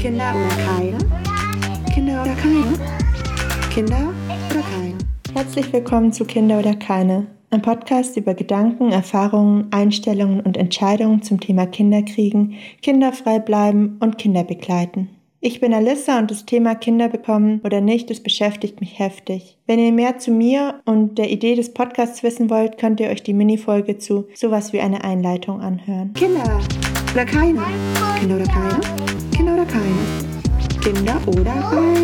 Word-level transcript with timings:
Kinder 0.00 0.32
oder 0.34 0.56
keine? 0.64 0.98
Kinder 1.92 2.22
oder 2.22 2.34
keine? 2.34 2.78
Kinder 3.70 4.14
oder 4.50 4.62
keine? 4.62 4.96
Herzlich 5.34 5.70
willkommen 5.74 6.10
zu 6.10 6.24
Kinder 6.24 6.58
oder 6.58 6.74
keine, 6.74 7.26
ein 7.50 7.60
Podcast 7.60 8.16
über 8.16 8.32
Gedanken, 8.32 8.92
Erfahrungen, 8.92 9.66
Einstellungen 9.72 10.40
und 10.40 10.56
Entscheidungen 10.56 11.20
zum 11.20 11.38
Thema 11.38 11.66
Kinderkriegen, 11.66 12.54
kinderfrei 12.80 13.40
bleiben 13.40 13.98
und 14.00 14.16
Kinder 14.16 14.42
begleiten. 14.42 15.10
Ich 15.40 15.60
bin 15.60 15.74
Alissa 15.74 16.18
und 16.18 16.30
das 16.30 16.46
Thema 16.46 16.76
Kinder 16.76 17.10
bekommen 17.10 17.60
oder 17.62 17.82
nicht, 17.82 18.08
das 18.08 18.20
beschäftigt 18.20 18.80
mich 18.80 18.98
heftig. 18.98 19.58
Wenn 19.66 19.78
ihr 19.78 19.92
mehr 19.92 20.16
zu 20.16 20.30
mir 20.30 20.80
und 20.86 21.18
der 21.18 21.30
Idee 21.30 21.56
des 21.56 21.74
Podcasts 21.74 22.22
wissen 22.22 22.48
wollt, 22.48 22.78
könnt 22.78 23.00
ihr 23.00 23.10
euch 23.10 23.22
die 23.22 23.34
Minifolge 23.34 23.98
zu 23.98 24.28
sowas 24.32 24.72
wie 24.72 24.80
eine 24.80 25.04
Einleitung 25.04 25.60
anhören. 25.60 26.14
Kinder 26.14 26.58
oder 27.12 27.26
keine? 27.26 27.60
Kinder 28.18 28.36
oder 28.36 28.46
keine? 28.46 28.80
Kinder 29.40 29.54
oder 29.54 29.64
keine? 29.64 29.96
Kinder 30.82 31.18
oder 31.26 31.44
keine? 31.44 31.94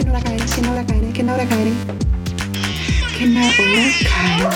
Kinder 0.00 0.72
oder 0.72 0.84
keine? 0.84 1.12
Kinder 1.12 1.34
oder 1.34 1.44
keine? 1.44 1.72
Kinder 3.18 3.40
oder 3.58 3.90
keine? 4.08 4.50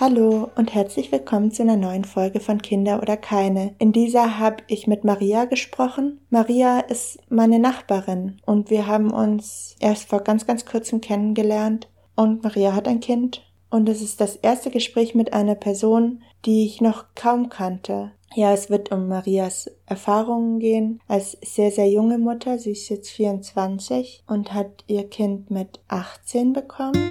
Hallo 0.00 0.48
und 0.56 0.72
herzlich 0.72 1.12
willkommen 1.12 1.52
zu 1.52 1.60
einer 1.60 1.76
neuen 1.76 2.04
Folge 2.04 2.40
von 2.40 2.62
Kinder 2.62 3.02
oder 3.02 3.18
keine. 3.18 3.74
In 3.78 3.92
dieser 3.92 4.38
habe 4.38 4.62
ich 4.68 4.86
mit 4.86 5.04
Maria 5.04 5.44
gesprochen. 5.44 6.22
Maria 6.30 6.80
ist 6.80 7.18
meine 7.28 7.58
Nachbarin 7.58 8.40
und 8.46 8.70
wir 8.70 8.86
haben 8.86 9.10
uns 9.10 9.76
erst 9.78 10.08
vor 10.08 10.20
ganz, 10.22 10.46
ganz 10.46 10.64
kurzem 10.64 11.02
kennengelernt 11.02 11.90
und 12.16 12.42
Maria 12.42 12.72
hat 12.72 12.88
ein 12.88 13.00
Kind 13.00 13.42
und 13.70 13.88
es 13.88 14.02
ist 14.02 14.20
das 14.20 14.36
erste 14.36 14.70
Gespräch 14.70 15.14
mit 15.14 15.32
einer 15.32 15.54
Person, 15.54 16.22
die 16.44 16.64
ich 16.66 16.80
noch 16.80 17.06
kaum 17.14 17.48
kannte. 17.48 18.12
Ja, 18.34 18.52
es 18.52 18.70
wird 18.70 18.92
um 18.92 19.08
Marias 19.08 19.68
Erfahrungen 19.86 20.60
gehen 20.60 21.00
als 21.08 21.36
sehr, 21.42 21.70
sehr 21.72 21.88
junge 21.90 22.18
Mutter. 22.18 22.58
Sie 22.58 22.70
ist 22.72 22.88
jetzt 22.88 23.10
24 23.10 24.22
und 24.28 24.54
hat 24.54 24.84
ihr 24.86 25.08
Kind 25.08 25.50
mit 25.50 25.80
18 25.88 26.52
bekommen. 26.52 27.10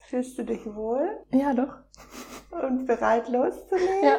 Fühlst 0.00 0.38
du 0.38 0.44
dich 0.44 0.64
wohl 0.66 1.08
Ja, 1.32 1.52
doch. 1.54 1.74
und 2.62 2.86
bereit 2.86 3.28
loszulegen? 3.28 4.02
Ja. 4.02 4.16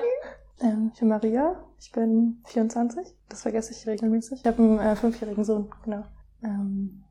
Ähm, 0.62 0.92
ich 0.94 1.00
bin 1.00 1.10
Maria, 1.10 1.64
ich 1.80 1.92
bin 1.92 2.42
24. 2.48 3.08
Das 3.30 3.42
vergesse 3.44 3.72
ich 3.72 3.88
regelmäßig. 3.88 4.40
Ich 4.42 4.46
habe 4.46 4.62
einen 4.62 4.80
äh, 4.80 4.96
fünfjährigen 4.96 5.44
Sohn, 5.44 5.72
genau. 5.84 6.04
Ähm, 6.44 7.04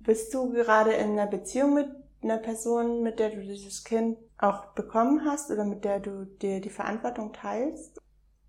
Bist 0.00 0.34
du 0.34 0.50
gerade 0.50 0.92
in 0.92 1.10
einer 1.12 1.26
Beziehung 1.26 1.74
mit 1.74 1.88
einer 2.22 2.38
Person, 2.38 3.02
mit 3.02 3.18
der 3.18 3.30
du 3.30 3.40
dieses 3.42 3.84
Kind 3.84 4.18
auch 4.40 4.66
bekommen 4.74 5.24
hast 5.24 5.50
oder 5.50 5.64
mit 5.64 5.84
der 5.84 6.00
du 6.00 6.24
dir 6.24 6.60
die 6.60 6.70
Verantwortung 6.70 7.32
teilst? 7.32 8.00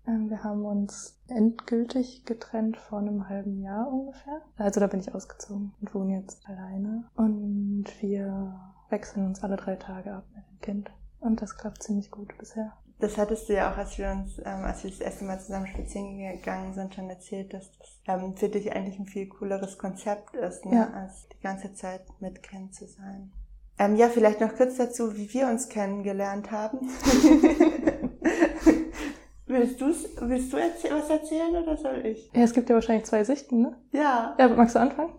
ähm, 0.06 0.30
wir 0.30 0.42
haben 0.42 0.64
uns 0.64 1.16
endgültig 1.28 2.24
getrennt 2.24 2.76
vor 2.76 2.98
einem 2.98 3.28
halben 3.28 3.60
Jahr 3.62 3.88
ungefähr. 3.88 4.40
Also 4.56 4.80
da 4.80 4.86
bin 4.88 5.00
ich 5.00 5.14
ausgezogen 5.14 5.72
und 5.80 5.94
wohne 5.94 6.18
jetzt 6.20 6.46
alleine. 6.48 7.04
Und 7.14 7.84
wir 8.00 8.58
wechseln 8.90 9.26
uns 9.26 9.42
alle 9.42 9.56
drei 9.56 9.76
Tage 9.76 10.12
ab 10.12 10.24
mit 10.34 10.44
dem 10.50 10.60
Kind. 10.60 10.90
Und 11.20 11.40
das 11.40 11.56
klappt 11.56 11.82
ziemlich 11.82 12.10
gut 12.10 12.36
bisher. 12.38 12.72
Das 12.98 13.16
hattest 13.18 13.48
du 13.48 13.54
ja 13.54 13.72
auch, 13.72 13.76
als 13.76 13.96
wir 13.98 14.10
uns, 14.10 14.38
ähm, 14.38 14.64
als 14.64 14.84
wir 14.84 14.90
das 14.90 15.00
erste 15.00 15.24
Mal 15.24 15.40
zusammen 15.40 15.66
spazieren 15.66 16.18
gegangen 16.18 16.72
sind, 16.74 16.94
schon 16.94 17.08
erzählt, 17.10 17.52
dass 17.52 17.70
das 17.78 18.00
ähm, 18.06 18.36
für 18.36 18.48
dich 18.48 18.72
eigentlich 18.72 18.98
ein 18.98 19.06
viel 19.06 19.28
cooleres 19.28 19.78
Konzept 19.78 20.34
ist, 20.34 20.64
ne, 20.66 20.76
Ja. 20.76 20.90
als 20.92 21.28
die 21.28 21.40
ganze 21.42 21.72
Zeit 21.74 22.02
mit 22.20 22.42
Kind 22.42 22.74
zu 22.74 22.86
sein. 22.86 23.32
Ähm, 23.78 23.96
ja, 23.96 24.08
vielleicht 24.08 24.40
noch 24.40 24.54
kurz 24.54 24.76
dazu, 24.76 25.16
wie 25.16 25.32
wir 25.32 25.46
uns 25.48 25.68
kennengelernt 25.68 26.50
haben. 26.50 26.88
willst, 29.46 29.80
du's, 29.80 30.08
willst 30.20 30.52
du 30.52 30.56
erzäh 30.56 30.90
was 30.90 31.08
erzählen 31.08 31.56
oder 31.56 31.76
soll 31.76 32.04
ich? 32.06 32.30
Ja, 32.34 32.42
es 32.42 32.52
gibt 32.52 32.68
ja 32.68 32.74
wahrscheinlich 32.74 33.06
zwei 33.06 33.24
Sichten, 33.24 33.62
ne? 33.62 33.76
Ja. 33.92 34.34
Ja, 34.38 34.48
magst 34.48 34.74
du 34.74 34.80
anfangen? 34.80 35.12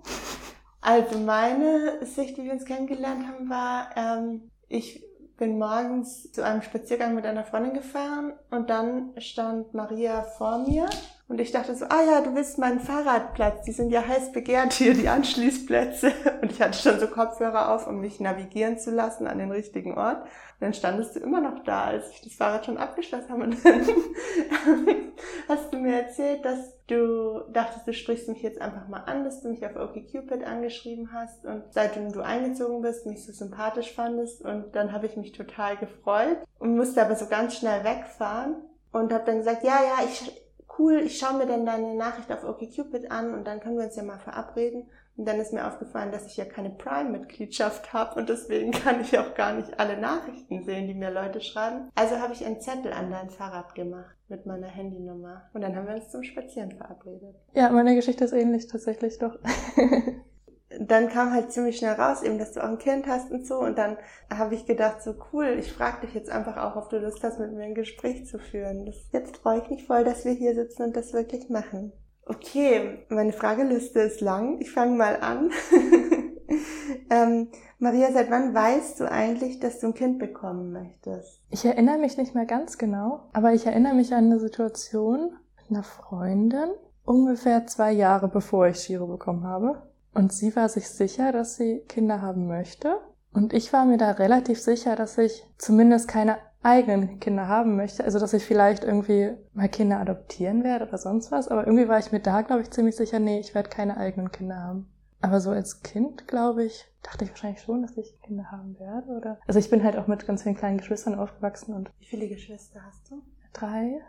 Also 0.82 1.18
meine 1.20 2.05
Sicht, 2.05 2.38
wie 2.38 2.44
wir 2.44 2.54
uns 2.54 2.66
kennengelernt 2.66 3.26
haben, 3.27 3.50
war, 3.50 3.89
ähm, 3.95 4.52
ich 4.67 5.04
bin 5.38 5.58
morgens 5.58 6.32
zu 6.32 6.44
einem 6.44 6.61
Spaziergang 6.61 7.16
mit 7.16 7.26
einer 7.26 7.44
Freundin 7.44 7.73
gefahren 7.73 8.33
und 8.52 8.70
dann 8.70 9.14
stand 9.17 9.73
Maria 9.73 10.23
vor 10.23 10.60
mir 10.60 10.88
und 11.33 11.42
ich 11.42 11.52
dachte 11.52 11.73
so, 11.73 11.86
ah 11.86 12.04
ja, 12.04 12.21
du 12.21 12.36
willst 12.36 12.60
meinen 12.60 12.80
Fahrradplatz, 12.80 13.64
die 13.64 13.71
sind 13.71 13.89
ja 13.89 14.08
heiß 14.08 14.33
begehrt 14.33 14.71
hier, 14.71 14.94
die 14.94 15.10
Anschließplätze. 15.10 16.11
Und 16.44 16.52
ich 16.52 16.61
hatte 16.61 16.77
schon 16.77 16.99
so 16.99 17.08
Kopfhörer 17.08 17.73
auf, 17.73 17.88
um 17.88 18.02
mich 18.02 18.20
navigieren 18.20 18.77
zu 18.77 18.92
lassen 18.92 19.26
an 19.26 19.39
den 19.39 19.49
richtigen 19.49 19.98
Ort. 19.98 20.21
Und 20.21 20.30
dann 20.60 20.76
standest 20.76 21.16
du 21.16 21.21
immer 21.21 21.42
noch 21.42 21.64
da, 21.64 21.86
als 21.86 22.08
ich 22.11 22.21
das 22.21 22.33
Fahrrad 22.33 22.67
schon 22.67 22.77
abgeschlossen 22.77 23.30
habe. 23.30 23.45
Und 23.45 23.66
dann 23.66 23.82
hast 25.48 25.73
du 25.73 25.77
mir 25.80 26.04
erzählt, 26.04 26.45
dass 26.45 26.77
du 26.86 27.42
dachtest, 27.52 27.88
du 27.88 27.94
sprichst 27.94 28.30
mich 28.30 28.44
jetzt 28.44 28.61
einfach 28.61 28.88
mal 28.88 29.02
an, 29.02 29.23
dass 29.23 29.42
du 29.42 29.50
mich 29.50 29.65
auf 29.65 29.76
OkCupid 29.76 30.44
angeschrieben 30.44 31.14
hast 31.14 31.48
und 31.48 31.64
seitdem 31.71 32.14
du 32.14 32.21
eingezogen 32.21 32.83
bist, 32.83 33.08
mich 33.08 33.26
so 33.26 33.32
sympathisch 33.32 33.92
fandest. 33.95 34.44
Und 34.44 34.76
dann 34.76 34.92
habe 34.92 35.08
ich 35.08 35.17
mich 35.17 35.32
total 35.32 35.77
gefreut 35.77 36.38
und 36.60 36.77
musste 36.77 37.02
aber 37.02 37.15
so 37.15 37.26
ganz 37.26 37.55
schnell 37.55 37.83
wegfahren 37.83 38.58
und 38.92 39.11
habe 39.11 39.23
dann 39.26 39.39
gesagt, 39.39 39.64
ja, 39.64 39.80
ja, 39.82 40.05
ich 40.05 40.42
cool, 40.78 41.02
ich 41.06 41.17
schaue 41.17 41.38
mir 41.38 41.45
dann 41.45 41.66
deine 41.66 41.95
Nachricht 41.95 42.32
auf 42.32 42.44
OkCupid 42.44 43.11
an 43.11 43.34
und 43.34 43.45
dann 43.45 43.60
können 43.60 43.78
wir 43.78 43.86
uns 43.86 43.95
ja 43.95 44.04
mal 44.04 44.20
verabreden. 44.20 44.89
Und 45.16 45.28
dann 45.28 45.39
ist 45.39 45.54
mir 45.54 45.67
aufgefallen, 45.67 46.11
dass 46.11 46.26
ich 46.26 46.38
ja 46.38 46.45
keine 46.45 46.72
Prime-Mitgliedschaft 46.72 47.94
habe 47.94 48.20
und 48.20 48.30
deswegen 48.30 48.72
kann 48.83 49.00
ich 49.02 49.17
auch 49.20 49.36
gar 49.36 49.54
nicht 49.54 49.80
alle 49.80 49.98
Nachrichten 49.98 50.64
sehen, 50.64 50.88
die 50.88 50.95
mir 50.95 51.12
Leute 51.12 51.39
schreiben. 51.39 51.92
Also 51.94 52.17
habe 52.17 52.33
ich 52.33 52.44
einen 52.44 52.62
Zettel 52.62 52.92
an 52.94 53.12
dein 53.12 53.30
Fahrrad 53.30 53.76
gemacht 53.76 54.16
mit 54.28 54.48
meiner 54.48 54.67
Handynummer. 54.67 55.44
Und 55.54 55.62
dann 55.62 55.76
haben 55.76 55.88
wir 55.88 55.95
uns 55.95 56.10
zum 56.10 56.23
Spazieren 56.23 56.72
verabredet. 56.72 57.36
Ja, 57.54 57.70
meine 57.70 57.95
Geschichte 57.95 58.26
ist 58.26 58.33
ähnlich 58.33 58.67
tatsächlich 58.67 59.20
doch. 59.20 59.38
Dann 60.80 61.10
kam 61.10 61.34
halt 61.34 61.52
ziemlich 61.52 61.78
schnell 61.78 61.94
raus, 61.94 62.23
eben, 62.23 62.39
dass 62.39 62.54
du 62.54 62.64
auch 62.64 62.70
ein 62.70 62.78
Kind 62.78 63.08
hast 63.08 63.32
und 63.32 63.45
so. 63.45 63.60
Und 63.60 63.78
dann 63.78 63.98
habe 64.34 64.56
ich 64.56 64.66
gedacht, 64.66 65.02
so 65.02 65.14
cool, 65.32 65.56
ich 65.60 65.72
frage 65.72 66.06
dich 66.06 66.16
jetzt 66.16 66.30
einfach 66.30 66.58
auch, 66.58 66.76
ob 66.76 66.89
du 66.89 66.98
Lust 66.98 67.23
hast, 67.23 67.39
mit 67.39 67.52
mir 67.54 67.64
ein 67.64 67.76
Gespräch 67.76 68.26
zu 68.26 68.39
führen. 68.39 68.86
Das, 68.86 68.95
jetzt 69.12 69.38
freue 69.38 69.62
ich 69.62 69.70
mich 69.70 69.86
voll, 69.86 70.04
dass 70.04 70.26
wir 70.26 70.33
hier 70.33 70.56
sitzen 70.56 70.83
und 70.83 70.95
das 70.95 71.14
wirklich 71.14 71.50
machen. 71.50 71.92
Okay, 72.26 73.06
meine 73.10 73.33
Frageliste 73.33 74.00
ist 74.00 74.22
lang. 74.22 74.60
Ich 74.62 74.72
fange 74.72 74.95
mal 74.95 75.17
an. 75.20 75.52
ähm, 77.10 77.50
Maria, 77.80 78.12
seit 78.14 78.32
wann 78.32 78.54
weißt 78.54 79.02
du 79.02 79.12
eigentlich, 79.12 79.60
dass 79.60 79.80
du 79.80 79.88
ein 79.88 79.94
Kind 79.94 80.20
bekommen 80.20 80.72
möchtest? 80.72 81.42
Ich 81.50 81.66
erinnere 81.66 81.98
mich 81.98 82.17
nicht 82.17 82.33
mehr 82.33 82.45
ganz 82.45 82.78
genau, 82.78 83.28
aber 83.33 83.54
ich 83.54 83.66
erinnere 83.66 83.94
mich 83.94 84.14
an 84.14 84.26
eine 84.26 84.39
Situation 84.39 85.33
mit 85.58 85.70
einer 85.70 85.83
Freundin, 85.83 86.70
ungefähr 87.04 87.67
zwei 87.67 87.92
Jahre 87.92 88.30
bevor 88.30 88.67
ich 88.67 88.80
Shiro 88.80 89.08
bekommen 89.08 89.44
habe. 89.44 89.82
Und 90.14 90.32
sie 90.32 90.56
war 90.56 90.70
sich 90.70 90.90
sicher, 90.90 91.32
dass 91.32 91.56
sie 91.56 91.80
Kinder 91.88 92.22
haben 92.22 92.48
möchte. 92.48 92.98
Und 93.34 93.54
ich 93.54 93.74
war 93.74 93.86
mir 93.86 93.98
da 93.98 94.12
relativ 94.12 94.60
sicher, 94.60 94.96
dass 94.96 95.18
ich 95.18 95.44
zumindest 95.58 96.08
keine 96.08 96.38
eigenen 96.62 97.20
Kinder 97.20 97.48
haben 97.48 97.76
möchte. 97.76 98.04
Also, 98.04 98.20
dass 98.20 98.34
ich 98.34 98.46
vielleicht 98.46 98.84
irgendwie 98.84 99.32
mal 99.54 99.68
Kinder 99.70 100.00
adoptieren 100.00 100.64
werde 100.64 100.88
oder 100.88 100.98
sonst 100.98 101.32
was. 101.32 101.48
Aber 101.48 101.66
irgendwie 101.66 101.88
war 101.88 102.00
ich 102.00 102.12
mir 102.12 102.20
da, 102.20 102.42
glaube 102.42 102.62
ich, 102.62 102.72
ziemlich 102.72 102.96
sicher, 102.96 103.20
nee, 103.20 103.40
ich 103.40 103.56
werde 103.56 103.70
keine 103.70 103.98
eigenen 103.98 104.32
Kinder 104.32 104.58
haben. 104.58 104.88
Aber 105.20 105.40
so 105.42 105.52
als 105.52 105.82
Kind, 105.82 106.28
glaube 106.28 106.66
ich, 106.66 106.86
dachte 107.02 107.24
ich 107.24 107.32
wahrscheinlich 107.32 107.62
schon, 107.62 107.82
dass 107.82 107.98
ich 107.98 108.20
Kinder 108.22 108.52
haben 108.52 108.78
werde, 108.80 109.08
oder? 109.10 109.40
Also 109.48 109.58
ich 109.60 109.70
bin 109.70 109.84
halt 109.84 109.98
auch 109.98 110.08
mit 110.08 110.28
ganz 110.28 110.44
vielen 110.44 110.56
kleinen 110.56 110.78
Geschwistern 110.78 111.16
aufgewachsen 111.16 111.74
und 111.74 111.90
Wie 112.00 112.06
viele 112.06 112.28
Geschwister 112.28 112.82
hast 112.86 113.10
du? 113.10 113.22
drei. 113.54 114.02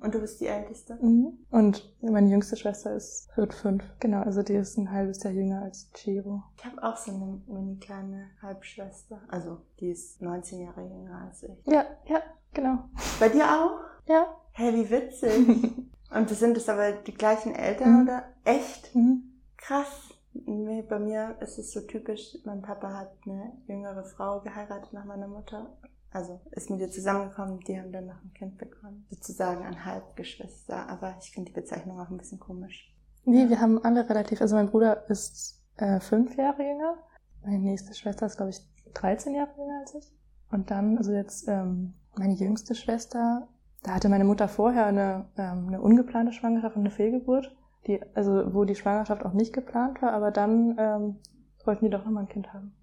Und 0.00 0.14
du 0.14 0.20
bist 0.20 0.40
die 0.40 0.46
Älteste? 0.46 0.98
Mhm. 1.00 1.38
Und 1.50 1.94
meine 2.00 2.28
jüngste 2.30 2.56
Schwester 2.56 2.94
ist, 2.94 3.28
wird 3.36 3.54
fünf. 3.54 3.84
Genau, 4.00 4.22
also 4.22 4.42
die 4.42 4.54
ist 4.54 4.76
ein 4.76 4.90
halbes 4.90 5.22
Jahr 5.22 5.32
jünger 5.32 5.62
als 5.62 5.90
Chiro. 5.92 6.42
Ich 6.56 6.64
habe 6.64 6.82
auch 6.82 6.96
so 6.96 7.12
eine 7.12 7.40
mini 7.46 7.76
kleine 7.78 8.26
Halbschwester. 8.40 9.20
Also, 9.28 9.58
die 9.80 9.90
ist 9.90 10.20
19 10.20 10.60
Jahre 10.62 10.82
jünger 10.82 11.26
als 11.28 11.42
ich. 11.44 11.50
Ja, 11.66 11.84
ja, 12.06 12.20
genau. 12.52 12.78
Bei 13.20 13.28
dir 13.28 13.44
auch? 13.44 13.80
Ja. 14.08 14.26
Hey, 14.52 14.74
wie 14.74 14.90
witzig. 14.90 15.46
Und 16.14 16.30
das 16.30 16.38
sind 16.40 16.56
es 16.56 16.68
aber 16.68 16.92
die 16.92 17.14
gleichen 17.14 17.54
Eltern, 17.54 17.94
Mhm. 17.94 18.02
oder? 18.02 18.24
Echt? 18.44 18.94
Mhm. 18.94 19.40
Krass. 19.56 20.10
Nee, 20.34 20.82
bei 20.82 20.98
mir 20.98 21.36
ist 21.40 21.58
es 21.58 21.72
so 21.72 21.80
typisch, 21.82 22.36
mein 22.44 22.62
Papa 22.62 22.92
hat 22.94 23.12
eine 23.26 23.52
jüngere 23.66 24.02
Frau 24.04 24.40
geheiratet 24.40 24.92
nach 24.92 25.04
meiner 25.04 25.28
Mutter. 25.28 25.76
Also 26.12 26.40
ist 26.50 26.68
mit 26.70 26.80
ihr 26.80 26.90
zusammengekommen, 26.90 27.60
die 27.60 27.78
haben 27.78 27.90
dann 27.90 28.06
noch 28.06 28.22
ein 28.22 28.34
Kind 28.34 28.58
bekommen. 28.58 29.06
Sozusagen 29.10 29.64
ein 29.64 29.84
Halbgeschwister. 29.84 30.88
Aber 30.88 31.16
ich 31.20 31.30
finde 31.30 31.50
die 31.50 31.60
Bezeichnung 31.60 31.98
auch 32.00 32.10
ein 32.10 32.18
bisschen 32.18 32.38
komisch. 32.38 32.94
Nee, 33.24 33.48
wir 33.48 33.60
haben 33.60 33.82
alle 33.82 34.08
relativ, 34.08 34.40
also 34.40 34.56
mein 34.56 34.70
Bruder 34.70 35.08
ist 35.08 35.62
äh, 35.76 36.00
fünf 36.00 36.36
Jahre 36.36 36.62
jünger. 36.62 36.96
Meine 37.44 37.58
nächste 37.58 37.94
Schwester 37.94 38.26
ist, 38.26 38.36
glaube 38.36 38.50
ich, 38.50 38.60
13 38.94 39.34
Jahre 39.34 39.50
jünger 39.56 39.80
als 39.80 39.94
ich. 39.94 40.12
Und 40.50 40.70
dann, 40.70 40.98
also 40.98 41.12
jetzt 41.12 41.48
ähm, 41.48 41.94
meine 42.16 42.34
jüngste 42.34 42.74
Schwester, 42.74 43.48
da 43.82 43.94
hatte 43.94 44.08
meine 44.08 44.24
Mutter 44.24 44.48
vorher 44.48 44.86
eine, 44.86 45.26
ähm, 45.38 45.68
eine 45.68 45.80
ungeplante 45.80 46.32
Schwangerschaft 46.32 46.76
und 46.76 46.82
eine 46.82 46.90
Fehlgeburt, 46.90 47.56
die, 47.86 48.00
also 48.14 48.52
wo 48.54 48.64
die 48.64 48.74
Schwangerschaft 48.74 49.24
auch 49.24 49.32
nicht 49.32 49.52
geplant 49.52 50.02
war, 50.02 50.12
aber 50.12 50.30
dann 50.30 50.76
ähm, 50.78 51.16
wollten 51.64 51.86
die 51.86 51.90
doch 51.90 52.04
nochmal 52.04 52.24
ein 52.24 52.28
Kind 52.28 52.52
haben. 52.52 52.74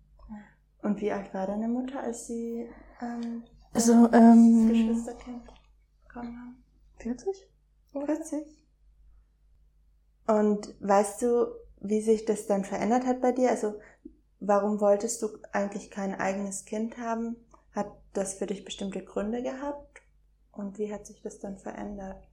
Und 0.82 1.02
wie 1.02 1.12
alt 1.12 1.34
war 1.34 1.46
deine 1.46 1.68
Mutter, 1.68 2.02
als 2.02 2.28
sie 2.28 2.70
ähm, 3.01 3.44
Also, 3.74 4.12
ähm, 4.13 4.68
Geschwisterkind? 4.69 5.44
bekommen 6.07 6.38
haben? 6.38 6.63
40? 6.98 7.48
40. 7.92 8.46
Und 10.28 10.75
weißt 10.80 11.22
du, 11.24 11.48
wie 11.81 12.01
sich 12.01 12.25
das 12.25 12.46
dann 12.46 12.66
verändert 12.66 13.06
hat 13.06 13.22
bei 13.22 13.31
dir? 13.31 13.50
Also, 13.50 13.75
warum 14.40 14.80
wolltest 14.80 15.22
du 15.22 15.30
eigentlich 15.54 15.90
kein 15.92 16.13
eigenes 16.16 16.66
Kind 16.66 16.98
haben? 16.98 17.36
Hat 17.74 17.88
das 18.13 18.36
für 18.36 18.46
dich 18.46 18.66
bestimmte 18.66 19.04
Gründe 19.04 19.42
gehabt? 19.42 20.01
Und 20.51 20.78
wie 20.78 20.92
hat 20.94 21.06
sich 21.07 21.22
das 21.22 21.40
dann 21.40 21.57
verändert? 21.57 22.28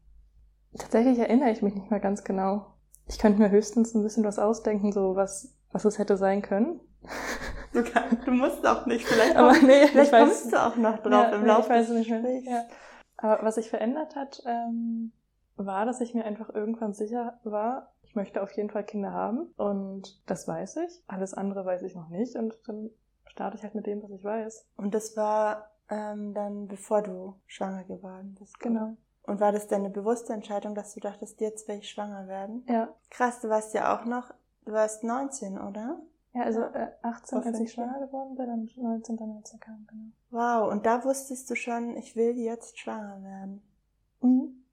Tatsächlich 0.77 1.19
erinnere 1.19 1.51
ich 1.51 1.63
mich 1.63 1.75
nicht 1.75 1.91
mehr 1.91 2.01
ganz 2.01 2.25
genau. 2.25 2.75
Ich 3.07 3.19
könnte 3.19 3.39
mir 3.39 3.51
höchstens 3.51 3.95
ein 3.95 4.03
bisschen 4.03 4.25
was 4.25 4.39
ausdenken, 4.39 4.93
so 4.93 5.15
was, 5.15 5.55
was 5.71 5.85
es 5.85 5.99
hätte 5.99 6.17
sein 6.17 6.43
können. 6.43 6.81
Du, 7.73 7.83
kann, 7.83 8.19
du 8.25 8.31
musst 8.31 8.67
auch 8.67 8.87
nicht. 8.87 9.07
Vielleicht, 9.07 9.37
Aber 9.37 9.53
komm, 9.53 9.67
nee, 9.67 9.87
vielleicht 9.89 10.13
kommst 10.13 10.53
du 10.53 10.57
auch 10.57 10.77
noch 10.77 10.99
drauf 10.99 11.13
Ja, 11.13 11.35
im 11.35 11.43
nee, 11.43 11.49
Laufe 11.49 11.73
des 11.73 11.89
nicht 11.91 12.11
mehr. 12.11 12.21
Gesprächs. 12.21 12.47
Ja. 12.49 12.65
Aber 13.19 13.43
was 13.43 13.55
sich 13.57 13.71
verändert 13.71 14.15
hat, 14.17 14.43
ähm, 14.47 15.13
war, 15.57 15.87
dass 15.87 16.01
ich 16.01 16.15
mir 16.15 16.25
einfach 16.25 16.51
irgendwann 16.55 16.93
sicher 16.93 17.39
war, 17.45 17.93
ich 18.03 18.15
möchte 18.15 18.43
auf 18.43 18.53
jeden 18.53 18.71
Fall 18.71 18.85
Kinder 18.85 19.13
haben. 19.13 19.53
Und 19.57 20.21
das 20.27 20.47
weiß 20.47 20.77
ich. 20.79 21.03
Alles 21.07 21.35
andere 21.35 21.65
weiß 21.65 21.83
ich 21.83 21.95
noch 21.95 22.09
nicht. 22.09 22.37
Und 22.37 22.57
dann 22.67 22.91
starte 23.27 23.57
ich 23.57 23.63
halt 23.63 23.75
mit 23.75 23.87
dem, 23.87 24.03
was 24.03 24.11
ich 24.11 24.25
weiß. 24.25 24.67
Und 24.77 24.95
das 24.95 25.17
war 25.17 25.71
ähm, 25.91 26.35
dann, 26.35 26.69
bevor 26.69 27.03
du 27.03 27.35
schwanger 27.47 27.85
geworden 27.85 28.37
bist. 28.39 28.59
Genau. 28.61 28.97
Und 29.23 29.41
war 29.41 29.53
das 29.53 29.67
deine 29.67 29.91
bewusste 29.91 30.33
Entscheidung, 30.33 30.75
dass 30.75 30.95
du 30.95 31.01
dachtest, 31.01 31.41
jetzt 31.41 31.67
will 31.69 31.79
ich 31.79 31.91
schwanger 31.91 32.29
werden? 32.29 32.65
Ja. 32.69 32.89
Krass, 33.11 33.41
du 33.41 33.49
warst 33.49 33.75
ja 33.75 33.97
auch 33.97 34.05
noch, 34.05 34.33
du 34.65 34.73
warst 34.73 35.03
19, 35.03 35.59
oder? 35.59 35.99
Ja, 36.37 36.43
also 36.43 36.61
äh, 36.61 36.89
18, 37.01 37.43
Vor 37.43 37.47
als 37.47 37.61
ich 37.61 37.73
schwanger 37.73 37.99
geworden 37.99 38.37
bin 38.37 38.51
und 38.51 38.77
19 38.77 39.17
dann, 39.17 39.37
als 39.39 39.55
er 39.55 39.59
kam, 39.59 39.87
genau. 39.89 40.11
Wow, 40.31 40.71
und 40.71 40.85
da 40.85 41.03
wusstest 41.03 41.49
du 41.49 41.55
schon, 41.55 41.97
ich 41.97 42.15
will 42.15 42.37
jetzt 42.37 42.79
schwanger 42.79 43.23
werden. 43.23 43.63
Mhm. 44.21 44.65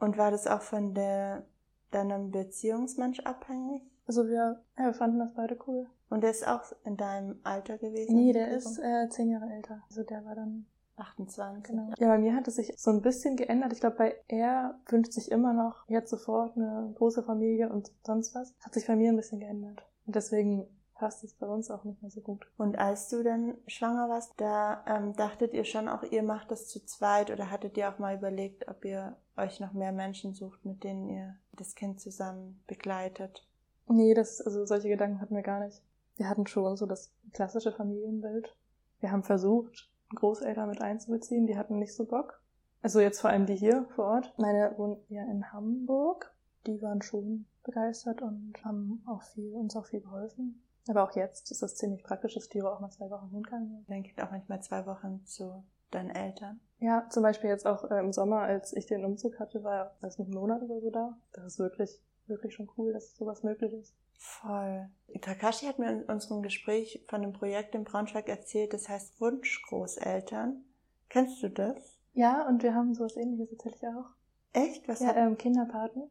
Und 0.00 0.18
war 0.18 0.32
das 0.32 0.48
auch 0.48 0.62
von 0.62 0.92
der, 0.92 1.44
deinem 1.92 2.32
Beziehungsmensch 2.32 3.20
abhängig? 3.20 3.82
Also 4.08 4.26
wir, 4.26 4.60
ja, 4.76 4.86
wir 4.86 4.94
fanden 4.94 5.20
das 5.20 5.32
beide 5.34 5.56
cool. 5.68 5.86
Und 6.10 6.24
der 6.24 6.32
ist 6.32 6.48
auch 6.48 6.64
in 6.84 6.96
deinem 6.96 7.38
Alter 7.44 7.78
gewesen? 7.78 8.16
Nee, 8.16 8.32
der 8.32 8.50
ist 8.50 8.76
äh, 8.78 9.08
zehn 9.08 9.30
Jahre 9.30 9.52
älter. 9.52 9.82
Also 9.88 10.02
der 10.02 10.24
war 10.24 10.34
dann 10.34 10.66
28. 10.96 11.62
Genau. 11.62 11.90
Ja, 11.96 12.08
bei 12.08 12.18
mir 12.18 12.34
hat 12.34 12.48
es 12.48 12.56
sich 12.56 12.74
so 12.76 12.90
ein 12.90 13.02
bisschen 13.02 13.36
geändert. 13.36 13.72
Ich 13.72 13.78
glaube, 13.78 13.96
bei 13.96 14.16
er 14.26 14.80
wünscht 14.88 15.12
sich 15.12 15.30
immer 15.30 15.52
noch 15.52 15.88
jetzt 15.88 16.10
sofort 16.10 16.56
eine 16.56 16.92
große 16.96 17.22
Familie 17.22 17.70
und 17.70 17.92
sonst 18.04 18.34
was. 18.34 18.52
Hat 18.58 18.74
sich 18.74 18.88
bei 18.88 18.96
mir 18.96 19.10
ein 19.10 19.16
bisschen 19.16 19.38
geändert. 19.38 19.86
Und 20.06 20.16
deswegen 20.16 20.66
passt 20.94 21.24
es 21.24 21.34
bei 21.34 21.46
uns 21.46 21.70
auch 21.70 21.84
nicht 21.84 22.00
mehr 22.00 22.10
so 22.10 22.20
gut. 22.20 22.46
Und 22.56 22.78
als 22.78 23.08
du 23.08 23.24
dann 23.24 23.54
schwanger 23.66 24.08
warst, 24.08 24.32
da 24.36 24.84
ähm, 24.86 25.14
dachtet 25.16 25.52
ihr 25.52 25.64
schon 25.64 25.88
auch, 25.88 26.04
ihr 26.04 26.22
macht 26.22 26.50
das 26.50 26.68
zu 26.68 26.84
zweit 26.84 27.30
oder 27.30 27.50
hattet 27.50 27.76
ihr 27.76 27.88
auch 27.88 27.98
mal 27.98 28.16
überlegt, 28.16 28.68
ob 28.68 28.84
ihr 28.84 29.16
euch 29.36 29.58
noch 29.58 29.72
mehr 29.72 29.90
Menschen 29.90 30.34
sucht, 30.34 30.64
mit 30.64 30.84
denen 30.84 31.08
ihr 31.08 31.34
das 31.54 31.74
Kind 31.74 32.00
zusammen 32.00 32.62
begleitet? 32.68 33.44
Nee, 33.88 34.14
das, 34.14 34.40
also 34.40 34.64
solche 34.64 34.88
Gedanken 34.88 35.20
hatten 35.20 35.34
wir 35.34 35.42
gar 35.42 35.58
nicht. 35.64 35.82
Wir 36.16 36.28
hatten 36.28 36.46
schon 36.46 36.76
so 36.76 36.86
das 36.86 37.10
klassische 37.32 37.72
Familienbild. 37.72 38.54
Wir 39.00 39.10
haben 39.10 39.24
versucht, 39.24 39.90
Großeltern 40.14 40.68
mit 40.68 40.82
einzubeziehen, 40.82 41.48
die 41.48 41.56
hatten 41.56 41.80
nicht 41.80 41.94
so 41.94 42.04
Bock. 42.04 42.40
Also 42.82 43.00
jetzt 43.00 43.20
vor 43.20 43.30
allem 43.30 43.46
die 43.46 43.56
hier 43.56 43.86
vor 43.96 44.06
Ort. 44.06 44.34
Meine 44.38 44.74
wohnen 44.76 44.98
ja 45.08 45.22
in 45.24 45.52
Hamburg. 45.52 46.32
Die 46.66 46.80
waren 46.80 47.02
schon 47.02 47.46
begeistert 47.64 48.22
und 48.22 48.54
haben 48.64 49.02
auch 49.06 49.22
viel, 49.22 49.54
uns 49.54 49.76
auch 49.76 49.86
viel 49.86 50.00
geholfen. 50.00 50.62
Aber 50.88 51.04
auch 51.04 51.14
jetzt 51.14 51.50
ist 51.50 51.62
das 51.62 51.76
ziemlich 51.76 52.02
praktisch, 52.02 52.34
dass 52.34 52.48
Tiro 52.48 52.68
auch 52.68 52.80
mal 52.80 52.90
zwei 52.90 53.08
Wochen 53.10 53.30
hin 53.30 53.44
kann. 53.44 53.84
Dein 53.88 54.02
Kind 54.02 54.20
auch 54.20 54.30
manchmal 54.30 54.62
zwei 54.62 54.84
Wochen 54.86 55.24
zu 55.24 55.62
deinen 55.90 56.10
Eltern. 56.10 56.60
Ja, 56.78 57.06
zum 57.10 57.22
Beispiel 57.22 57.50
jetzt 57.50 57.66
auch 57.66 57.88
äh, 57.90 58.00
im 58.00 58.12
Sommer, 58.12 58.40
als 58.40 58.72
ich 58.72 58.86
den 58.86 59.04
Umzug 59.04 59.38
hatte, 59.38 59.62
war 59.62 59.74
er 59.74 59.96
erst 60.02 60.18
nicht 60.18 60.28
einen 60.28 60.38
Monat 60.38 60.62
oder 60.62 60.80
so 60.80 60.90
da. 60.90 61.16
Das 61.32 61.44
ist 61.44 61.58
wirklich, 61.60 62.00
wirklich 62.26 62.54
schon 62.54 62.68
cool, 62.76 62.92
dass 62.92 63.16
sowas 63.16 63.44
möglich 63.44 63.72
ist. 63.72 63.94
Voll. 64.18 64.88
Takashi 65.20 65.66
hat 65.66 65.78
mir 65.78 65.90
in 65.90 66.02
unserem 66.04 66.42
Gespräch 66.42 67.04
von 67.08 67.22
einem 67.22 67.32
Projekt 67.32 67.74
in 67.74 67.84
Braunschweig 67.84 68.28
erzählt, 68.28 68.72
das 68.72 68.88
heißt 68.88 69.20
Wunschgroßeltern. 69.20 70.64
Kennst 71.08 71.42
du 71.42 71.50
das? 71.50 71.98
Ja, 72.14 72.46
und 72.48 72.62
wir 72.62 72.74
haben 72.74 72.94
sowas 72.94 73.16
ähnliches 73.16 73.50
tatsächlich 73.50 73.88
auch. 73.90 74.10
Echt? 74.52 74.86
Was 74.88 75.00
Ja, 75.00 75.08
hat, 75.08 75.16
ähm, 75.16 75.36
Kinderpaten. 75.38 76.10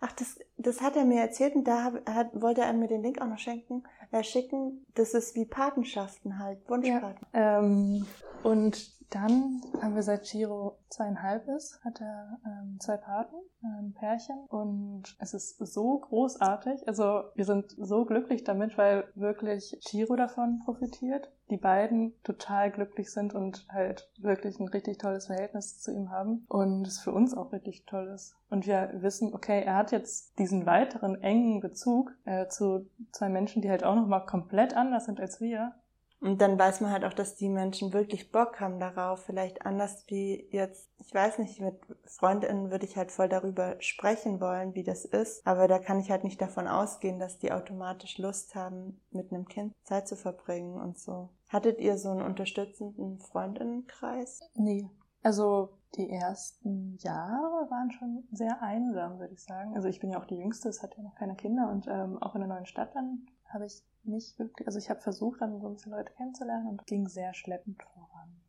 Ach, 0.00 0.12
das, 0.12 0.38
das 0.56 0.80
hat 0.80 0.96
er 0.96 1.04
mir 1.04 1.20
erzählt 1.20 1.54
und 1.54 1.64
da 1.64 1.92
hat, 2.06 2.40
wollte 2.40 2.62
er 2.62 2.72
mir 2.72 2.88
den 2.88 3.02
Link 3.02 3.20
auch 3.20 3.26
noch 3.26 3.38
schenken, 3.38 3.84
äh, 4.10 4.22
schicken. 4.22 4.86
Das 4.94 5.14
ist 5.14 5.34
wie 5.34 5.44
Patenschaften 5.44 6.38
halt, 6.38 6.58
Wunschpaten. 6.68 7.26
Ähm, 7.32 8.06
und 8.42 8.99
dann 9.10 9.60
haben 9.82 9.96
wir 9.96 10.02
seit 10.02 10.24
Giro 10.24 10.78
zweieinhalb 10.88 11.48
ist, 11.48 11.80
hat 11.84 12.00
er 12.00 12.38
ähm, 12.46 12.78
zwei 12.78 12.96
Paten, 12.96 13.34
ein 13.62 13.92
Pärchen. 13.92 14.38
Und 14.48 15.16
es 15.18 15.34
ist 15.34 15.58
so 15.58 15.98
großartig. 15.98 16.86
Also 16.86 17.24
wir 17.34 17.44
sind 17.44 17.74
so 17.76 18.04
glücklich 18.04 18.44
damit, 18.44 18.78
weil 18.78 19.04
wirklich 19.16 19.78
Giro 19.90 20.14
davon 20.16 20.60
profitiert. 20.64 21.30
Die 21.50 21.56
beiden 21.56 22.14
total 22.22 22.70
glücklich 22.70 23.10
sind 23.10 23.34
und 23.34 23.66
halt 23.68 24.08
wirklich 24.18 24.60
ein 24.60 24.68
richtig 24.68 24.98
tolles 24.98 25.26
Verhältnis 25.26 25.80
zu 25.80 25.92
ihm 25.92 26.10
haben. 26.10 26.46
Und 26.48 26.86
es 26.86 27.00
für 27.00 27.12
uns 27.12 27.36
auch 27.36 27.50
wirklich 27.50 27.84
toll 27.86 28.12
ist. 28.14 28.36
Und 28.48 28.66
wir 28.66 28.90
wissen, 28.94 29.34
okay, 29.34 29.62
er 29.64 29.76
hat 29.76 29.90
jetzt 29.90 30.38
diesen 30.38 30.66
weiteren 30.66 31.20
engen 31.20 31.60
Bezug 31.60 32.12
äh, 32.24 32.46
zu 32.46 32.88
zwei 33.10 33.28
Menschen, 33.28 33.62
die 33.62 33.70
halt 33.70 33.82
auch 33.82 33.96
nochmal 33.96 34.24
komplett 34.24 34.76
anders 34.76 35.06
sind 35.06 35.20
als 35.20 35.40
wir. 35.40 35.74
Und 36.20 36.42
dann 36.42 36.58
weiß 36.58 36.82
man 36.82 36.92
halt 36.92 37.04
auch, 37.04 37.14
dass 37.14 37.36
die 37.36 37.48
Menschen 37.48 37.94
wirklich 37.94 38.30
Bock 38.30 38.60
haben 38.60 38.78
darauf. 38.78 39.24
Vielleicht 39.24 39.64
anders 39.64 40.04
wie 40.08 40.46
jetzt, 40.50 40.90
ich 40.98 41.14
weiß 41.14 41.38
nicht, 41.38 41.60
mit 41.60 41.76
Freundinnen 42.04 42.70
würde 42.70 42.84
ich 42.84 42.96
halt 42.96 43.10
voll 43.10 43.28
darüber 43.28 43.76
sprechen 43.80 44.38
wollen, 44.38 44.74
wie 44.74 44.84
das 44.84 45.06
ist. 45.06 45.46
Aber 45.46 45.66
da 45.66 45.78
kann 45.78 45.98
ich 45.98 46.10
halt 46.10 46.24
nicht 46.24 46.40
davon 46.40 46.68
ausgehen, 46.68 47.18
dass 47.18 47.38
die 47.38 47.52
automatisch 47.52 48.18
Lust 48.18 48.54
haben, 48.54 49.00
mit 49.10 49.32
einem 49.32 49.48
Kind 49.48 49.72
Zeit 49.84 50.08
zu 50.08 50.16
verbringen 50.16 50.74
und 50.74 50.98
so. 50.98 51.30
Hattet 51.48 51.80
ihr 51.80 51.96
so 51.96 52.10
einen 52.10 52.22
unterstützenden 52.22 53.18
Freundinnenkreis? 53.18 54.40
Nee. 54.54 54.90
Also 55.22 55.70
die 55.96 56.10
ersten 56.10 56.96
Jahre 57.00 57.68
waren 57.70 57.90
schon 57.90 58.24
sehr 58.30 58.62
einsam, 58.62 59.18
würde 59.18 59.34
ich 59.34 59.42
sagen. 59.42 59.74
Also 59.74 59.88
ich 59.88 60.00
bin 60.00 60.10
ja 60.10 60.20
auch 60.20 60.26
die 60.26 60.36
Jüngste, 60.36 60.68
es 60.68 60.82
hat 60.82 60.96
ja 60.96 61.02
noch 61.02 61.14
keine 61.14 61.34
Kinder 61.34 61.68
und 61.70 61.86
ähm, 61.88 62.22
auch 62.22 62.34
in 62.34 62.42
der 62.42 62.48
neuen 62.48 62.66
Stadt 62.66 62.94
dann 62.94 63.26
habe 63.52 63.66
ich 63.66 63.82
nicht 64.04 64.38
wirklich, 64.38 64.66
also 64.66 64.78
ich 64.78 64.90
habe 64.90 65.00
versucht, 65.00 65.40
dann 65.40 65.60
so 65.60 65.68
ein 65.68 65.74
bisschen 65.74 65.92
Leute 65.92 66.12
kennenzulernen 66.12 66.68
und 66.68 66.86
ging 66.86 67.08
sehr 67.08 67.34
schleppend 67.34 67.82
voran. 67.82 68.40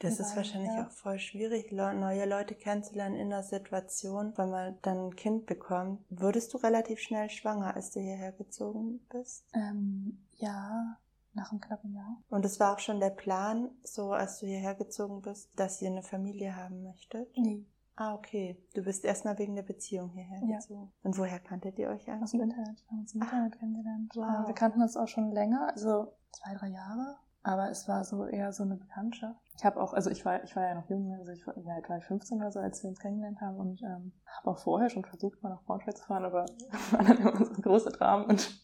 Das 0.00 0.20
ist 0.20 0.36
wahrscheinlich 0.36 0.72
ja. 0.72 0.86
auch 0.86 0.90
voll 0.90 1.18
schwierig, 1.18 1.72
neue 1.72 2.26
Leute 2.26 2.54
kennenzulernen 2.54 3.14
in 3.14 3.32
einer 3.32 3.42
Situation, 3.42 4.36
wenn 4.36 4.50
man 4.50 4.78
dann 4.82 5.06
ein 5.06 5.16
Kind 5.16 5.46
bekommt. 5.46 6.04
Wurdest 6.10 6.52
du 6.52 6.58
relativ 6.58 6.98
schnell 6.98 7.30
schwanger, 7.30 7.74
als 7.74 7.92
du 7.92 8.00
hierher 8.00 8.32
gezogen 8.32 9.00
bist? 9.08 9.46
Ähm, 9.54 10.18
ja, 10.36 10.98
nach 11.32 11.50
einem 11.50 11.60
knappen 11.60 11.94
Jahr. 11.94 12.22
Und 12.28 12.44
es 12.44 12.60
war 12.60 12.74
auch 12.74 12.80
schon 12.80 13.00
der 13.00 13.10
Plan, 13.10 13.70
so 13.82 14.12
als 14.12 14.40
du 14.40 14.46
hierher 14.46 14.74
gezogen 14.74 15.22
bist, 15.22 15.48
dass 15.56 15.80
ihr 15.80 15.90
eine 15.90 16.02
Familie 16.02 16.54
haben 16.54 16.82
möchtet? 16.82 17.28
Nee, 17.36 17.64
Ah, 17.96 18.14
okay. 18.14 18.56
Du 18.74 18.82
bist 18.82 19.04
erstmal 19.04 19.38
wegen 19.38 19.54
der 19.54 19.62
Beziehung 19.62 20.10
hierher 20.10 20.40
Ja. 20.48 20.56
gezogen. 20.56 20.92
Und 21.02 21.16
woher 21.16 21.38
kanntet 21.38 21.78
ihr 21.78 21.88
euch 21.90 22.02
aus 22.02 22.08
eigentlich? 22.12 22.30
dem 22.32 22.40
Internet. 22.42 22.80
Wir 22.82 22.90
haben 22.90 22.98
uns 23.00 23.14
im 23.14 23.22
Ah. 23.22 23.24
Internet 23.26 23.58
kennengelernt. 23.58 24.12
Wow. 24.16 24.44
Äh, 24.44 24.46
Wir 24.48 24.54
kannten 24.54 24.82
uns 24.82 24.96
auch 24.96 25.08
schon 25.08 25.30
länger, 25.30 25.68
also 25.70 26.12
zwei, 26.32 26.54
drei 26.54 26.68
Jahre. 26.68 27.16
Aber 27.46 27.70
es 27.70 27.86
war 27.88 28.04
so 28.04 28.24
eher 28.26 28.52
so 28.52 28.62
eine 28.64 28.76
Bekanntschaft. 28.76 29.38
Ich 29.56 29.64
habe 29.66 29.80
auch, 29.80 29.92
also 29.92 30.08
ich 30.10 30.24
war, 30.24 30.42
ich 30.42 30.56
war 30.56 30.62
ja 30.64 30.74
noch 30.74 30.88
jung, 30.88 31.14
also 31.18 31.30
ich 31.30 31.46
war, 31.46 31.56
ja, 31.58 31.78
ich 31.78 31.88
war 31.88 32.00
15 32.00 32.38
oder 32.38 32.50
so, 32.50 32.58
als 32.58 32.82
wir 32.82 32.88
uns 32.88 32.98
kennengelernt 32.98 33.40
haben 33.42 33.58
und 33.58 33.82
ähm, 33.82 34.12
habe 34.38 34.50
auch 34.50 34.58
vorher 34.58 34.88
schon 34.88 35.04
versucht, 35.04 35.42
mal 35.42 35.50
nach 35.50 35.62
Braunschweig 35.64 35.96
zu 35.96 36.04
fahren, 36.04 36.24
aber 36.24 36.46
war 36.90 37.04
dann 37.04 37.18
immer 37.18 37.36
so 37.44 37.60
große 37.62 37.90
Dramen 37.90 38.24
und 38.26 38.60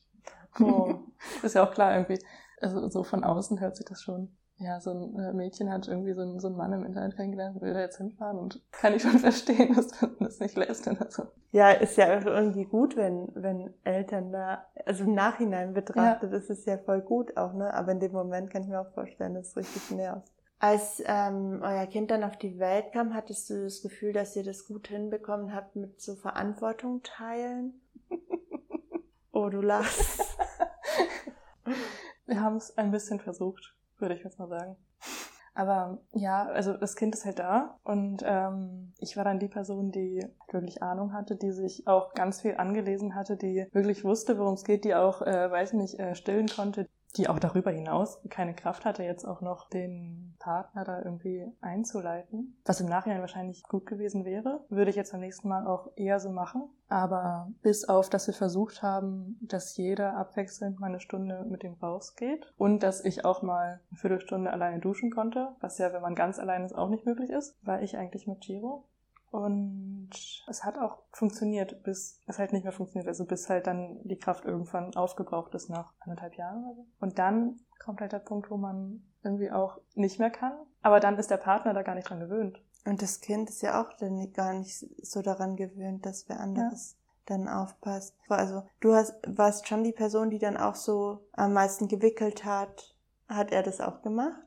Oh. 0.59 0.95
ist 1.45 1.55
ja 1.55 1.63
auch 1.63 1.71
klar 1.73 1.93
irgendwie. 1.95 2.19
Also 2.61 2.89
so 2.89 3.05
von 3.05 3.23
außen 3.23 3.61
hört 3.61 3.77
sich 3.77 3.87
das 3.87 4.03
schon. 4.03 4.37
Ja, 4.61 4.79
so 4.79 4.91
ein 4.91 5.19
äh, 5.19 5.33
Mädchen 5.33 5.73
hat 5.73 5.89
irgendwie 5.89 6.13
so 6.13 6.21
einen, 6.21 6.39
so 6.39 6.49
einen 6.49 6.57
Mann 6.59 6.75
im 6.75 6.85
Internet 6.85 7.17
kennengelernt, 7.17 7.63
will 7.63 7.73
da 7.73 7.81
jetzt 7.81 7.97
hinfahren 7.97 8.39
und 8.39 8.61
kann 8.73 8.95
ich 8.95 9.03
schon 9.03 9.19
verstehen, 9.19 9.75
dass 9.75 10.01
man 10.03 10.17
das 10.21 10.39
nicht 10.39 10.55
lässt. 10.55 10.87
Also, 10.87 11.29
Ja, 11.51 11.71
ist 11.71 11.97
ja 11.97 12.19
auch 12.19 12.27
irgendwie 12.27 12.67
gut, 12.67 12.95
wenn, 12.95 13.31
wenn 13.35 13.73
Eltern 13.85 14.33
da, 14.33 14.67
also 14.85 15.05
im 15.05 15.15
Nachhinein 15.15 15.73
betrachtet, 15.73 16.35
ist 16.35 16.51
es 16.51 16.67
ja 16.67 16.77
voll 16.77 17.01
gut 17.01 17.39
auch, 17.39 17.55
ne? 17.55 17.73
Aber 17.73 17.93
in 17.93 18.01
dem 18.01 18.13
Moment 18.13 18.51
kann 18.51 18.63
ich 18.63 18.69
mir 18.69 18.83
auch 18.83 18.93
vorstellen, 18.93 19.33
dass 19.33 19.49
es 19.49 19.57
richtig 19.57 19.91
nervt. 19.93 20.31
Als 20.59 21.03
ähm, 21.07 21.61
euer 21.63 21.87
Kind 21.87 22.11
dann 22.11 22.23
auf 22.23 22.37
die 22.37 22.59
Welt 22.59 22.93
kam, 22.93 23.15
hattest 23.15 23.49
du 23.49 23.65
das 23.65 23.81
Gefühl, 23.81 24.13
dass 24.13 24.37
ihr 24.37 24.45
das 24.45 24.67
gut 24.67 24.89
hinbekommen 24.89 25.55
habt 25.55 25.75
mit 25.75 26.03
so 26.03 26.17
Verantwortung 26.17 27.03
teilen? 27.03 27.81
oh, 29.33 29.49
du 29.49 29.63
lachst. 29.63 30.37
wir 32.27 32.43
haben 32.43 32.57
es 32.57 32.77
ein 32.77 32.91
bisschen 32.91 33.21
versucht, 33.21 33.75
würde 34.01 34.15
ich 34.15 34.25
jetzt 34.25 34.39
mal 34.39 34.49
sagen. 34.49 34.77
Aber 35.55 35.99
ja, 36.13 36.47
also 36.47 36.77
das 36.77 36.95
Kind 36.95 37.15
ist 37.15 37.25
halt 37.25 37.39
da 37.41 37.79
und 37.83 38.23
ähm, 38.25 38.93
ich 38.99 39.17
war 39.17 39.25
dann 39.25 39.41
die 39.41 39.49
Person, 39.49 39.91
die 39.91 40.25
wirklich 40.51 40.83
Ahnung 40.83 41.13
hatte, 41.13 41.37
die 41.37 41.51
sich 41.51 41.87
auch 41.87 42.15
ganz 42.15 42.41
viel 42.41 42.55
angelesen 42.57 43.15
hatte, 43.15 43.37
die 43.37 43.67
wirklich 43.73 44.05
wusste, 44.05 44.39
worum 44.39 44.55
es 44.55 44.65
geht, 44.65 44.85
die 44.85 44.95
auch, 44.95 45.23
äh, 45.23 45.51
weiß 45.51 45.73
nicht, 45.73 45.99
äh, 45.99 46.15
stillen 46.15 46.47
konnte. 46.47 46.89
Die 47.17 47.29
auch 47.29 47.39
darüber 47.39 47.71
hinaus 47.71 48.21
keine 48.29 48.55
Kraft 48.55 48.85
hatte, 48.85 49.03
jetzt 49.03 49.25
auch 49.25 49.41
noch 49.41 49.69
den 49.69 50.35
Partner 50.39 50.85
da 50.85 51.03
irgendwie 51.03 51.47
einzuleiten. 51.61 52.57
Was 52.65 52.81
im 52.81 52.89
Nachhinein 52.89 53.21
wahrscheinlich 53.21 53.63
gut 53.65 53.87
gewesen 53.87 54.25
wäre, 54.25 54.65
würde 54.69 54.91
ich 54.91 54.97
jetzt 54.97 55.13
beim 55.13 55.21
nächsten 55.21 55.49
Mal 55.49 55.67
auch 55.67 55.91
eher 55.97 56.21
so 56.21 56.31
machen. 56.31 56.69
Aber 56.89 57.53
bis 57.63 57.89
auf, 57.89 58.11
dass 58.11 58.27
wir 58.27 58.35
versucht 58.35 58.83
haben, 58.83 59.39
dass 59.43 59.77
jeder 59.77 60.17
abwechselnd 60.17 60.81
mal 60.81 60.89
eine 60.89 61.01
Stunde 61.01 61.47
mit 61.49 61.63
dem 61.63 61.75
rausgeht 61.75 62.53
und 62.57 62.83
dass 62.83 63.05
ich 63.05 63.25
auch 63.25 63.43
mal 63.43 63.81
eine 63.91 63.99
Viertelstunde 63.99 64.51
alleine 64.51 64.81
duschen 64.81 65.11
konnte, 65.11 65.51
was 65.61 65.79
ja, 65.79 65.93
wenn 65.93 66.03
man 66.03 66.15
ganz 66.15 66.39
allein 66.39 66.65
ist, 66.65 66.75
auch 66.75 66.89
nicht 66.89 67.07
möglich 67.07 67.31
ist, 67.31 67.57
war 67.65 67.83
ich 67.83 67.97
eigentlich 67.97 68.27
mit 68.27 68.41
Giro. 68.41 68.90
Und 69.31 70.11
es 70.49 70.65
hat 70.65 70.77
auch 70.77 70.99
funktioniert, 71.13 71.85
bis 71.85 72.21
es 72.27 72.39
halt 72.39 72.53
nicht 72.53 72.65
mehr 72.65 72.73
funktioniert. 72.73 73.07
Also 73.07 73.25
bis 73.25 73.49
halt 73.49 73.67
dann 73.67 74.01
die 74.03 74.19
Kraft 74.19 74.45
irgendwann 74.45 74.95
aufgebraucht 74.97 75.55
ist 75.55 75.71
nach 75.71 75.93
anderthalb 76.01 76.35
Jahren 76.35 76.65
oder 76.65 76.75
so. 76.75 76.87
Und 77.01 77.19
dann 77.19 77.61
kommt 77.79 78.01
halt 78.01 78.13
der 78.13 78.19
Punkt, 78.19 78.51
wo 78.51 78.57
man 78.57 79.05
irgendwie 79.23 79.51
auch 79.51 79.79
nicht 79.95 80.19
mehr 80.19 80.31
kann. 80.31 80.53
Aber 80.83 80.99
dann 80.99 81.17
ist 81.17 81.31
der 81.31 81.37
Partner 81.37 81.75
da 81.75 81.83
gar 81.83 81.95
nicht 81.95 82.09
dran 82.09 82.21
gewöhnt. 82.21 82.61
Und 82.85 83.03
das 83.03 83.21
Kind 83.21 83.51
ist 83.51 83.63
ja 83.63 83.81
auch 83.81 83.93
dann 83.99 84.33
gar 84.33 84.55
nicht 84.55 84.85
so 85.03 85.23
daran 85.23 85.57
gewöhnt, 85.57 86.07
dass 86.07 86.29
wer 86.29 86.41
anderes 86.41 86.97
ja. 86.99 87.37
dann 87.37 87.49
aufpasst. 87.49 88.17
Also 88.29 88.63
du 88.81 88.95
hast, 88.95 89.15
warst 89.27 89.69
schon 89.69 89.85
die 89.85 89.93
Person, 89.93 90.31
die 90.31 90.39
dann 90.39 90.57
auch 90.57 90.75
so 90.75 91.27
am 91.33 91.53
meisten 91.53 91.89
gewickelt 91.89 92.45
hat. 92.45 92.97
Hat 93.29 93.53
er 93.53 93.63
das 93.63 93.81
auch 93.81 94.03
gemacht? 94.03 94.43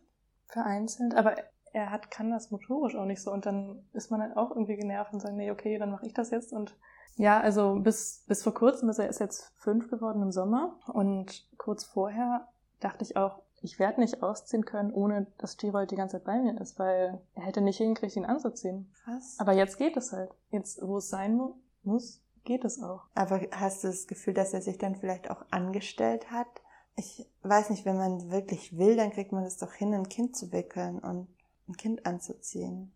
Vereinzelt, 0.48 1.16
aber 1.16 1.36
er 1.74 1.92
hat, 1.92 2.12
kann 2.12 2.30
das 2.30 2.52
motorisch 2.52 2.96
auch 2.96 3.06
nicht 3.06 3.22
so 3.22 3.32
und 3.32 3.46
dann 3.46 3.84
ist 3.94 4.12
man 4.12 4.22
halt 4.22 4.38
auch 4.38 4.52
irgendwie 4.52 4.78
genervt 4.78 5.12
und 5.14 5.20
sagt, 5.20 5.36
nee, 5.36 5.52
okay, 5.52 5.78
dann 5.78 5.92
mache 5.92 6.06
ich 6.06 6.14
das 6.14 6.30
jetzt 6.30 6.54
und 6.54 6.76
ja, 7.16 7.40
also 7.40 7.76
bis, 7.76 8.24
bis 8.28 8.44
vor 8.44 8.54
kurzem, 8.54 8.88
also 8.90 9.04
er 9.04 9.10
ist 9.10 9.20
jetzt 9.20 9.52
fünf 9.58 9.90
geworden 9.90 10.22
im 10.22 10.32
Sommer 10.32 10.80
und 10.88 11.48
kurz 11.58 11.84
vorher 11.84 12.48
dachte 12.80 13.04
ich 13.04 13.18
auch, 13.18 13.42
ich 13.62 13.80
werde 13.80 14.02
nicht 14.02 14.22
ausziehen 14.22 14.66
können, 14.66 14.92
ohne 14.92 15.28
dass 15.38 15.58
Girold 15.58 15.92
die 15.92 15.96
ganze 15.96 16.18
Zeit 16.18 16.26
bei 16.26 16.38
mir 16.38 16.60
ist, 16.60 16.78
weil 16.80 17.22
er 17.34 17.44
hätte 17.44 17.62
nicht 17.62 17.78
hingekriegt, 17.78 18.16
ihn 18.16 18.26
anzuziehen. 18.26 18.92
Was? 19.06 19.40
Aber 19.40 19.54
jetzt 19.54 19.78
geht 19.78 19.96
es 19.96 20.12
halt. 20.12 20.32
Jetzt, 20.50 20.82
wo 20.82 20.98
es 20.98 21.10
sein 21.10 21.38
mu 21.38 21.54
muss, 21.84 22.22
geht 22.44 22.66
es 22.66 22.82
auch. 22.84 23.04
Aber 23.16 23.40
hast 23.52 23.84
du 23.84 23.88
das 23.88 24.08
Gefühl, 24.08 24.34
dass 24.34 24.54
er 24.54 24.62
sich 24.62 24.78
dann 24.78 24.96
vielleicht 24.96 25.32
auch 25.32 25.46
angestellt 25.50 26.30
hat? 26.30 26.48
Ich 26.98 27.26
weiß 27.44 27.70
nicht, 27.70 27.86
wenn 27.86 27.98
man 27.98 28.32
wirklich 28.32 28.78
will, 28.78 28.98
dann 28.98 29.12
kriegt 29.12 29.32
man 29.32 29.46
es 29.46 29.58
doch 29.58 29.72
hin, 29.72 29.94
ein 29.94 30.10
Kind 30.10 30.36
zu 30.36 30.52
wickeln 30.52 31.00
und 31.00 31.28
ein 31.68 31.78
Kind 31.78 32.06
anzuziehen. 32.06 32.92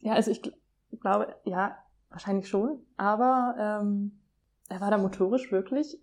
Ja, 0.00 0.14
also 0.14 0.30
ich 0.30 0.42
glaube, 1.00 1.36
ja, 1.44 1.78
wahrscheinlich 2.10 2.48
schon. 2.48 2.84
Aber 2.96 3.54
ähm, 3.58 4.20
er 4.68 4.80
war 4.80 4.90
da 4.90 4.98
motorisch 4.98 5.52
wirklich. 5.52 6.00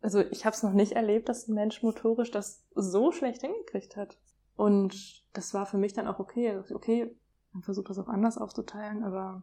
Also 0.00 0.20
ich 0.20 0.44
habe 0.44 0.54
es 0.54 0.62
noch 0.62 0.72
nicht 0.72 0.92
erlebt, 0.92 1.28
dass 1.28 1.48
ein 1.48 1.54
Mensch 1.54 1.82
motorisch 1.82 2.30
das 2.30 2.64
so 2.74 3.10
schlecht 3.12 3.40
hingekriegt 3.40 3.96
hat. 3.96 4.18
Und 4.56 5.24
das 5.32 5.54
war 5.54 5.66
für 5.66 5.78
mich 5.78 5.92
dann 5.92 6.06
auch 6.06 6.18
okay. 6.18 6.60
Okay, 6.72 7.16
man 7.52 7.62
versucht 7.62 7.90
das 7.90 7.98
auch 7.98 8.08
anders 8.08 8.38
aufzuteilen, 8.38 9.02
aber 9.02 9.42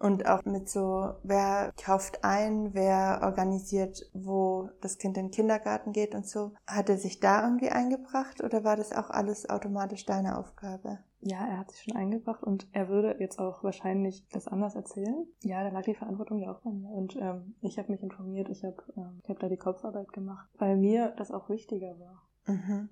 und 0.00 0.26
auch 0.26 0.44
mit 0.46 0.68
so, 0.68 1.12
wer 1.22 1.72
kauft 1.76 2.24
ein, 2.24 2.72
wer 2.72 3.20
organisiert, 3.22 4.10
wo 4.14 4.70
das 4.80 4.96
Kind 4.96 5.18
in 5.18 5.26
den 5.26 5.30
Kindergarten 5.30 5.92
geht 5.92 6.14
und 6.14 6.26
so. 6.26 6.54
Hat 6.66 6.88
er 6.88 6.96
sich 6.96 7.20
da 7.20 7.44
irgendwie 7.44 7.68
eingebracht 7.68 8.42
oder 8.42 8.64
war 8.64 8.76
das 8.76 8.92
auch 8.92 9.10
alles 9.10 9.48
automatisch 9.48 10.06
deine 10.06 10.38
Aufgabe? 10.38 11.00
Ja, 11.20 11.46
er 11.46 11.58
hat 11.58 11.70
sich 11.70 11.82
schon 11.82 11.96
eingebracht 11.96 12.42
und 12.42 12.66
er 12.72 12.88
würde 12.88 13.16
jetzt 13.20 13.38
auch 13.38 13.62
wahrscheinlich 13.62 14.26
das 14.32 14.48
anders 14.48 14.74
erzählen. 14.74 15.26
Ja, 15.42 15.62
da 15.62 15.68
lag 15.68 15.84
die 15.84 15.94
Verantwortung 15.94 16.40
ja 16.40 16.50
auch 16.50 16.62
bei 16.62 16.70
mir. 16.70 16.88
Und 16.88 17.14
ähm, 17.16 17.54
ich 17.60 17.78
habe 17.78 17.92
mich 17.92 18.02
informiert, 18.02 18.48
ich 18.48 18.64
habe 18.64 18.82
ähm, 18.96 19.20
ich 19.22 19.28
hab 19.28 19.38
da 19.38 19.50
die 19.50 19.58
Kopfarbeit 19.58 20.14
gemacht, 20.14 20.48
weil 20.56 20.78
mir 20.78 21.12
das 21.18 21.30
auch 21.30 21.50
wichtiger 21.50 21.98
war. 22.00 22.26
Mhm. 22.46 22.88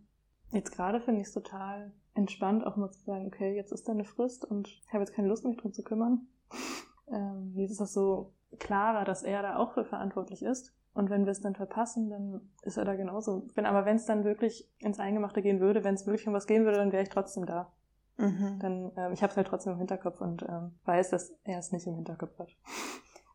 Jetzt 0.50 0.72
gerade 0.72 1.00
finde 1.00 1.22
ich 1.22 1.28
es 1.28 1.32
total 1.32 1.90
entspannt, 2.12 2.66
auch 2.66 2.76
mal 2.76 2.90
zu 2.90 3.02
sagen, 3.04 3.26
okay, 3.26 3.56
jetzt 3.56 3.72
ist 3.72 3.88
da 3.88 3.92
eine 3.92 4.04
Frist 4.04 4.44
und 4.44 4.68
ich 4.68 4.92
habe 4.92 5.00
jetzt 5.00 5.14
keine 5.14 5.28
Lust, 5.28 5.46
mich 5.46 5.56
drum 5.56 5.72
zu 5.72 5.82
kümmern. 5.82 6.28
Ähm, 7.10 7.52
jetzt 7.54 7.72
ist 7.72 7.80
das 7.80 7.92
so 7.92 8.32
klarer, 8.58 9.04
dass 9.04 9.22
er 9.22 9.42
da 9.42 9.56
auch 9.56 9.72
für 9.72 9.84
verantwortlich 9.84 10.42
ist. 10.42 10.72
Und 10.94 11.10
wenn 11.10 11.26
wir 11.26 11.32
es 11.32 11.40
dann 11.40 11.54
verpassen, 11.54 12.10
dann 12.10 12.50
ist 12.62 12.76
er 12.76 12.84
da 12.84 12.94
genauso. 12.96 13.46
Wenn, 13.54 13.66
aber 13.66 13.84
wenn 13.84 13.96
es 13.96 14.06
dann 14.06 14.24
wirklich 14.24 14.68
ins 14.78 14.98
Eingemachte 14.98 15.42
gehen 15.42 15.60
würde, 15.60 15.84
wenn 15.84 15.94
es 15.94 16.06
wirklich 16.06 16.26
um 16.26 16.34
was 16.34 16.46
gehen 16.46 16.64
würde, 16.64 16.78
dann 16.78 16.92
wäre 16.92 17.02
ich 17.02 17.08
trotzdem 17.08 17.46
da. 17.46 17.70
Mhm. 18.16 18.58
Dann, 18.58 18.92
ähm, 18.96 19.12
ich 19.12 19.22
habe 19.22 19.30
es 19.30 19.36
halt 19.36 19.46
trotzdem 19.46 19.74
im 19.74 19.78
Hinterkopf 19.78 20.20
und 20.20 20.42
ähm, 20.42 20.72
weiß, 20.84 21.10
dass 21.10 21.32
er 21.44 21.58
es 21.58 21.70
nicht 21.70 21.86
im 21.86 21.94
Hinterkopf 21.94 22.36
hat. 22.38 22.48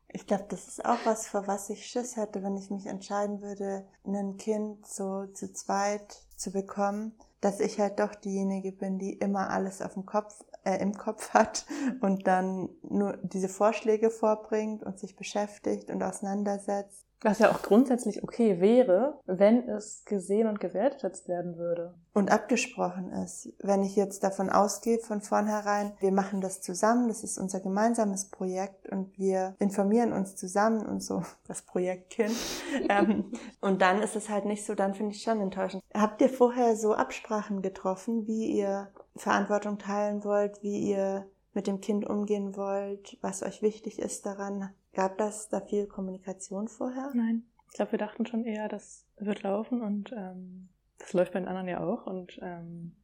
Ich 0.09 0.27
glaube, 0.27 0.45
das 0.49 0.67
ist 0.67 0.85
auch 0.85 0.99
was, 1.05 1.27
vor 1.27 1.47
was 1.47 1.69
ich 1.69 1.87
Schiss 1.87 2.17
hätte, 2.17 2.43
wenn 2.43 2.55
ich 2.55 2.69
mich 2.69 2.85
entscheiden 2.85 3.41
würde, 3.41 3.85
ein 4.05 4.37
Kind 4.37 4.85
so 4.85 5.25
zu 5.27 5.51
zweit 5.53 6.21
zu 6.35 6.51
bekommen, 6.51 7.13
dass 7.41 7.59
ich 7.59 7.79
halt 7.79 7.99
doch 7.99 8.13
diejenige 8.13 8.73
bin, 8.73 8.99
die 8.99 9.13
immer 9.13 9.49
alles 9.49 9.81
auf 9.81 9.93
dem 9.93 10.05
Kopf, 10.05 10.43
äh, 10.63 10.81
im 10.81 10.93
Kopf 10.93 11.33
hat 11.33 11.65
und 12.01 12.27
dann 12.27 12.69
nur 12.81 13.17
diese 13.21 13.49
Vorschläge 13.49 14.09
vorbringt 14.09 14.83
und 14.83 14.99
sich 14.99 15.15
beschäftigt 15.15 15.89
und 15.89 16.01
auseinandersetzt. 16.03 17.05
Was 17.23 17.39
ja 17.39 17.51
auch 17.51 17.61
grundsätzlich 17.61 18.21
okay 18.21 18.59
wäre, 18.59 19.17
wenn 19.25 19.69
es 19.69 20.03
gesehen 20.03 20.47
und 20.47 20.59
gewertschätzt 20.59 21.29
werden 21.29 21.57
würde. 21.57 21.95
Und 22.13 22.31
abgesprochen 22.31 23.11
ist. 23.13 23.53
Wenn 23.59 23.81
ich 23.81 23.95
jetzt 23.95 24.25
davon 24.25 24.49
ausgehe, 24.49 24.99
von 24.99 25.21
vornherein, 25.21 25.93
wir 25.99 26.11
machen 26.11 26.41
das 26.41 26.61
zusammen, 26.61 27.07
das 27.07 27.23
ist 27.23 27.37
unser 27.37 27.61
gemeinsames 27.61 28.29
Projekt 28.29 28.89
und 28.89 29.17
wir 29.17 29.55
informieren 29.59 30.11
uns 30.11 30.35
zusammen 30.35 30.85
und 30.85 31.01
so, 31.01 31.23
das 31.47 31.61
Projektkind. 31.61 32.35
ähm, 32.89 33.31
und 33.61 33.81
dann 33.81 34.01
ist 34.01 34.17
es 34.17 34.27
halt 34.29 34.43
nicht 34.43 34.65
so, 34.65 34.75
dann 34.75 34.93
finde 34.93 35.13
ich 35.15 35.23
schon 35.23 35.39
enttäuschend. 35.39 35.81
Habt 35.93 36.21
ihr 36.21 36.29
vorher 36.29 36.75
so 36.75 36.93
Absprachen 36.93 37.61
getroffen, 37.61 38.27
wie 38.27 38.47
ihr 38.47 38.89
Verantwortung 39.15 39.77
teilen 39.77 40.23
wollt, 40.23 40.63
wie 40.63 40.89
ihr 40.89 41.29
mit 41.53 41.67
dem 41.67 41.81
Kind 41.81 42.05
umgehen 42.05 42.55
wollt, 42.55 43.17
was 43.21 43.43
euch 43.43 43.61
wichtig 43.61 43.99
ist 43.99 44.25
daran? 44.25 44.69
Gab 44.93 45.17
das 45.17 45.49
da 45.49 45.61
viel 45.61 45.87
Kommunikation 45.87 46.67
vorher? 46.67 47.11
Nein. 47.13 47.43
Ich 47.67 47.75
glaube, 47.75 47.93
wir 47.93 47.99
dachten 47.99 48.25
schon 48.25 48.45
eher, 48.45 48.67
das 48.67 49.05
wird 49.17 49.43
laufen 49.43 49.81
und 49.81 50.11
ähm, 50.11 50.69
das 50.99 51.13
läuft 51.13 51.33
bei 51.33 51.39
den 51.39 51.47
anderen 51.47 51.67
ja 51.67 51.79
auch. 51.79 52.05
Und 52.05 52.39
ähm, 52.41 52.95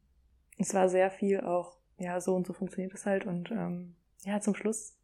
es 0.58 0.74
war 0.74 0.88
sehr 0.88 1.10
viel 1.10 1.40
auch, 1.40 1.76
ja, 1.98 2.20
so 2.20 2.34
und 2.34 2.46
so 2.46 2.52
funktioniert 2.52 2.94
es 2.94 3.06
halt. 3.06 3.26
Und 3.26 3.50
ähm, 3.50 3.96
ja, 4.22 4.40
zum 4.40 4.54
Schluss, 4.54 4.96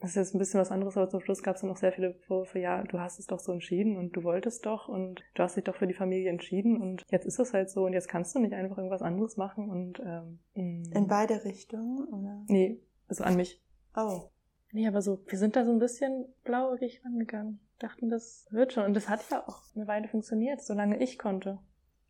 das 0.00 0.10
ist 0.10 0.16
jetzt 0.16 0.34
ein 0.34 0.38
bisschen 0.38 0.60
was 0.60 0.70
anderes, 0.70 0.96
aber 0.96 1.08
zum 1.08 1.20
Schluss 1.20 1.42
gab 1.42 1.56
es 1.56 1.62
dann 1.62 1.70
auch 1.70 1.76
sehr 1.76 1.92
viele 1.92 2.14
Vorwürfe, 2.26 2.60
ja, 2.60 2.82
du 2.82 3.00
hast 3.00 3.18
es 3.18 3.26
doch 3.26 3.40
so 3.40 3.52
entschieden 3.52 3.96
und 3.96 4.12
du 4.12 4.22
wolltest 4.22 4.64
doch 4.64 4.88
und 4.88 5.24
du 5.34 5.42
hast 5.42 5.56
dich 5.56 5.64
doch 5.64 5.74
für 5.74 5.88
die 5.88 5.94
Familie 5.94 6.30
entschieden 6.30 6.80
und 6.80 7.04
jetzt 7.10 7.26
ist 7.26 7.40
es 7.40 7.52
halt 7.52 7.68
so 7.70 7.84
und 7.84 7.92
jetzt 7.92 8.08
kannst 8.08 8.34
du 8.34 8.38
nicht 8.38 8.54
einfach 8.54 8.78
irgendwas 8.78 9.02
anderes 9.02 9.36
machen 9.36 9.68
und 9.68 10.00
ähm, 10.04 10.38
in 10.54 11.06
beide 11.08 11.44
Richtungen, 11.44 12.06
oder? 12.08 12.44
Nee, 12.46 12.80
also 13.08 13.24
an 13.24 13.36
mich. 13.36 13.60
Oh. 13.96 14.30
Nee, 14.72 14.86
aber 14.86 15.02
so, 15.02 15.24
wir 15.26 15.38
sind 15.38 15.56
da 15.56 15.64
so 15.64 15.72
ein 15.72 15.78
bisschen 15.78 16.26
blauäugig 16.44 17.02
rangegangen. 17.04 17.60
Dachten, 17.78 18.10
das 18.10 18.46
wird 18.50 18.72
schon. 18.72 18.84
Und 18.84 18.94
das 18.94 19.08
hat 19.08 19.20
ja 19.30 19.46
auch 19.46 19.62
eine 19.74 19.86
Weile 19.86 20.08
funktioniert, 20.08 20.60
solange 20.60 21.02
ich 21.02 21.18
konnte. 21.18 21.58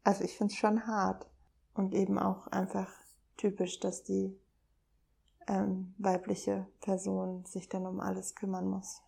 Also 0.02 0.25
ich 0.25 0.37
find's 0.37 0.57
schon 0.57 0.87
hart. 0.87 1.30
Und 1.75 1.95
eben 1.95 2.18
auch 2.18 2.49
einfach 2.49 2.90
typisch, 3.37 3.78
dass 3.78 4.02
die 4.02 4.37
ähm, 5.48 5.94
weibliche 5.98 6.66
Person 6.80 7.44
sich 7.44 7.68
dann 7.68 7.86
um 7.86 8.00
alles 8.00 8.34
kümmern 8.34 8.68
muss. 8.68 9.02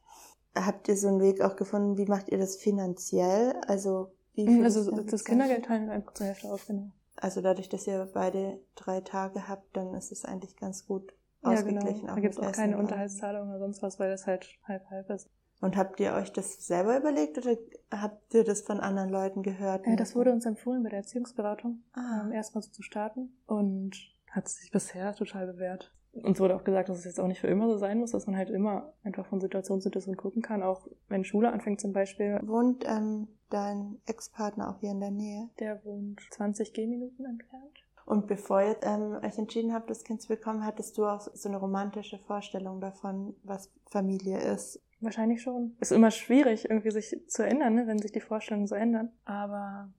Habt 0.54 0.88
ihr 0.88 0.96
so 0.96 1.08
einen 1.08 1.20
Weg 1.20 1.40
auch 1.42 1.56
gefunden, 1.56 1.96
wie 1.96 2.06
macht 2.06 2.28
ihr 2.28 2.38
das 2.38 2.56
finanziell? 2.56 3.54
Also 3.66 4.12
wie 4.34 4.46
viel 4.46 4.64
Also 4.64 4.90
das 5.02 5.24
Kindergeld 5.24 5.66
teilen 5.66 5.86
wir 5.86 5.92
einfach 5.92 6.14
zur 6.14 6.26
Hälfte 6.26 6.52
auf, 6.52 6.66
genau. 6.66 6.90
Also 7.16 7.40
dadurch, 7.40 7.68
dass 7.68 7.86
ihr 7.86 8.08
beide 8.12 8.58
drei 8.74 9.00
Tage 9.00 9.48
habt, 9.48 9.76
dann 9.76 9.94
ist 9.94 10.10
es 10.10 10.24
eigentlich 10.24 10.56
ganz 10.56 10.86
gut 10.86 11.12
ja, 11.42 11.62
genau. 11.62 11.80
Da 12.06 12.20
gibt 12.20 12.34
es 12.34 12.40
auch 12.40 12.52
keine 12.52 12.76
Unterhaltszahlung 12.76 13.48
oder 13.48 13.58
sonst 13.58 13.82
was, 13.82 13.98
weil 13.98 14.10
das 14.10 14.26
halt 14.26 14.46
halb-halb 14.66 15.08
ist. 15.10 15.30
Und 15.60 15.76
habt 15.76 16.00
ihr 16.00 16.14
euch 16.14 16.32
das 16.32 16.66
selber 16.66 16.96
überlegt 16.96 17.36
oder 17.38 17.56
habt 17.90 18.32
ihr 18.34 18.44
das 18.44 18.62
von 18.62 18.80
anderen 18.80 19.10
Leuten 19.10 19.42
gehört? 19.42 19.86
Ja, 19.86 19.96
das 19.96 20.14
wurde 20.14 20.32
uns 20.32 20.46
empfohlen 20.46 20.82
bei 20.82 20.88
der 20.88 21.00
Erziehungsberatung, 21.00 21.82
ah. 21.92 22.22
ähm, 22.24 22.32
erstmal 22.32 22.62
so 22.62 22.70
zu 22.70 22.82
starten 22.82 23.36
und 23.46 23.96
hat 24.30 24.48
sich 24.48 24.70
bisher 24.70 25.14
total 25.14 25.46
bewährt. 25.46 25.92
Uns 26.12 26.40
wurde 26.40 26.56
auch 26.56 26.64
gesagt, 26.64 26.88
dass 26.88 26.98
es 26.98 27.04
jetzt 27.04 27.20
auch 27.20 27.28
nicht 27.28 27.40
für 27.40 27.46
immer 27.46 27.68
so 27.68 27.76
sein 27.76 27.98
muss, 27.98 28.10
dass 28.10 28.26
man 28.26 28.36
halt 28.36 28.50
immer 28.50 28.92
einfach 29.04 29.26
von 29.26 29.40
Situation 29.40 29.80
zu 29.80 29.84
Situation 29.84 30.16
gucken 30.16 30.42
kann, 30.42 30.62
auch 30.62 30.88
wenn 31.08 31.24
Schule 31.24 31.52
anfängt 31.52 31.80
zum 31.80 31.92
Beispiel. 31.92 32.40
Wohnt 32.42 32.84
ähm, 32.86 33.28
dein 33.48 33.98
Ex-Partner 34.06 34.70
auch 34.70 34.80
hier 34.80 34.90
in 34.90 35.00
der 35.00 35.12
Nähe? 35.12 35.50
Der 35.60 35.84
wohnt 35.84 36.20
20 36.30 36.72
Gehminuten 36.72 37.24
entfernt. 37.24 37.84
Und 38.06 38.26
bevor 38.26 38.60
ihr 38.60 38.76
ähm, 38.82 39.20
euch 39.22 39.38
entschieden 39.38 39.72
habt, 39.72 39.88
das 39.88 40.02
Kind 40.02 40.20
zu 40.20 40.26
bekommen, 40.26 40.64
hattest 40.64 40.98
du 40.98 41.06
auch 41.06 41.20
so 41.32 41.48
eine 41.48 41.58
romantische 41.58 42.18
Vorstellung 42.18 42.80
davon, 42.80 43.36
was 43.44 43.70
Familie 43.88 44.38
ist? 44.38 44.82
Wahrscheinlich 44.98 45.42
schon. 45.42 45.76
Ist 45.78 45.92
immer 45.92 46.10
schwierig, 46.10 46.68
irgendwie 46.68 46.90
sich 46.90 47.16
zu 47.28 47.46
ändern, 47.46 47.74
ne, 47.74 47.86
wenn 47.86 48.00
sich 48.00 48.10
die 48.10 48.20
Vorstellungen 48.20 48.66
so 48.66 48.74
ändern. 48.74 49.12
Aber 49.24 49.90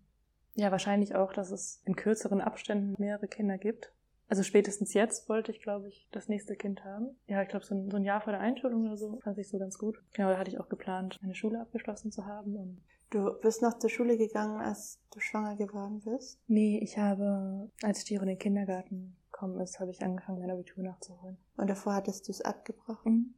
ja, 0.56 0.72
wahrscheinlich 0.72 1.16
auch, 1.16 1.32
dass 1.32 1.52
es 1.52 1.82
in 1.86 1.96
kürzeren 1.96 2.42
Abständen 2.42 2.96
mehrere 3.02 3.28
Kinder 3.28 3.58
gibt. 3.58 3.94
Also 4.32 4.44
spätestens 4.44 4.94
jetzt 4.94 5.28
wollte 5.28 5.52
ich, 5.52 5.62
glaube 5.62 5.90
ich, 5.90 6.08
das 6.12 6.30
nächste 6.30 6.56
Kind 6.56 6.86
haben. 6.86 7.18
Ja, 7.28 7.42
ich 7.42 7.50
glaube, 7.50 7.66
so, 7.66 7.76
so 7.90 7.98
ein 7.98 8.06
Jahr 8.06 8.22
vor 8.22 8.32
der 8.32 8.40
Einschulung 8.40 8.86
oder 8.86 8.96
so 8.96 9.20
fand 9.26 9.38
ich 9.38 9.50
so 9.50 9.60
ganz 9.60 9.78
gut. 9.78 10.02
Genau, 10.14 10.30
da 10.30 10.38
hatte 10.38 10.50
ich 10.50 10.58
auch 10.58 10.70
geplant, 10.70 11.20
meine 11.22 11.36
Schule 11.36 11.60
abgeschlossen 11.60 12.14
zu 12.14 12.26
haben. 12.26 12.56
Und 12.56 12.82
Du 13.10 13.30
bist 13.42 13.62
noch 13.62 13.78
zur 13.78 13.90
Schule 13.90 14.18
gegangen, 14.18 14.62
als 14.62 14.98
du 15.14 15.20
schwanger 15.20 15.58
geworden 15.58 16.00
bist? 16.00 16.40
Nee, 16.48 16.80
ich 16.82 16.98
habe, 16.98 17.70
als 17.84 18.06
Giro 18.06 18.22
in 18.22 18.30
den 18.30 18.40
Kindergarten 18.40 19.18
gekommen 19.30 19.60
ist, 19.60 19.82
habe 19.82 19.92
ich 19.92 20.02
angefangen, 20.02 20.40
mein 20.40 20.50
Abitur 20.50 20.82
nachzuholen. 20.82 21.38
Und 21.58 21.70
davor 21.70 21.96
hattest 21.96 22.30
du 22.30 22.32
es 22.32 22.40
abgebrochen? 22.40 23.14
Mhm. 23.14 23.36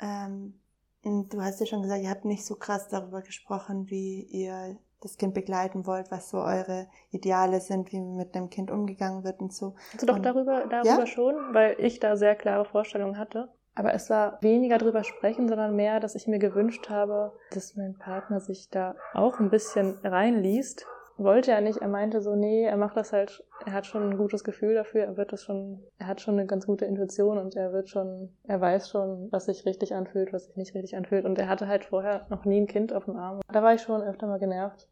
Ähm, 0.00 0.60
und 1.02 1.32
du 1.32 1.40
hast 1.40 1.60
ja 1.60 1.66
schon 1.66 1.80
gesagt, 1.80 2.02
ihr 2.02 2.10
habt 2.10 2.26
nicht 2.26 2.44
so 2.44 2.56
krass 2.56 2.88
darüber 2.88 3.22
gesprochen, 3.22 3.88
wie 3.88 4.20
ihr 4.24 4.76
das 5.00 5.16
Kind 5.18 5.34
begleiten 5.34 5.86
wollt, 5.86 6.10
was 6.10 6.30
so 6.30 6.38
eure 6.38 6.86
Ideale 7.10 7.60
sind, 7.60 7.92
wie 7.92 8.00
mit 8.00 8.34
dem 8.34 8.50
Kind 8.50 8.70
umgegangen 8.70 9.24
wird 9.24 9.40
und 9.40 9.52
so. 9.52 9.74
Also 9.92 10.06
doch 10.06 10.16
Und- 10.16 10.24
darüber, 10.24 10.66
darüber 10.68 11.00
Ja? 11.00 11.06
schon, 11.06 11.34
weil 11.54 11.76
ich 11.78 12.00
da 12.00 12.16
sehr 12.16 12.34
klare 12.34 12.64
Vorstellungen 12.64 13.18
hatte. 13.18 13.48
Aber 13.74 13.92
es 13.92 14.08
war 14.08 14.38
weniger 14.40 14.78
drüber 14.78 15.04
sprechen, 15.04 15.48
sondern 15.48 15.76
mehr, 15.76 16.00
dass 16.00 16.14
ich 16.14 16.26
mir 16.26 16.38
gewünscht 16.38 16.88
habe, 16.88 17.32
dass 17.52 17.76
mein 17.76 17.94
Partner 17.98 18.40
sich 18.40 18.70
da 18.70 18.94
auch 19.12 19.38
ein 19.38 19.50
bisschen 19.50 19.98
reinliest. 20.02 20.86
Wollte 21.18 21.50
er 21.50 21.62
nicht, 21.62 21.78
er 21.78 21.88
meinte 21.88 22.20
so, 22.20 22.34
nee, 22.34 22.64
er 22.64 22.76
macht 22.76 22.96
das 22.96 23.12
halt, 23.12 23.42
er 23.64 23.72
hat 23.72 23.86
schon 23.86 24.10
ein 24.10 24.18
gutes 24.18 24.44
Gefühl 24.44 24.74
dafür, 24.74 25.04
er 25.04 25.16
wird 25.16 25.32
das 25.32 25.42
schon, 25.42 25.82
er 25.98 26.08
hat 26.08 26.20
schon 26.20 26.34
eine 26.34 26.46
ganz 26.46 26.66
gute 26.66 26.84
Intuition 26.84 27.38
und 27.38 27.56
er 27.56 27.72
wird 27.72 27.88
schon, 27.88 28.36
er 28.44 28.60
weiß 28.60 28.90
schon, 28.90 29.28
was 29.30 29.46
sich 29.46 29.64
richtig 29.64 29.94
anfühlt, 29.94 30.32
was 30.32 30.44
sich 30.44 30.56
nicht 30.56 30.74
richtig 30.74 30.94
anfühlt. 30.96 31.24
Und 31.24 31.38
er 31.38 31.48
hatte 31.48 31.68
halt 31.68 31.86
vorher 31.86 32.26
noch 32.28 32.44
nie 32.44 32.60
ein 32.60 32.66
Kind 32.66 32.92
auf 32.92 33.06
dem 33.06 33.16
Arm. 33.16 33.40
Da 33.50 33.62
war 33.62 33.74
ich 33.74 33.80
schon 33.80 34.02
öfter 34.02 34.26
mal 34.26 34.38
genervt. 34.38 34.88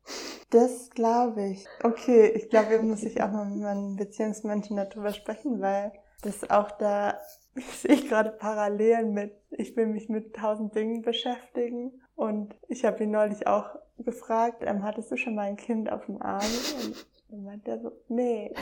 Das 0.51 0.91
glaube 0.91 1.43
ich. 1.43 1.67
Okay, 1.83 2.29
ich 2.35 2.49
glaube, 2.49 2.71
wir 2.71 2.83
muss 2.83 3.03
ich 3.03 3.21
auch 3.21 3.31
mal 3.31 3.45
mit 3.47 3.61
meinen 3.61 3.97
Beziehungsmenschen 3.97 4.77
darüber 4.77 5.13
sprechen, 5.13 5.61
weil 5.61 5.93
das 6.23 6.49
auch 6.49 6.71
da 6.71 7.21
sehe 7.55 7.95
ich 7.95 8.09
gerade 8.09 8.31
Parallelen 8.31 9.13
mit, 9.13 9.35
ich 9.51 9.77
will 9.77 9.87
mich 9.87 10.09
mit 10.09 10.35
tausend 10.35 10.75
Dingen 10.75 11.03
beschäftigen. 11.03 12.01
Und 12.17 12.55
ich 12.69 12.85
habe 12.85 13.05
ihn 13.05 13.11
neulich 13.11 13.47
auch 13.47 13.77
gefragt, 13.99 14.63
ähm, 14.67 14.83
hattest 14.83 15.11
du 15.11 15.17
schon 15.17 15.35
mal 15.35 15.43
ein 15.43 15.57
Kind 15.57 15.91
auf 15.91 16.07
dem 16.07 16.21
Arm? 16.21 16.45
Und 16.45 17.07
dann 17.29 17.45
meint 17.45 17.67
er 17.69 17.81
so, 17.81 17.93
nee. 18.09 18.53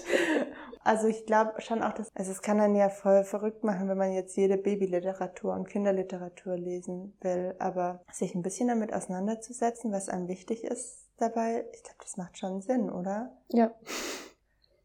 also 0.84 1.06
ich 1.06 1.26
glaube 1.26 1.60
schon 1.60 1.82
auch, 1.82 1.92
dass, 1.92 2.08
also 2.14 2.30
es 2.30 2.42
kann 2.42 2.58
dann 2.58 2.74
ja 2.74 2.88
voll 2.88 3.24
verrückt 3.24 3.64
machen, 3.64 3.88
wenn 3.88 3.98
man 3.98 4.12
jetzt 4.12 4.36
jede 4.36 4.56
Babyliteratur 4.56 5.54
und 5.54 5.68
Kinderliteratur 5.68 6.56
lesen 6.56 7.16
will, 7.20 7.54
aber 7.58 8.02
sich 8.12 8.34
ein 8.34 8.42
bisschen 8.42 8.68
damit 8.68 8.92
auseinanderzusetzen, 8.92 9.92
was 9.92 10.08
einem 10.08 10.28
wichtig 10.28 10.64
ist 10.64 11.08
dabei, 11.18 11.64
ich 11.72 11.82
glaube, 11.82 11.98
das 12.02 12.16
macht 12.16 12.38
schon 12.38 12.62
Sinn, 12.62 12.90
oder? 12.90 13.36
Ja. 13.48 13.72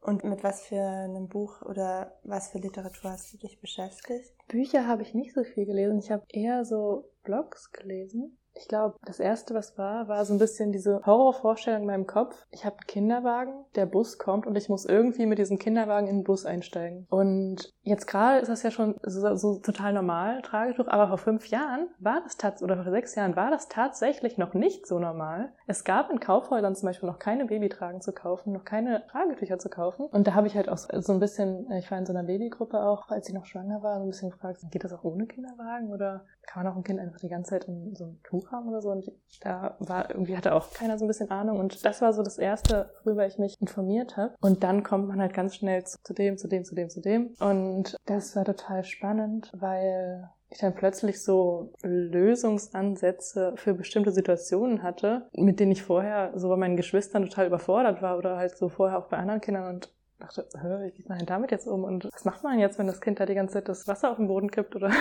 Und 0.06 0.24
mit 0.24 0.44
was 0.44 0.62
für 0.62 0.80
einem 0.80 1.28
Buch 1.28 1.64
oder 1.64 2.20
was 2.22 2.50
für 2.50 2.60
Literatur 2.60 3.10
hast 3.10 3.34
du 3.34 3.38
dich 3.40 3.60
beschäftigt? 3.60 4.36
Bücher 4.48 4.86
habe 4.86 5.02
ich 5.02 5.16
nicht 5.16 5.34
so 5.34 5.44
viel 5.44 5.66
gelesen. 5.66 5.98
Ich 5.98 6.12
habe 6.12 6.24
eher 6.30 6.64
so 6.64 7.10
Blogs 7.24 7.72
gelesen. 7.72 8.38
Ich 8.56 8.68
glaube, 8.68 8.96
das 9.06 9.20
erste, 9.20 9.54
was 9.54 9.78
war, 9.78 10.08
war 10.08 10.24
so 10.26 10.34
ein 10.34 10.40
bisschen 10.40 10.72
diese 10.72 11.02
Horrorvorstellung 11.06 11.82
in 11.82 11.88
meinem 11.88 12.08
Kopf. 12.08 12.46
Ich 12.52 12.66
habe 12.66 12.78
einen 12.78 12.88
Kinderwagen, 12.88 13.54
der 13.76 13.86
Bus 13.86 14.18
kommt 14.18 14.48
und 14.48 14.56
ich 14.56 14.70
muss 14.70 14.86
irgendwie 14.86 15.26
mit 15.26 15.40
diesem 15.40 15.60
Kinderwagen 15.60 16.08
in 16.08 16.20
den 16.20 16.24
Bus 16.24 16.46
einsteigen. 16.46 17.06
Und 17.10 17.74
jetzt 17.82 18.08
gerade 18.08 18.40
ist 18.40 18.48
das 18.48 18.64
ja 18.64 18.72
schon 18.72 18.96
so, 19.04 19.36
so 19.36 19.60
total 19.60 19.94
normal, 19.94 20.42
Tragetuch, 20.42 20.88
aber 20.88 21.10
vor 21.10 21.18
fünf 21.18 21.48
Jahren 21.48 21.90
war 22.00 22.22
das 22.24 22.38
tatsächlich, 22.38 22.72
oder 22.72 22.84
vor 22.84 22.92
sechs 22.92 23.16
Jahren 23.16 23.36
war 23.36 23.52
das 23.52 23.68
tatsächlich 23.68 24.38
noch 24.38 24.54
nicht 24.54 24.88
so 24.88 25.00
normal. 25.00 25.54
Es 25.68 25.84
gab 25.84 26.10
in 26.10 26.20
Kaufhäusern 26.20 26.76
zum 26.76 26.88
Beispiel 26.88 27.10
noch 27.10 27.20
keine 27.20 27.46
Babytragen 27.46 28.02
zu 28.02 28.14
kaufen, 28.14 28.54
noch 28.54 28.64
keine 28.64 29.06
Tragetücher 29.08 29.60
zu 29.60 29.70
kaufen. 29.70 30.06
Und 30.06 30.28
da 30.28 30.34
habe 30.34 30.48
ich 30.48 30.56
halt 30.56 30.70
auch 30.70 30.78
so 30.78 31.14
ein 31.14 31.20
bisschen, 31.20 31.70
ich 31.74 31.92
war 31.92 31.98
in 31.98 32.06
so 32.06 32.14
einer 32.14 32.24
Babygruppe 32.24 32.80
auch, 32.80 33.10
als 33.10 33.28
ich 33.28 33.36
noch 33.36 33.46
schwanger 33.46 33.84
war, 33.84 33.98
so 33.98 34.04
ein 34.04 34.10
bisschen 34.10 34.32
gefragt, 34.32 34.62
geht 34.72 34.84
das 34.84 34.94
auch 34.94 35.04
ohne 35.04 35.26
Kinderwagen 35.26 35.92
oder 35.92 36.26
kann 36.48 36.64
man 36.64 36.72
auch 36.72 36.78
ein 36.78 36.84
Kind 36.84 37.00
einfach 37.00 37.20
die 37.20 37.30
ganze 37.30 37.52
Zeit 37.52 37.66
in 37.66 37.96
so 37.96 38.06
einem 38.06 38.24
Tuch 38.24 38.52
haben 38.52 38.70
oder 38.70 38.82
so? 38.82 38.90
Und 38.90 39.12
da 39.42 39.76
war 39.80 40.10
irgendwie 40.10 40.38
hatte 40.38 40.54
auch 40.54 40.72
keiner 40.74 40.98
so 40.98 41.06
ein 41.06 41.08
bisschen 41.08 41.32
Ahnung. 41.32 41.60
Und 41.60 41.86
das 41.86 42.02
war 42.02 42.14
so 42.14 42.24
das 42.24 42.38
Erste, 42.38 42.92
worüber 43.04 43.26
ich 43.26 43.38
mich 43.38 43.56
informiert 43.60 44.18
habe. 44.18 44.36
Und 44.42 44.64
dann 44.64 44.84
kommt 44.84 45.08
man 45.08 45.20
halt 45.20 45.34
ganz 45.34 45.56
schnell 45.56 45.84
zu, 45.86 45.98
zu 46.04 46.14
dem, 46.14 46.38
zu 46.38 46.48
dem, 46.48 46.64
zu 46.64 46.76
dem, 46.76 46.90
zu 46.90 47.02
dem. 47.02 47.34
Und 47.40 47.98
das 48.06 48.36
war 48.36 48.46
total 48.46 48.84
spannend, 48.84 49.52
weil 49.56 50.30
ich 50.50 50.60
dann 50.60 50.76
plötzlich 50.76 51.22
so 51.24 51.74
Lösungsansätze 51.82 53.54
für 53.56 53.74
bestimmte 53.74 54.12
Situationen 54.12 54.84
hatte, 54.84 55.28
mit 55.34 55.60
denen 55.60 55.72
ich 55.72 55.84
vorher 55.84 56.32
so 56.36 56.50
bei 56.50 56.56
meinen 56.56 56.78
Geschwistern 56.78 57.24
total 57.24 57.48
überfordert 57.48 58.02
war 58.02 58.18
oder 58.18 58.38
halt 58.38 58.58
so 58.58 58.70
vorher 58.70 59.00
auch 59.00 59.08
bei 59.08 59.18
anderen 59.18 59.42
Kindern 59.42 59.76
und 59.76 59.94
dachte, 60.20 60.48
wie 60.54 60.92
geht 60.92 61.10
man 61.10 61.18
denn 61.18 61.28
damit 61.28 61.52
jetzt 61.52 61.68
um 61.68 61.84
und 61.84 62.10
was 62.14 62.26
macht 62.26 62.44
man 62.44 62.60
jetzt, 62.60 62.80
wenn 62.80 62.88
das 62.88 63.02
Kind 63.02 63.20
da 63.20 63.26
die 63.26 63.36
ganze 63.36 63.56
Zeit 63.56 63.68
das 63.68 63.88
Wasser 63.88 64.12
auf 64.12 64.18
den 64.18 64.28
Boden 64.28 64.50
kippt 64.50 64.76
oder 64.76 64.92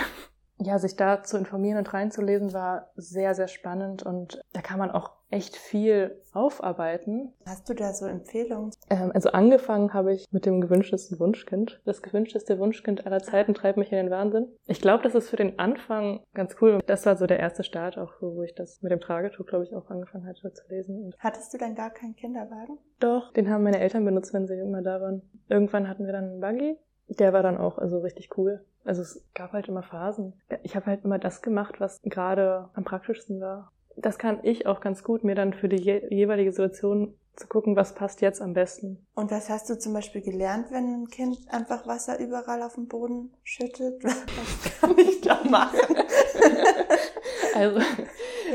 ja, 0.57 0.79
sich 0.79 0.95
da 0.95 1.23
zu 1.23 1.37
informieren 1.37 1.77
und 1.77 1.93
reinzulesen 1.93 2.53
war 2.53 2.91
sehr, 2.95 3.35
sehr 3.35 3.47
spannend 3.47 4.03
und 4.03 4.41
da 4.53 4.61
kann 4.61 4.79
man 4.79 4.91
auch 4.91 5.11
echt 5.29 5.57
viel 5.57 6.21
aufarbeiten. 6.33 7.33
Hast 7.45 7.67
du 7.67 7.73
da 7.73 7.91
so 7.93 8.05
Empfehlungen? 8.05 8.71
Ähm, 8.89 9.11
also 9.13 9.31
angefangen 9.31 9.93
habe 9.93 10.13
ich 10.13 10.25
mit 10.31 10.45
dem 10.45 10.61
gewünschtesten 10.61 11.19
Wunschkind. 11.19 11.81
Das 11.83 12.01
gewünschteste 12.01 12.57
Wunschkind 12.59 13.05
aller 13.05 13.21
Zeiten 13.21 13.53
treibt 13.53 13.77
mich 13.77 13.91
in 13.91 13.97
den 13.97 14.11
Wahnsinn. 14.11 14.47
Ich 14.65 14.81
glaube, 14.81 15.03
das 15.03 15.15
ist 15.15 15.29
für 15.29 15.35
den 15.35 15.59
Anfang 15.59 16.21
ganz 16.33 16.55
cool. 16.61 16.79
Das 16.85 17.05
war 17.05 17.17
so 17.17 17.25
der 17.25 17.39
erste 17.39 17.63
Start 17.63 17.97
auch, 17.97 18.13
wo 18.21 18.43
ich 18.43 18.55
das 18.55 18.81
mit 18.81 18.91
dem 18.91 19.01
Tragetuch, 19.01 19.45
glaube 19.45 19.65
ich, 19.65 19.75
auch 19.75 19.89
angefangen 19.89 20.25
hatte 20.25 20.53
zu 20.53 20.63
lesen. 20.69 21.03
Und 21.05 21.15
Hattest 21.19 21.53
du 21.53 21.57
dann 21.57 21.75
gar 21.75 21.89
keinen 21.89 22.15
Kinderwagen? 22.15 22.77
doch, 22.99 23.33
den 23.33 23.49
haben 23.49 23.63
meine 23.63 23.79
Eltern 23.79 24.05
benutzt, 24.05 24.33
wenn 24.33 24.47
sie 24.47 24.57
immer 24.57 24.81
da 24.81 25.01
waren. 25.01 25.21
Irgendwann 25.49 25.89
hatten 25.89 26.05
wir 26.05 26.13
dann 26.13 26.25
einen 26.25 26.39
Buggy. 26.39 26.77
Der 27.07 27.33
war 27.33 27.43
dann 27.43 27.57
auch 27.57 27.77
also 27.77 27.99
richtig 27.99 28.37
cool. 28.37 28.63
Also 28.85 29.01
es 29.01 29.21
gab 29.33 29.51
halt 29.51 29.67
immer 29.67 29.83
Phasen. 29.83 30.33
Ich 30.63 30.75
habe 30.75 30.85
halt 30.85 31.03
immer 31.03 31.17
das 31.19 31.41
gemacht, 31.41 31.79
was 31.79 31.99
gerade 32.03 32.69
am 32.73 32.83
praktischsten 32.83 33.41
war. 33.41 33.71
Das 33.97 34.17
kann 34.17 34.39
ich 34.43 34.67
auch 34.67 34.79
ganz 34.79 35.03
gut, 35.03 35.23
mir 35.23 35.35
dann 35.35 35.53
für 35.53 35.69
die 35.69 35.81
je 35.81 36.07
jeweilige 36.09 36.51
Situation 36.51 37.15
zu 37.35 37.47
gucken, 37.47 37.75
was 37.75 37.95
passt 37.95 38.21
jetzt 38.21 38.41
am 38.41 38.53
besten. 38.53 39.05
Und 39.13 39.31
was 39.31 39.49
hast 39.49 39.69
du 39.69 39.77
zum 39.77 39.93
Beispiel 39.93 40.21
gelernt, 40.21 40.67
wenn 40.71 41.01
ein 41.01 41.07
Kind 41.07 41.37
einfach 41.49 41.85
Wasser 41.87 42.19
überall 42.19 42.61
auf 42.61 42.75
dem 42.75 42.87
Boden 42.87 43.33
schüttet? 43.43 44.01
Was 44.03 44.79
kann 44.79 44.97
ich 44.97 45.21
da 45.21 45.43
machen? 45.43 45.79
Also 47.55 47.79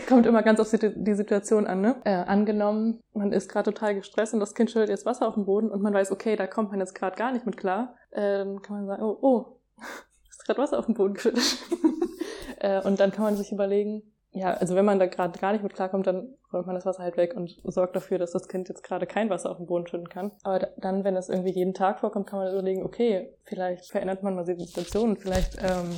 kommt 0.06 0.26
immer 0.26 0.42
ganz 0.42 0.60
auf 0.60 0.68
die, 0.70 0.92
die 0.94 1.14
Situation 1.14 1.66
an. 1.66 1.80
Ne? 1.80 1.96
Äh, 2.04 2.10
angenommen, 2.10 3.00
man 3.14 3.32
ist 3.32 3.50
gerade 3.50 3.72
total 3.72 3.94
gestresst 3.94 4.34
und 4.34 4.40
das 4.40 4.54
Kind 4.54 4.70
schüttet 4.70 4.90
jetzt 4.90 5.06
Wasser 5.06 5.26
auf 5.26 5.34
den 5.34 5.46
Boden 5.46 5.70
und 5.70 5.80
man 5.80 5.94
weiß, 5.94 6.12
okay, 6.12 6.36
da 6.36 6.46
kommt 6.46 6.70
man 6.70 6.80
jetzt 6.80 6.94
gerade 6.94 7.16
gar 7.16 7.32
nicht 7.32 7.46
mit 7.46 7.56
klar. 7.56 7.96
Äh, 8.10 8.44
dann 8.44 8.60
kann 8.60 8.76
man 8.76 8.86
sagen, 8.86 9.02
oh, 9.02 9.16
oh, 9.22 9.56
gerade 10.50 10.62
Wasser 10.62 10.78
auf 10.78 10.86
den 10.86 10.94
Boden 10.94 11.14
geschüttet. 11.14 11.58
äh, 12.58 12.80
und 12.82 13.00
dann 13.00 13.12
kann 13.12 13.24
man 13.24 13.36
sich 13.36 13.52
überlegen, 13.52 14.02
ja, 14.32 14.52
also 14.54 14.74
wenn 14.74 14.84
man 14.84 14.98
da 14.98 15.06
gerade 15.06 15.38
gar 15.38 15.52
nicht 15.52 15.62
mit 15.62 15.74
klarkommt, 15.74 16.06
dann 16.06 16.34
räumt 16.52 16.66
man 16.66 16.74
das 16.74 16.86
Wasser 16.86 17.02
halt 17.02 17.16
weg 17.16 17.34
und 17.36 17.60
sorgt 17.64 17.96
dafür, 17.96 18.18
dass 18.18 18.32
das 18.32 18.48
Kind 18.48 18.68
jetzt 18.68 18.82
gerade 18.82 19.06
kein 19.06 19.30
Wasser 19.30 19.50
auf 19.50 19.58
den 19.58 19.66
Boden 19.66 19.86
schütten 19.86 20.08
kann. 20.08 20.32
Aber 20.42 20.58
da, 20.58 20.68
dann, 20.76 21.04
wenn 21.04 21.14
das 21.14 21.28
irgendwie 21.28 21.50
jeden 21.50 21.74
Tag 21.74 22.00
vorkommt, 22.00 22.26
kann 22.26 22.38
man 22.38 22.52
überlegen, 22.52 22.84
okay, 22.84 23.32
vielleicht 23.44 23.90
verändert 23.90 24.22
man 24.22 24.34
mal 24.34 24.44
die 24.44 24.64
Situation, 24.64 25.16
vielleicht 25.16 25.58
ähm, 25.62 25.90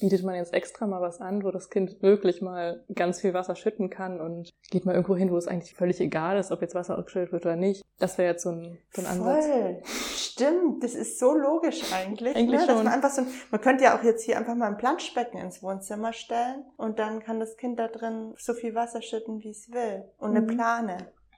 bietet 0.00 0.24
man 0.24 0.34
jetzt 0.34 0.52
extra 0.52 0.86
mal 0.86 1.00
was 1.00 1.20
an, 1.20 1.44
wo 1.44 1.50
das 1.50 1.70
Kind 1.70 2.02
wirklich 2.02 2.42
mal 2.42 2.84
ganz 2.94 3.20
viel 3.20 3.34
Wasser 3.34 3.56
schütten 3.56 3.90
kann 3.90 4.20
und 4.20 4.50
geht 4.70 4.84
mal 4.84 4.94
irgendwo 4.94 5.16
hin, 5.16 5.30
wo 5.30 5.36
es 5.36 5.46
eigentlich 5.46 5.74
völlig 5.74 6.00
egal 6.00 6.38
ist, 6.38 6.50
ob 6.50 6.62
jetzt 6.62 6.74
Wasser 6.74 6.98
ausgeschüttet 6.98 7.32
wird 7.32 7.46
oder 7.46 7.56
nicht. 7.56 7.82
Das 7.98 8.18
wäre 8.18 8.32
jetzt 8.32 8.42
so 8.42 8.50
ein, 8.50 8.78
so 8.92 9.02
ein 9.02 9.06
Ansatz. 9.06 9.46
Voll. 9.46 9.82
Stimmt, 9.84 10.82
das 10.82 10.94
ist 10.94 11.18
so 11.18 11.32
logisch 11.32 11.92
eigentlich. 11.92 12.34
Eigentlich 12.36 12.60
ne? 12.60 12.66
Dass 12.66 12.76
man, 12.76 12.88
einfach 12.88 13.10
so, 13.10 13.22
man 13.50 13.60
könnte 13.60 13.84
ja 13.84 13.96
auch 13.96 14.02
jetzt 14.02 14.24
hier 14.24 14.36
einfach 14.36 14.54
mal 14.54 14.66
ein 14.66 14.76
Planschbecken 14.76 15.40
ins 15.40 15.62
Wohnzimmer 15.62 16.12
stellen 16.12 16.64
und 16.76 16.98
dann 16.98 17.20
kann 17.20 17.38
das 17.38 17.56
Kind 17.56 17.78
da 17.78 17.88
drin 17.88 18.34
so 18.36 18.52
viel 18.52 18.74
Wasser 18.74 19.00
schütten, 19.00 19.42
wie 19.42 19.50
es 19.50 19.70
will. 19.70 19.83
Und 20.18 20.30
eine 20.30 20.42
Mhm. 20.42 20.46
Plane. 20.48 20.96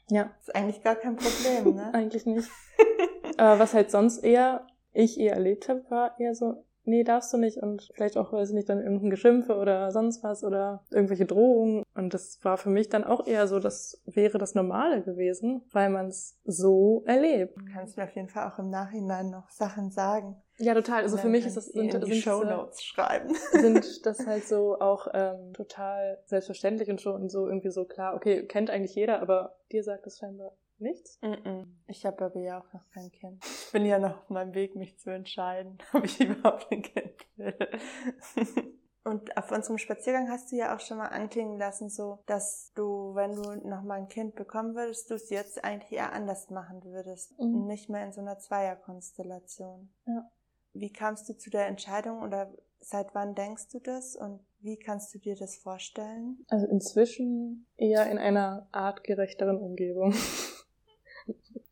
Ja, 0.08 0.30
ist 0.40 0.54
eigentlich 0.54 0.82
gar 0.82 0.94
kein 0.96 1.16
Problem, 1.16 1.74
ne? 1.74 1.92
eigentlich 1.92 2.26
nicht. 2.26 2.50
Aber 3.36 3.58
was 3.58 3.74
halt 3.74 3.90
sonst 3.90 4.18
eher, 4.18 4.66
ich 4.92 5.18
eher 5.18 5.34
erlebt 5.34 5.68
habe, 5.68 5.84
war 5.90 6.18
eher 6.20 6.34
so, 6.34 6.64
nee, 6.86 7.04
darfst 7.04 7.32
du 7.32 7.38
nicht 7.38 7.58
und 7.58 7.90
vielleicht 7.94 8.16
auch, 8.16 8.32
weiß 8.32 8.50
ich 8.50 8.54
nicht, 8.54 8.68
dann 8.68 8.80
irgendein 8.80 9.10
Geschimpfe 9.10 9.56
oder 9.56 9.90
sonst 9.90 10.22
was 10.22 10.44
oder 10.44 10.84
irgendwelche 10.90 11.26
Drohungen. 11.26 11.82
Und 11.94 12.14
das 12.14 12.38
war 12.42 12.56
für 12.56 12.70
mich 12.70 12.88
dann 12.88 13.04
auch 13.04 13.26
eher 13.26 13.46
so, 13.48 13.58
das 13.58 14.02
wäre 14.06 14.38
das 14.38 14.54
Normale 14.54 15.02
gewesen, 15.02 15.62
weil 15.72 15.90
man 15.90 16.06
es 16.06 16.38
so 16.44 17.02
erlebt. 17.06 17.56
Du 17.56 17.64
kannst 17.72 17.96
mir 17.96 18.04
auf 18.04 18.14
jeden 18.14 18.28
Fall 18.28 18.50
auch 18.50 18.58
im 18.58 18.70
Nachhinein 18.70 19.30
noch 19.30 19.50
Sachen 19.50 19.90
sagen. 19.90 20.36
Ja, 20.58 20.74
total. 20.74 21.02
Also 21.02 21.18
für 21.18 21.28
mich 21.28 21.44
ist 21.44 21.56
das, 21.56 21.66
sind, 21.66 21.92
sind 21.92 22.14
Show 22.14 22.42
Notes 22.42 22.82
schreiben. 22.82 23.34
sind 23.52 24.06
das 24.06 24.26
halt 24.26 24.46
so 24.46 24.78
auch 24.80 25.08
ähm, 25.12 25.52
total 25.52 26.18
selbstverständlich 26.24 26.88
und 26.88 27.00
schon 27.00 27.28
so 27.28 27.46
irgendwie 27.46 27.70
so 27.70 27.84
klar, 27.84 28.14
okay, 28.14 28.46
kennt 28.46 28.70
eigentlich 28.70 28.94
jeder, 28.94 29.20
aber 29.20 29.56
dir 29.70 29.82
sagt 29.84 30.06
es 30.06 30.18
scheinbar 30.18 30.56
nichts. 30.80 31.18
Mm-mm. 31.22 31.66
Ich 31.86 32.04
habe 32.06 32.24
aber 32.24 32.40
ja 32.40 32.60
auch 32.60 32.72
noch 32.72 32.88
kein 32.90 33.10
Kind. 33.10 33.44
Ich 33.44 33.72
bin 33.72 33.86
ja 33.86 33.98
noch 33.98 34.18
auf 34.18 34.30
meinem 34.30 34.54
Weg, 34.54 34.76
mich 34.76 34.98
zu 34.98 35.10
entscheiden, 35.10 35.78
ob 35.92 36.04
ich 36.04 36.20
überhaupt 36.20 36.70
ein 36.70 36.82
Kind 36.82 37.26
will. 37.36 37.56
Und 39.06 39.36
auf 39.36 39.52
unserem 39.52 39.78
Spaziergang 39.78 40.28
hast 40.28 40.50
du 40.50 40.56
ja 40.56 40.74
auch 40.74 40.80
schon 40.80 40.98
mal 40.98 41.06
anklingen 41.06 41.58
lassen, 41.58 41.88
so, 41.88 42.18
dass 42.26 42.72
du, 42.74 43.14
wenn 43.14 43.36
du 43.36 43.68
noch 43.68 43.82
mal 43.82 44.00
ein 44.00 44.08
Kind 44.08 44.34
bekommen 44.34 44.74
würdest, 44.74 45.10
du 45.10 45.14
es 45.14 45.30
jetzt 45.30 45.62
eigentlich 45.62 45.92
eher 45.92 46.12
anders 46.12 46.50
machen 46.50 46.82
würdest. 46.82 47.38
Mhm. 47.38 47.68
Nicht 47.68 47.88
mehr 47.88 48.04
in 48.04 48.12
so 48.12 48.20
einer 48.20 48.40
Zweierkonstellation. 48.40 49.90
Ja. 50.06 50.28
Wie 50.72 50.92
kamst 50.92 51.28
du 51.28 51.36
zu 51.36 51.50
der 51.50 51.68
Entscheidung 51.68 52.20
oder 52.20 52.52
seit 52.80 53.14
wann 53.14 53.36
denkst 53.36 53.68
du 53.68 53.78
das 53.78 54.16
und 54.16 54.40
wie 54.58 54.76
kannst 54.76 55.14
du 55.14 55.18
dir 55.18 55.36
das 55.36 55.56
vorstellen? 55.56 56.44
Also 56.48 56.66
inzwischen 56.66 57.66
eher 57.76 58.10
in 58.10 58.18
einer 58.18 58.68
artgerechteren 58.72 59.58
Umgebung. 59.58 60.14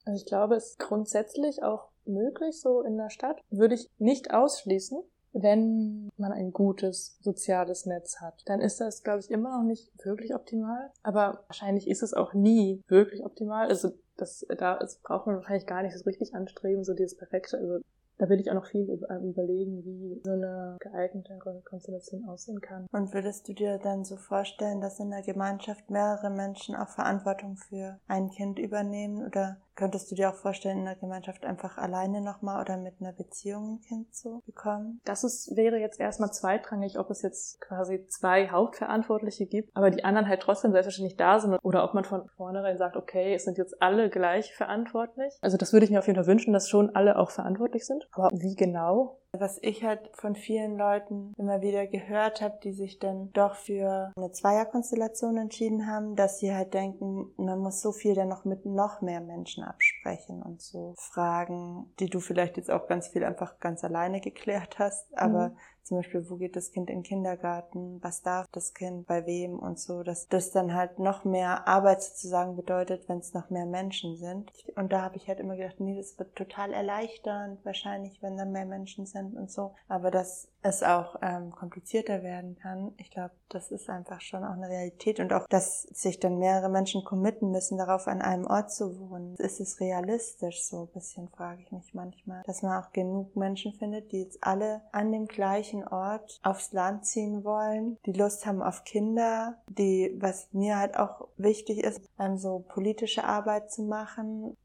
Also 0.05 0.23
ich 0.23 0.27
glaube, 0.27 0.57
es 0.57 0.71
ist 0.71 0.79
grundsätzlich 0.79 1.63
auch 1.63 1.89
möglich, 2.07 2.61
so 2.61 2.83
in 2.83 2.97
der 2.97 3.11
Stadt. 3.11 3.41
Würde 3.51 3.75
ich 3.75 3.89
nicht 3.99 4.33
ausschließen, 4.33 5.03
wenn 5.33 6.11
man 6.17 6.33
ein 6.33 6.53
gutes 6.53 7.19
soziales 7.21 7.87
Netz 7.87 8.21
hat. 8.21 8.43
Dann 8.47 8.61
ist 8.61 8.81
das, 8.81 9.03
glaube 9.03 9.21
ich, 9.21 9.31
immer 9.31 9.59
noch 9.59 9.65
nicht 9.65 9.91
wirklich 10.05 10.35
optimal. 10.35 10.91
Aber 11.03 11.45
wahrscheinlich 11.49 11.89
ist 11.89 12.03
es 12.03 12.15
auch 12.15 12.35
nie 12.35 12.83
wirklich 12.89 13.25
optimal. 13.25 13.69
Also 13.69 13.91
das, 14.17 14.47
da 14.59 14.79
das 14.79 14.99
braucht 14.99 15.27
man 15.27 15.37
wahrscheinlich 15.37 15.67
gar 15.67 15.83
nicht 15.83 15.97
so 15.97 16.05
richtig 16.05 16.35
anstreben, 16.35 16.85
so 16.85 16.95
dieses 16.95 17.17
perfekte. 17.17 17.59
Also 17.59 17.81
da 18.19 18.29
will 18.29 18.39
ich 18.39 18.49
auch 18.51 18.55
noch 18.55 18.67
viel 18.67 18.83
überlegen, 18.83 19.85
wie 19.85 20.21
so 20.25 20.31
eine 20.31 20.77
geeignete 20.79 21.37
Konstellation 21.65 22.25
aussehen 22.29 22.61
kann. 22.61 22.87
Und 22.93 23.13
würdest 23.13 23.49
du 23.49 23.55
dir 23.55 23.79
dann 23.79 24.05
so 24.05 24.17
vorstellen, 24.17 24.81
dass 24.81 25.01
in 25.01 25.11
der 25.11 25.23
Gemeinschaft 25.23 25.91
mehrere 25.91 26.31
Menschen 26.31 26.77
auch 26.77 26.89
Verantwortung 26.89 27.57
für 27.57 27.99
ein 28.07 28.31
Kind 28.31 28.61
übernehmen 28.61 29.27
oder 29.27 29.57
Könntest 29.77 30.11
du 30.11 30.15
dir 30.15 30.31
auch 30.31 30.35
vorstellen, 30.35 30.79
in 30.79 30.85
der 30.85 30.95
Gemeinschaft 30.95 31.45
einfach 31.45 31.79
alleine 31.79 32.21
nochmal 32.21 32.61
oder 32.61 32.77
mit 32.77 32.95
einer 33.01 33.13
Beziehung 33.13 33.75
ein 33.75 33.81
Kind 33.81 34.15
zu 34.15 34.41
bekommen? 34.47 35.01
Das 35.05 35.25
ist, 35.25 35.57
wäre 35.57 35.79
jetzt 35.79 35.99
erstmal 35.99 36.33
zweitrangig, 36.33 36.99
ob 36.99 37.11
es 37.11 37.23
jetzt 37.23 37.61
quasi 37.61 38.07
zwei 38.07 38.49
Hauptverantwortliche 38.49 39.47
gibt, 39.47 39.77
aber 39.77 39.91
die 39.91 40.05
anderen 40.05 40.29
halt 40.29 40.41
trotzdem 40.41 40.73
selbstverständlich 40.73 41.17
da 41.17 41.41
sind 41.41 41.59
oder 41.63 41.85
ob 41.85 41.95
man 41.95 42.05
von 42.05 42.29
vornherein 42.37 42.79
sagt, 42.79 42.97
okay, 42.97 43.35
es 43.35 43.45
sind 43.45 43.59
jetzt 43.59 43.83
alle 43.83 44.11
gleich 44.11 44.55
verantwortlich. 44.55 45.35
Also 45.41 45.57
das 45.57 45.73
würde 45.73 45.85
ich 45.85 45.91
mir 45.91 45.99
auf 45.99 46.07
jeden 46.07 46.17
Fall 46.17 46.27
wünschen, 46.27 46.53
dass 46.53 46.69
schon 46.69 46.95
alle 46.95 47.19
auch 47.19 47.31
verantwortlich 47.31 47.85
sind. 47.85 48.09
Aber 48.13 48.31
wie 48.33 48.55
genau? 48.55 49.19
Was 49.39 49.59
ich 49.63 49.85
halt 49.85 50.11
von 50.13 50.35
vielen 50.35 50.77
Leuten 50.77 51.35
immer 51.37 51.61
wieder 51.61 51.87
gehört 51.87 52.41
habe, 52.41 52.59
die 52.63 52.73
sich 52.73 52.99
dann 52.99 53.33
doch 53.33 53.55
für 53.55 54.13
eine 54.17 54.31
Zweierkonstellation 54.31 55.37
entschieden 55.37 55.87
haben, 55.87 56.17
dass 56.17 56.39
sie 56.39 56.55
halt 56.55 56.75
denken, 56.75 57.33
man 57.37 57.59
muss 57.59 57.81
so 57.81 57.93
viel 57.93 58.15
dann 58.15 58.29
noch 58.29 58.45
mit 58.45 58.67
noch 58.67 59.01
mehr 59.01 59.21
Menschen 59.21 59.65
absprechen 59.65 60.43
und 60.43 60.63
so 60.63 60.95
Fragen, 60.99 61.93
die 61.99 62.09
du 62.09 62.21
vielleicht 62.21 62.57
jetzt 62.57 62.71
auch 62.71 62.87
ganz 62.87 63.09
viel 63.09 63.25
einfach 63.25 63.59
ganz 63.59 63.85
alleine 63.85 64.21
geklärt 64.21 64.79
hast, 64.79 65.07
aber 65.17 65.51
mhm. 65.51 65.57
Zum 65.85 65.99
Beispiel, 65.99 66.29
wo 66.29 66.37
geht 66.37 66.57
das 66.57 66.73
Kind 66.73 66.91
in 66.91 66.99
den 66.99 67.03
Kindergarten? 67.03 68.03
Was 68.03 68.23
darf 68.23 68.47
das 68.53 68.75
Kind 68.75 69.07
bei 69.07 69.27
wem 69.27 69.59
und 69.59 69.79
so, 69.79 70.03
dass 70.03 70.29
das 70.29 70.51
dann 70.51 70.75
halt 70.75 70.99
noch 70.99 71.25
mehr 71.25 71.69
Arbeit 71.69 72.03
sozusagen 72.03 72.57
bedeutet, 72.57 73.09
wenn 73.09 73.19
es 73.19 73.35
noch 73.35 73.51
mehr 73.51 73.67
Menschen 73.67 74.17
sind. 74.17 74.51
Und 74.77 74.93
da 74.93 75.03
habe 75.03 75.17
ich 75.17 75.29
halt 75.29 75.41
immer 75.41 75.57
gedacht, 75.57 75.81
nee, 75.81 75.97
das 75.97 76.19
wird 76.19 76.35
total 76.37 76.73
erleichternd, 76.73 77.65
wahrscheinlich, 77.65 78.23
wenn 78.23 78.37
da 78.37 78.45
mehr 78.45 78.67
Menschen 78.67 79.07
sind 79.07 79.37
und 79.37 79.51
so. 79.51 79.75
Aber 79.89 80.11
dass 80.11 80.49
es 80.63 80.83
auch 80.83 81.17
ähm, 81.21 81.51
komplizierter 81.51 82.23
werden 82.23 82.57
kann, 82.57 82.95
ich 82.97 83.11
glaube, 83.11 83.35
das 83.51 83.71
ist 83.71 83.91
einfach 83.91 84.23
schon 84.23 84.43
auch 84.45 84.55
eine 84.55 84.69
Realität 84.69 85.21
und 85.21 85.33
auch, 85.33 85.47
dass 85.49 85.83
sich 85.83 86.19
dann 86.21 86.39
mehrere 86.39 86.71
Menschen 86.71 87.05
committen 87.05 87.51
müssen, 87.51 87.77
darauf 87.77 88.09
an 88.09 88.23
einem 88.23 88.47
Ort 88.47 88.73
zu 88.73 88.99
wohnen. 88.99 89.37
Ist 89.37 89.61
es 89.61 89.79
realistisch 89.81 90.65
so 90.65 90.83
ein 90.83 90.89
bisschen, 90.89 91.29
frage 91.29 91.61
ich 91.63 91.71
mich 91.71 91.93
manchmal, 91.93 92.43
dass 92.47 92.63
man 92.63 92.83
auch 92.83 92.93
genug 92.93 93.37
Menschen 93.37 93.75
findet, 93.75 94.11
die 94.13 94.23
jetzt 94.23 94.39
alle 94.43 94.81
an 94.93 95.13
dem 95.13 95.27
gleichen 95.27 95.74
gleichen 95.75 95.89
Ort 95.89 96.41
aufs 96.43 96.73
Land 96.73 97.07
ziehen 97.07 97.45
wollen, 97.45 97.99
die 98.07 98.13
Lust 98.13 98.47
haben 98.47 98.63
auf 98.63 98.85
Kinder, 98.85 99.57
die, 99.69 100.15
was 100.19 100.49
mir 100.53 100.79
halt 100.79 100.97
auch 100.97 101.29
wichtig 101.37 101.79
ist, 101.79 102.01
dann 102.17 102.39
so 102.39 102.65
politische 102.69 103.25
Arbeit 103.25 103.71
zu 103.73 103.83
machen, 103.83 104.57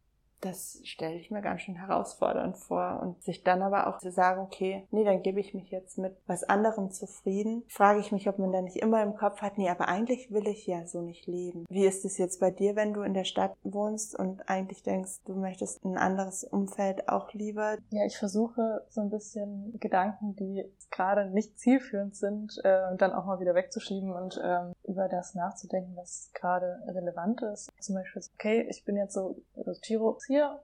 das 0.42 0.80
stelle 0.84 1.16
ich 1.16 1.32
mir 1.32 1.42
ganz 1.42 1.62
schön 1.62 1.76
herausfordernd 1.76 2.58
vor. 2.58 3.00
Und 3.02 3.22
sich 3.24 3.44
dann 3.44 3.62
aber 3.62 3.88
auch 3.88 4.00
zu 4.00 4.12
sagen, 4.12 4.42
okay, 4.42 4.86
nee, 4.92 5.04
dann 5.04 5.22
gebe 5.22 5.40
ich 5.40 5.54
mich 5.54 5.70
jetzt 5.72 5.98
mit 5.98 6.16
was 6.28 6.44
anderem 6.44 6.92
zufrieden, 6.92 7.64
frage 7.68 8.00
ich 8.00 8.12
mich, 8.12 8.28
ob 8.30 8.40
man 8.40 8.52
da 8.52 8.62
nicht 8.62 8.78
immer 8.78 9.04
im 9.04 9.16
Kopf 9.16 9.42
hat, 9.42 9.58
nee, 9.58 9.70
aber 9.70 9.88
eigentlich 9.88 10.32
will 10.32 10.48
ich 10.48 10.66
ja 10.68 10.86
so 10.86 11.02
nicht 11.02 11.28
leben. 11.28 11.66
Wie 11.70 11.86
ist 11.86 12.06
es 12.06 12.18
jetzt 12.18 12.40
bei 12.40 12.52
dir, 12.52 12.76
wenn 12.76 12.94
du 12.94 13.02
in 13.02 13.14
der 13.14 13.24
Stadt 13.24 13.56
wohnst 13.64 14.18
und 14.18 14.48
eigentlich 14.50 14.84
denkst, 14.84 15.24
du 15.26 15.34
möchtest 15.34 15.84
ein 15.84 15.98
anderes 15.98 16.44
Umfeld 16.44 17.10
auch 17.10 17.34
lieber? 17.34 17.78
Ja, 17.92 18.06
ich 18.06 18.18
versuche 18.18 18.84
so 18.90 19.02
ein 19.02 19.10
bisschen 19.10 19.78
Gedanken, 19.80 20.36
die 20.36 20.66
gerade 20.92 21.30
nicht 21.30 21.60
zielführend 21.60 22.16
sind, 22.16 22.60
äh, 22.64 22.96
dann 22.98 23.14
auch 23.14 23.26
mal 23.26 23.40
wieder 23.40 23.56
wegzuschieben 23.56 24.12
und 24.12 24.40
ähm, 24.44 24.74
über 24.84 25.08
das 25.08 25.36
nachzudenken, 25.36 25.96
was 25.96 26.32
gerade 26.34 26.80
relevant 26.88 27.42
ist. 27.42 27.72
Zum 27.80 27.96
Beispiel, 27.96 28.22
okay, 28.36 28.68
ich 28.70 28.86
bin 28.86 28.98
jetzt 28.98 29.14
so, 29.14 29.38
also 29.56 29.72
Giro 29.82 30.18
hier. 30.30 30.62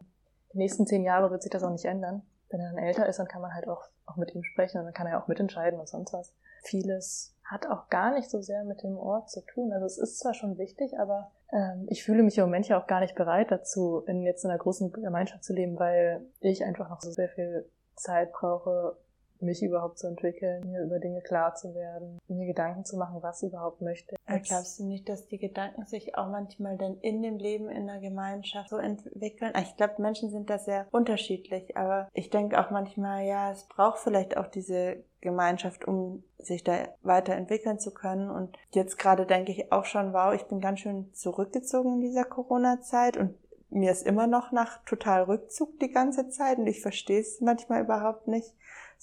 Die 0.54 0.60
nächsten 0.60 0.88
zehn 0.88 1.04
Jahre 1.04 1.32
wird 1.32 1.42
sich 1.42 1.52
das 1.52 1.64
auch 1.64 1.72
nicht 1.72 1.86
ändern. 1.86 2.22
Wenn 2.50 2.62
er 2.62 2.72
dann 2.72 2.78
älter 2.78 3.08
ist, 3.08 3.20
dann 3.20 3.28
kann 3.28 3.42
man 3.42 3.54
halt 3.54 3.68
auch, 3.68 3.84
auch 4.06 4.16
mit 4.16 4.34
ihm 4.34 4.44
sprechen 4.44 4.78
und 4.78 4.86
dann 4.86 4.94
kann 4.94 5.08
er 5.08 5.22
auch 5.22 5.28
mitentscheiden 5.28 5.80
und 5.80 5.90
sonst 5.90 6.14
was. 6.14 6.34
Vieles 6.62 7.36
hat 7.44 7.68
auch 7.68 7.90
gar 7.90 8.14
nicht 8.14 8.30
so 8.30 8.42
sehr 8.42 8.64
mit 8.64 8.84
dem 8.84 8.98
Ort 8.98 9.30
zu 9.30 9.42
tun. 9.42 9.74
Also 9.74 9.86
es 9.86 9.98
ist 9.98 10.20
zwar 10.20 10.34
schon 10.34 10.58
wichtig, 10.58 10.98
aber 11.00 11.32
ähm, 11.52 11.88
ich 11.90 12.04
fühle 12.04 12.24
mich 12.24 12.38
im 12.38 12.46
Moment 12.46 12.68
ja 12.68 12.80
auch 12.80 12.88
gar 12.88 13.02
nicht 13.02 13.16
bereit 13.16 13.52
dazu, 13.52 14.04
in 14.08 14.22
jetzt 14.22 14.46
in 14.46 14.52
einer 14.52 14.60
großen 14.60 14.92
Gemeinschaft 14.92 15.44
zu 15.44 15.54
leben, 15.54 15.78
weil 15.80 16.26
ich 16.40 16.64
einfach 16.64 16.90
noch 16.90 17.02
so 17.02 17.12
sehr 17.12 17.30
viel 17.30 17.70
Zeit 17.96 18.32
brauche, 18.32 18.98
mich 19.46 19.64
überhaupt 19.64 20.00
zu 20.00 20.08
entwickeln, 20.08 20.70
mir 20.70 20.84
über 20.84 21.00
Dinge 21.00 21.22
klar 21.22 21.56
zu 21.56 21.74
werden, 21.74 22.20
mir 22.28 22.48
Gedanken 22.48 22.86
zu 22.86 22.98
machen, 22.98 23.22
was 23.22 23.42
ich 23.44 23.50
überhaupt 23.50 23.82
möchte. 23.82 24.16
Glaubst 24.26 24.80
du 24.80 24.86
nicht, 24.86 25.08
dass 25.08 25.28
die 25.28 25.38
Gedanken 25.38 25.86
sich 25.86 26.18
auch 26.18 26.30
manchmal 26.30 26.78
dann 26.78 26.98
in 27.00 27.22
dem 27.22 27.38
Leben 27.38 27.70
in 27.70 27.88
der 27.88 28.00
Gemeinschaft 28.00 28.70
so 28.70 28.78
entwickeln? 28.78 29.54
Ich 29.62 29.76
glaube, 29.78 30.02
Menschen 30.02 30.30
sind 30.30 30.50
da 30.50 30.58
sehr 30.58 30.88
unterschiedlich, 30.92 31.78
aber 31.78 32.10
ich 32.14 32.30
denke 32.30 32.60
auch 32.60 32.72
manchmal, 32.72 33.26
ja, 33.26 33.52
es 33.52 33.68
braucht 33.68 34.00
vielleicht 34.00 34.38
auch 34.38 34.48
diese 34.48 35.04
Gemeinschaft, 35.22 35.86
um 35.86 36.24
sich 36.38 36.64
da 36.64 36.90
weiterentwickeln 37.02 37.80
zu 37.80 37.94
können. 37.94 38.30
Und 38.30 38.58
jetzt 38.72 38.98
gerade 38.98 39.26
denke 39.26 39.52
ich 39.52 39.72
auch 39.72 39.86
schon, 39.86 40.14
wow, 40.14 40.34
ich 40.34 40.44
bin 40.44 40.60
ganz 40.60 40.80
schön 40.80 41.12
zurückgezogen 41.14 41.96
in 41.96 42.02
dieser 42.02 42.26
Corona-Zeit 42.26 43.18
und 43.18 43.36
mir 43.70 43.92
ist 43.92 44.06
immer 44.06 44.28
noch 44.28 44.52
nach 44.52 44.84
total 44.86 45.24
Rückzug 45.24 45.80
die 45.80 45.92
ganze 45.92 46.30
Zeit 46.30 46.60
und 46.60 46.68
ich 46.68 46.82
verstehe 46.82 47.20
es 47.20 47.42
manchmal 47.42 47.82
überhaupt 47.82 48.28
nicht 48.28 48.54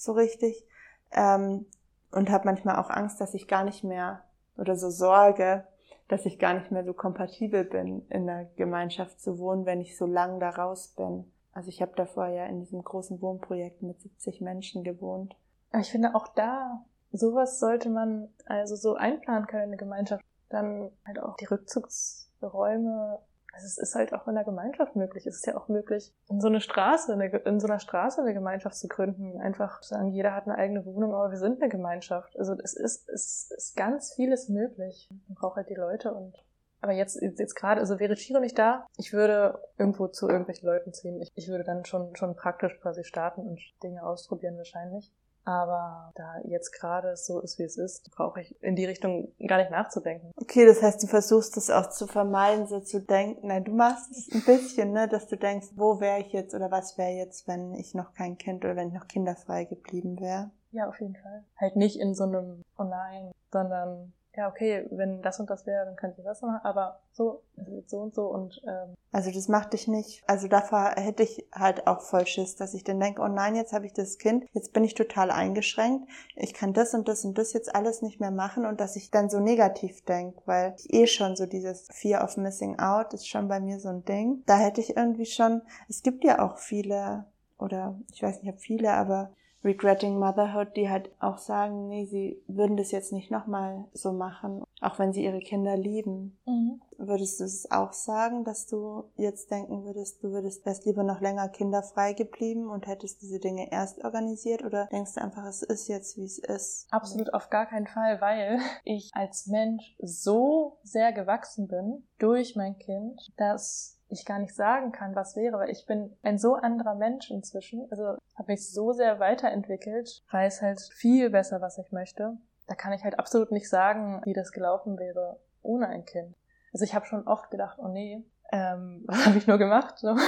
so 0.02 0.12
richtig 0.12 0.66
ähm, 1.12 1.66
und 2.10 2.30
habe 2.30 2.44
manchmal 2.44 2.76
auch 2.76 2.90
Angst, 2.90 3.20
dass 3.20 3.34
ich 3.34 3.48
gar 3.48 3.64
nicht 3.64 3.84
mehr 3.84 4.24
oder 4.56 4.76
so 4.76 4.90
Sorge, 4.90 5.64
dass 6.08 6.26
ich 6.26 6.38
gar 6.38 6.54
nicht 6.54 6.70
mehr 6.70 6.84
so 6.84 6.92
kompatibel 6.92 7.64
bin, 7.64 8.06
in 8.08 8.26
der 8.26 8.44
Gemeinschaft 8.56 9.20
zu 9.20 9.38
wohnen, 9.38 9.64
wenn 9.64 9.80
ich 9.80 9.96
so 9.96 10.06
lang 10.06 10.40
da 10.40 10.50
raus 10.50 10.88
bin. 10.88 11.30
Also 11.52 11.68
ich 11.68 11.80
habe 11.82 11.92
davor 11.96 12.28
ja 12.28 12.46
in 12.46 12.60
diesem 12.60 12.82
großen 12.82 13.20
Wohnprojekt 13.20 13.82
mit 13.82 14.00
70 14.00 14.40
Menschen 14.40 14.84
gewohnt. 14.84 15.36
Ich 15.78 15.90
finde 15.90 16.14
auch 16.14 16.28
da, 16.28 16.84
sowas 17.12 17.60
sollte 17.60 17.88
man 17.88 18.28
also 18.46 18.76
so 18.76 18.94
einplanen 18.94 19.46
können 19.46 19.64
in 19.64 19.70
der 19.70 19.78
Gemeinschaft. 19.78 20.24
Dann 20.48 20.90
halt 21.06 21.18
auch 21.18 21.36
die 21.36 21.46
Rückzugsräume 21.46 23.18
also 23.52 23.66
es 23.66 23.78
ist 23.78 23.94
halt 23.94 24.14
auch 24.14 24.26
in 24.26 24.34
der 24.34 24.44
Gemeinschaft 24.44 24.96
möglich. 24.96 25.26
Es 25.26 25.36
ist 25.36 25.46
ja 25.46 25.56
auch 25.56 25.68
möglich, 25.68 26.12
in 26.28 26.40
so 26.40 26.48
eine 26.48 26.60
Straße, 26.60 27.12
in 27.44 27.60
so 27.60 27.66
einer 27.66 27.78
Straße 27.78 28.22
eine 28.22 28.32
Gemeinschaft 28.32 28.76
zu 28.76 28.88
gründen. 28.88 29.40
Einfach 29.40 29.82
sagen, 29.82 30.08
jeder 30.08 30.34
hat 30.34 30.46
eine 30.46 30.56
eigene 30.56 30.84
Wohnung, 30.86 31.14
aber 31.14 31.30
wir 31.30 31.38
sind 31.38 31.60
eine 31.60 31.70
Gemeinschaft. 31.70 32.36
Also 32.38 32.54
es 32.54 32.74
ist, 32.74 33.08
es 33.10 33.50
ist 33.50 33.76
ganz 33.76 34.14
vieles 34.14 34.48
möglich. 34.48 35.08
Man 35.28 35.36
braucht 35.36 35.56
halt 35.56 35.68
die 35.68 35.74
Leute 35.74 36.12
und 36.12 36.34
aber 36.80 36.92
jetzt, 36.92 37.22
jetzt 37.22 37.54
gerade, 37.54 37.80
also 37.80 38.00
wäre 38.00 38.16
Chiro 38.16 38.40
nicht 38.40 38.58
da, 38.58 38.86
ich 38.96 39.12
würde 39.12 39.62
irgendwo 39.78 40.08
zu 40.08 40.28
irgendwelchen 40.28 40.66
Leuten 40.66 40.92
ziehen. 40.92 41.20
Ich, 41.22 41.30
ich 41.36 41.46
würde 41.46 41.62
dann 41.62 41.84
schon, 41.84 42.16
schon 42.16 42.34
praktisch 42.34 42.76
quasi 42.80 43.04
starten 43.04 43.42
und 43.42 43.60
Dinge 43.84 44.02
ausprobieren 44.02 44.56
wahrscheinlich. 44.56 45.12
Aber 45.44 46.12
da 46.14 46.40
jetzt 46.44 46.72
gerade 46.72 47.16
so 47.16 47.40
ist, 47.40 47.58
wie 47.58 47.64
es 47.64 47.76
ist, 47.76 48.10
brauche 48.12 48.40
ich 48.40 48.62
in 48.62 48.76
die 48.76 48.84
Richtung 48.84 49.32
gar 49.46 49.58
nicht 49.58 49.70
nachzudenken. 49.70 50.32
Okay, 50.36 50.66
das 50.66 50.82
heißt, 50.82 51.02
du 51.02 51.06
versuchst 51.06 51.56
es 51.56 51.70
auch 51.70 51.90
zu 51.90 52.06
vermeiden, 52.06 52.66
so 52.66 52.80
zu 52.80 53.00
denken. 53.00 53.48
Nein, 53.48 53.64
du 53.64 53.72
machst 53.72 54.12
es 54.12 54.32
ein 54.32 54.44
bisschen, 54.44 54.92
ne, 54.92 55.08
dass 55.08 55.26
du 55.26 55.36
denkst, 55.36 55.68
wo 55.74 56.00
wäre 56.00 56.20
ich 56.20 56.32
jetzt 56.32 56.54
oder 56.54 56.70
was 56.70 56.96
wäre 56.96 57.10
jetzt, 57.10 57.48
wenn 57.48 57.74
ich 57.74 57.94
noch 57.94 58.14
kein 58.14 58.38
Kind 58.38 58.64
oder 58.64 58.76
wenn 58.76 58.88
ich 58.88 58.94
noch 58.94 59.08
kinderfrei 59.08 59.64
geblieben 59.64 60.20
wäre. 60.20 60.50
Ja, 60.70 60.88
auf 60.88 61.00
jeden 61.00 61.16
Fall. 61.16 61.44
Halt 61.56 61.76
nicht 61.76 61.98
in 61.98 62.14
so 62.14 62.24
einem 62.24 62.62
Oh 62.78 62.84
nein, 62.84 63.32
sondern 63.50 64.12
ja, 64.34 64.48
okay, 64.48 64.86
wenn 64.90 65.20
das 65.22 65.40
und 65.40 65.50
das 65.50 65.66
wäre, 65.66 65.84
dann 65.84 65.96
könnte 65.96 66.20
ich 66.20 66.24
das 66.24 66.40
machen, 66.40 66.60
aber 66.64 67.00
so, 67.12 67.42
so 67.86 67.98
und 67.98 68.14
so 68.14 68.26
und 68.28 68.62
ähm 68.66 68.94
Also 69.12 69.30
das 69.30 69.48
macht 69.48 69.74
dich 69.74 69.88
nicht, 69.88 70.22
also 70.26 70.48
davor 70.48 70.92
hätte 70.96 71.22
ich 71.22 71.46
halt 71.52 71.86
auch 71.86 72.00
voll 72.00 72.26
Schiss, 72.26 72.56
dass 72.56 72.72
ich 72.72 72.82
dann 72.82 72.98
denke, 72.98 73.20
oh 73.20 73.28
nein, 73.28 73.54
jetzt 73.54 73.72
habe 73.72 73.84
ich 73.84 73.92
das 73.92 74.18
Kind, 74.18 74.44
jetzt 74.52 74.72
bin 74.72 74.84
ich 74.84 74.94
total 74.94 75.30
eingeschränkt, 75.30 76.08
ich 76.34 76.54
kann 76.54 76.72
das 76.72 76.94
und 76.94 77.08
das 77.08 77.24
und 77.24 77.36
das 77.36 77.52
jetzt 77.52 77.74
alles 77.74 78.00
nicht 78.00 78.20
mehr 78.20 78.30
machen 78.30 78.64
und 78.64 78.80
dass 78.80 78.96
ich 78.96 79.10
dann 79.10 79.28
so 79.28 79.38
negativ 79.38 80.02
denke, 80.04 80.40
weil 80.46 80.74
ich 80.78 80.92
eh 80.92 81.06
schon 81.06 81.36
so 81.36 81.44
dieses 81.46 81.86
Fear 81.92 82.24
of 82.24 82.36
Missing 82.38 82.78
Out 82.78 83.12
ist 83.12 83.28
schon 83.28 83.48
bei 83.48 83.60
mir 83.60 83.80
so 83.80 83.90
ein 83.90 84.04
Ding. 84.04 84.42
Da 84.46 84.56
hätte 84.56 84.80
ich 84.80 84.96
irgendwie 84.96 85.26
schon, 85.26 85.62
es 85.88 86.02
gibt 86.02 86.24
ja 86.24 86.40
auch 86.40 86.56
viele, 86.56 87.26
oder 87.58 87.98
ich 88.12 88.22
weiß 88.22 88.42
nicht, 88.42 88.52
ob 88.52 88.60
viele, 88.60 88.92
aber 88.92 89.30
Regretting 89.64 90.18
Motherhood, 90.18 90.76
die 90.76 90.90
halt 90.90 91.10
auch 91.20 91.38
sagen, 91.38 91.88
nee, 91.88 92.04
sie 92.06 92.42
würden 92.46 92.76
das 92.76 92.90
jetzt 92.90 93.12
nicht 93.12 93.30
nochmal 93.30 93.84
so 93.92 94.12
machen, 94.12 94.64
auch 94.80 94.98
wenn 94.98 95.12
sie 95.12 95.24
ihre 95.24 95.40
Kinder 95.40 95.76
lieben. 95.76 96.38
Mhm. 96.46 96.80
Würdest 96.98 97.40
du 97.40 97.44
es 97.44 97.70
auch 97.70 97.92
sagen, 97.92 98.44
dass 98.44 98.66
du 98.66 99.04
jetzt 99.16 99.50
denken 99.50 99.84
würdest, 99.84 100.22
du 100.22 100.30
würdest 100.30 100.64
wärst 100.66 100.84
lieber 100.86 101.02
noch 101.02 101.20
länger 101.20 101.48
kinderfrei 101.48 102.12
geblieben 102.12 102.68
und 102.68 102.86
hättest 102.86 103.22
diese 103.22 103.38
Dinge 103.38 103.70
erst 103.72 104.04
organisiert 104.04 104.64
oder 104.64 104.86
denkst 104.92 105.14
du 105.14 105.22
einfach, 105.22 105.44
es 105.46 105.62
ist 105.62 105.88
jetzt, 105.88 106.16
wie 106.16 106.24
es 106.24 106.38
ist? 106.38 106.86
Absolut 106.90 107.34
auf 107.34 107.50
gar 107.50 107.66
keinen 107.66 107.86
Fall, 107.86 108.20
weil 108.20 108.58
ich 108.84 109.10
als 109.14 109.46
Mensch 109.46 109.96
so 110.00 110.78
sehr 110.82 111.12
gewachsen 111.12 111.68
bin 111.68 112.06
durch 112.18 112.56
mein 112.56 112.78
Kind, 112.78 113.32
dass 113.36 113.98
ich 114.12 114.24
gar 114.24 114.38
nicht 114.38 114.54
sagen 114.54 114.92
kann, 114.92 115.14
was 115.14 115.36
wäre, 115.36 115.58
weil 115.58 115.70
ich 115.70 115.86
bin 115.86 116.16
ein 116.22 116.38
so 116.38 116.54
anderer 116.54 116.94
Mensch 116.94 117.30
inzwischen. 117.30 117.86
Also 117.90 118.16
habe 118.36 118.52
mich 118.52 118.70
so 118.70 118.92
sehr 118.92 119.18
weiterentwickelt, 119.20 120.22
weiß 120.30 120.62
halt 120.62 120.80
viel 120.80 121.30
besser, 121.30 121.60
was 121.60 121.78
ich 121.78 121.92
möchte. 121.92 122.36
Da 122.66 122.74
kann 122.74 122.92
ich 122.92 123.04
halt 123.04 123.18
absolut 123.18 123.50
nicht 123.50 123.68
sagen, 123.68 124.20
wie 124.24 124.32
das 124.32 124.52
gelaufen 124.52 124.98
wäre 124.98 125.40
ohne 125.62 125.88
ein 125.88 126.04
Kind. 126.04 126.34
Also 126.72 126.84
ich 126.84 126.94
habe 126.94 127.06
schon 127.06 127.26
oft 127.26 127.50
gedacht, 127.50 127.78
oh 127.80 127.88
nee, 127.88 128.24
ähm, 128.50 129.04
was 129.06 129.26
habe 129.26 129.38
ich 129.38 129.46
nur 129.46 129.58
gemacht? 129.58 129.98
So. 129.98 130.16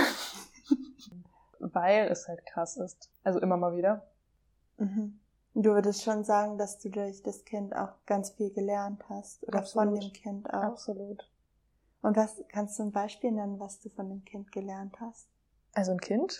weil 1.59 2.09
es 2.09 2.29
halt 2.29 2.45
krass 2.47 2.77
ist. 2.77 3.11
Also 3.23 3.41
immer 3.41 3.57
mal 3.57 3.77
wieder. 3.77 4.07
Mhm. 4.79 5.21
Du 5.55 5.71
würdest 5.71 6.03
schon 6.03 6.25
sagen, 6.25 6.59
dass 6.59 6.81
du 6.81 6.91
durch 6.91 7.23
das 7.23 7.45
Kind 7.45 7.77
auch 7.77 7.93
ganz 8.07 8.31
viel 8.31 8.53
gelernt 8.53 9.03
hast 9.09 9.47
oder 9.47 9.63
von 9.63 9.89
Absolut. 9.89 10.03
dem 10.03 10.13
Kind 10.13 10.51
auch. 10.53 10.63
Absolut. 10.63 11.31
Und 12.05 12.19
was 12.19 12.45
kannst 12.51 12.79
du 12.79 12.83
ein 12.83 12.93
Beispiel 12.93 13.33
nennen, 13.33 13.59
was 13.59 13.81
du 13.81 13.89
von 13.89 14.11
dem 14.11 14.27
Kind 14.27 14.53
gelernt 14.53 14.95
hast? 15.01 15.27
Also 15.73 15.93
ein 15.93 16.01
Kind 16.01 16.39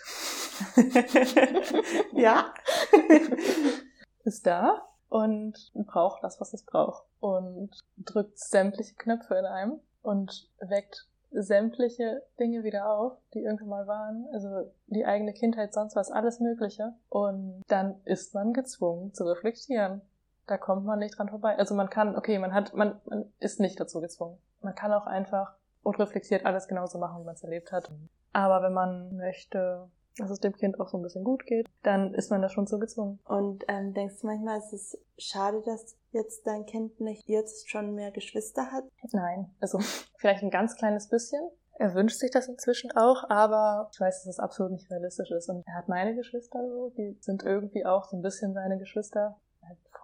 ja. 2.13 2.53
ist 4.25 4.47
da 4.47 4.87
und 5.09 5.73
braucht 5.75 6.23
das, 6.23 6.39
was 6.39 6.53
es 6.53 6.65
braucht. 6.65 7.05
Und 7.19 7.79
drückt 7.97 8.39
sämtliche 8.39 8.95
Knöpfe 8.97 9.37
in 9.37 9.47
einem 9.47 9.81
und 10.03 10.51
weckt 10.61 11.09
sämtliche 11.31 12.23
Dinge 12.39 12.63
wieder 12.63 12.91
auf, 12.91 13.17
die 13.33 13.41
irgendwann 13.41 13.69
mal 13.69 13.87
waren. 13.87 14.27
Also 14.35 14.71
die 14.89 15.07
eigene 15.07 15.33
Kindheit, 15.33 15.73
sonst 15.73 15.97
was, 15.97 16.11
alles 16.11 16.41
Mögliche. 16.41 16.93
Und 17.09 17.63
dann 17.69 18.03
ist 18.05 18.35
man 18.35 18.53
gezwungen 18.53 19.15
zu 19.15 19.25
reflektieren. 19.25 20.03
Da 20.47 20.59
kommt 20.59 20.85
man 20.85 20.99
nicht 20.99 21.19
dran 21.19 21.29
vorbei. 21.29 21.57
Also 21.57 21.75
man 21.75 21.91
kann, 21.91 22.17
okay, 22.17 22.39
man 22.39 22.53
hat, 22.53 22.75
man, 22.75 23.01
man 23.07 23.33
ist 23.41 23.61
nicht 23.61 23.81
dazu 23.81 24.01
gezwungen. 24.01 24.39
Man 24.61 24.75
kann 24.75 24.93
auch 24.93 25.07
einfach 25.07 25.55
unreflektiert 25.83 26.45
alles 26.45 26.69
genauso 26.69 26.99
machen, 26.99 27.21
wie 27.21 27.25
man 27.25 27.35
es 27.35 27.43
erlebt 27.43 27.73
hat. 27.73 27.91
Aber 28.33 28.63
wenn 28.63 28.73
man 28.73 29.17
möchte, 29.17 29.89
dass 30.17 30.31
es 30.31 30.41
dem 30.41 30.55
Kind 30.55 30.81
auch 30.81 30.89
so 30.89 30.99
ein 30.99 31.03
bisschen 31.03 31.25
gut 31.25 31.47
geht, 31.47 31.67
dann 31.83 32.15
ist 32.15 32.31
man 32.31 32.43
da 32.43 32.49
schon 32.49 32.67
so 32.67 32.79
gezwungen. 32.79 33.21
Und 33.25 33.65
ähm, 33.69 33.95
denkst 33.95 34.21
du 34.21 34.27
manchmal, 34.27 34.59
ist 34.59 34.73
es 34.73 34.99
schade, 35.19 35.63
dass 35.65 35.97
jetzt 36.13 36.47
dein 36.47 36.67
Kind 36.67 37.01
nicht 37.01 37.29
jetzt 37.29 37.71
schon 37.71 37.95
mehr 37.95 38.11
Geschwister 38.11 38.71
hat? 38.71 38.85
Nein, 39.13 39.55
also 39.61 39.79
vielleicht 40.19 40.43
ein 40.43 40.51
ganz 40.51 40.77
kleines 40.77 41.09
bisschen. 41.09 41.43
Er 41.77 41.95
wünscht 41.95 42.19
sich 42.19 42.31
das 42.31 42.47
inzwischen 42.47 42.93
auch, 42.93 43.29
aber 43.29 43.91
ich 43.93 44.01
weiß, 44.01 44.23
dass 44.23 44.35
es 44.35 44.39
absolut 44.39 44.73
nicht 44.73 44.89
realistisch 44.91 45.31
ist. 45.33 45.49
Und 45.49 45.67
er 45.67 45.75
hat 45.75 45.89
meine 45.89 46.15
Geschwister 46.15 46.61
so, 46.69 46.91
die 46.97 47.19
sind 47.21 47.43
irgendwie 47.43 47.85
auch 47.85 48.05
so 48.05 48.17
ein 48.17 48.23
bisschen 48.23 48.55
seine 48.55 48.79
Geschwister, 48.79 49.37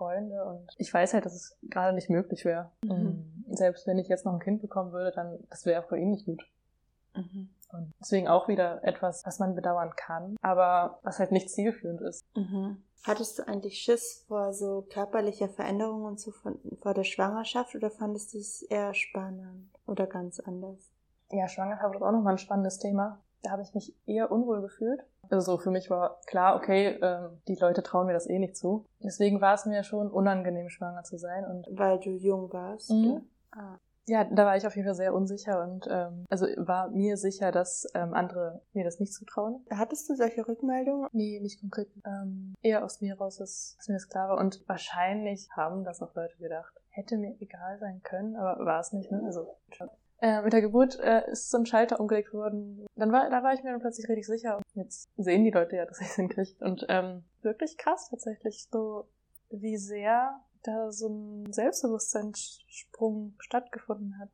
Freunde. 0.00 0.42
Und 0.44 0.74
ich 0.78 0.92
weiß 0.92 1.12
halt, 1.12 1.26
dass 1.26 1.34
es 1.34 1.58
gerade 1.62 1.94
nicht 1.94 2.08
möglich 2.08 2.46
wäre. 2.46 2.70
Mhm. 2.82 3.44
Selbst 3.50 3.86
wenn 3.86 3.98
ich 3.98 4.08
jetzt 4.08 4.24
noch 4.24 4.32
ein 4.32 4.40
Kind 4.40 4.62
bekommen 4.62 4.92
würde, 4.92 5.12
dann 5.12 5.38
das 5.50 5.66
wäre 5.66 5.82
auch 5.82 5.88
für 5.88 5.98
ihn 5.98 6.10
nicht 6.10 6.24
gut. 6.24 6.42
Mhm. 7.14 7.50
Und 7.72 7.92
deswegen 8.00 8.26
auch 8.26 8.48
wieder 8.48 8.82
etwas, 8.82 9.24
was 9.26 9.38
man 9.38 9.54
bedauern 9.54 9.92
kann, 9.94 10.36
aber 10.40 10.98
was 11.02 11.18
halt 11.18 11.32
nicht 11.32 11.50
zielführend 11.50 12.00
ist. 12.00 12.24
Mhm. 12.34 12.82
Hattest 13.04 13.38
du 13.38 13.46
eigentlich 13.46 13.78
Schiss 13.78 14.24
vor 14.26 14.52
so 14.52 14.86
körperlicher 14.90 15.48
Veränderungen 15.48 16.04
und 16.04 16.20
so 16.20 16.32
von, 16.32 16.58
vor 16.80 16.94
der 16.94 17.04
Schwangerschaft 17.04 17.74
oder 17.74 17.90
fandest 17.90 18.34
du 18.34 18.38
es 18.38 18.62
eher 18.62 18.94
spannend 18.94 19.70
oder 19.86 20.06
ganz 20.06 20.40
anders? 20.40 20.90
Ja, 21.30 21.46
Schwangerschaft 21.46 21.94
ist 21.94 22.02
auch 22.02 22.12
nochmal 22.12 22.34
ein 22.34 22.38
spannendes 22.38 22.78
Thema. 22.78 23.20
Da 23.42 23.50
habe 23.52 23.62
ich 23.62 23.74
mich 23.74 23.94
eher 24.06 24.32
unwohl 24.32 24.62
gefühlt. 24.62 25.00
Also 25.30 25.52
so 25.52 25.58
für 25.58 25.70
mich 25.70 25.90
war 25.90 26.20
klar, 26.26 26.56
okay, 26.56 26.98
ähm, 27.00 27.40
die 27.46 27.54
Leute 27.54 27.82
trauen 27.82 28.06
mir 28.06 28.12
das 28.12 28.28
eh 28.28 28.38
nicht 28.38 28.56
zu. 28.56 28.86
Deswegen 29.02 29.40
war 29.40 29.54
es 29.54 29.64
mir 29.64 29.84
schon 29.84 30.10
unangenehm, 30.10 30.68
schwanger 30.68 31.04
zu 31.04 31.18
sein. 31.18 31.44
Und 31.44 31.66
Weil 31.70 32.00
du 32.00 32.10
jung 32.10 32.52
warst? 32.52 32.90
Mhm. 32.90 33.22
Ah. 33.52 33.78
ja, 34.06 34.24
da 34.24 34.46
war 34.46 34.56
ich 34.56 34.66
auf 34.66 34.76
jeden 34.76 34.86
Fall 34.86 34.94
sehr 34.94 35.12
unsicher 35.12 35.60
und 35.62 35.88
ähm, 35.90 36.24
also 36.30 36.46
war 36.56 36.88
mir 36.90 37.16
sicher, 37.16 37.50
dass 37.50 37.84
ähm, 37.94 38.14
andere 38.14 38.62
mir 38.72 38.84
das 38.84 39.00
nicht 39.00 39.12
zutrauen. 39.12 39.64
Hattest 39.70 40.08
du 40.08 40.14
solche 40.14 40.46
Rückmeldungen? 40.46 41.08
Nee, 41.12 41.40
nicht 41.40 41.60
konkret. 41.60 41.88
Ähm, 42.04 42.54
eher 42.62 42.84
aus 42.84 43.00
mir 43.00 43.16
raus, 43.18 43.38
dass, 43.38 43.74
dass 43.76 43.88
mir 43.88 43.94
das 43.94 44.08
klar 44.08 44.28
war. 44.28 44.38
Und 44.38 44.62
wahrscheinlich 44.68 45.48
haben 45.56 45.84
das 45.84 46.00
auch 46.00 46.14
Leute 46.14 46.36
gedacht. 46.38 46.72
Hätte 46.90 47.16
mir 47.18 47.36
egal 47.40 47.78
sein 47.78 48.02
können, 48.02 48.36
aber 48.36 48.64
war 48.64 48.80
es 48.80 48.92
nicht, 48.92 49.10
ne? 49.10 49.22
Also 49.24 49.46
schon. 49.72 49.90
Äh, 50.20 50.42
mit 50.42 50.52
der 50.52 50.60
Geburt 50.60 50.98
äh, 51.00 51.30
ist 51.30 51.50
so 51.50 51.58
ein 51.58 51.66
Schalter 51.66 51.98
umgelegt 51.98 52.32
worden. 52.34 52.86
Dann 52.94 53.10
war, 53.10 53.30
da 53.30 53.42
war 53.42 53.54
ich 53.54 53.62
mir 53.62 53.70
dann 53.70 53.80
plötzlich 53.80 54.08
richtig 54.08 54.26
sicher. 54.26 54.56
Und 54.56 54.64
jetzt 54.74 55.08
sehen 55.16 55.44
die 55.44 55.50
Leute 55.50 55.76
ja, 55.76 55.86
dass 55.86 56.00
ich 56.00 56.08
es 56.08 56.14
hinkriege. 56.16 56.52
Und 56.60 56.84
ähm, 56.88 57.24
wirklich 57.42 57.78
krass 57.78 58.08
tatsächlich, 58.10 58.66
so 58.70 59.08
wie 59.50 59.78
sehr 59.78 60.40
da 60.62 60.92
so 60.92 61.08
ein 61.08 61.52
Selbstbewusstseinssprung 61.52 63.34
stattgefunden 63.38 64.18
hat. 64.20 64.30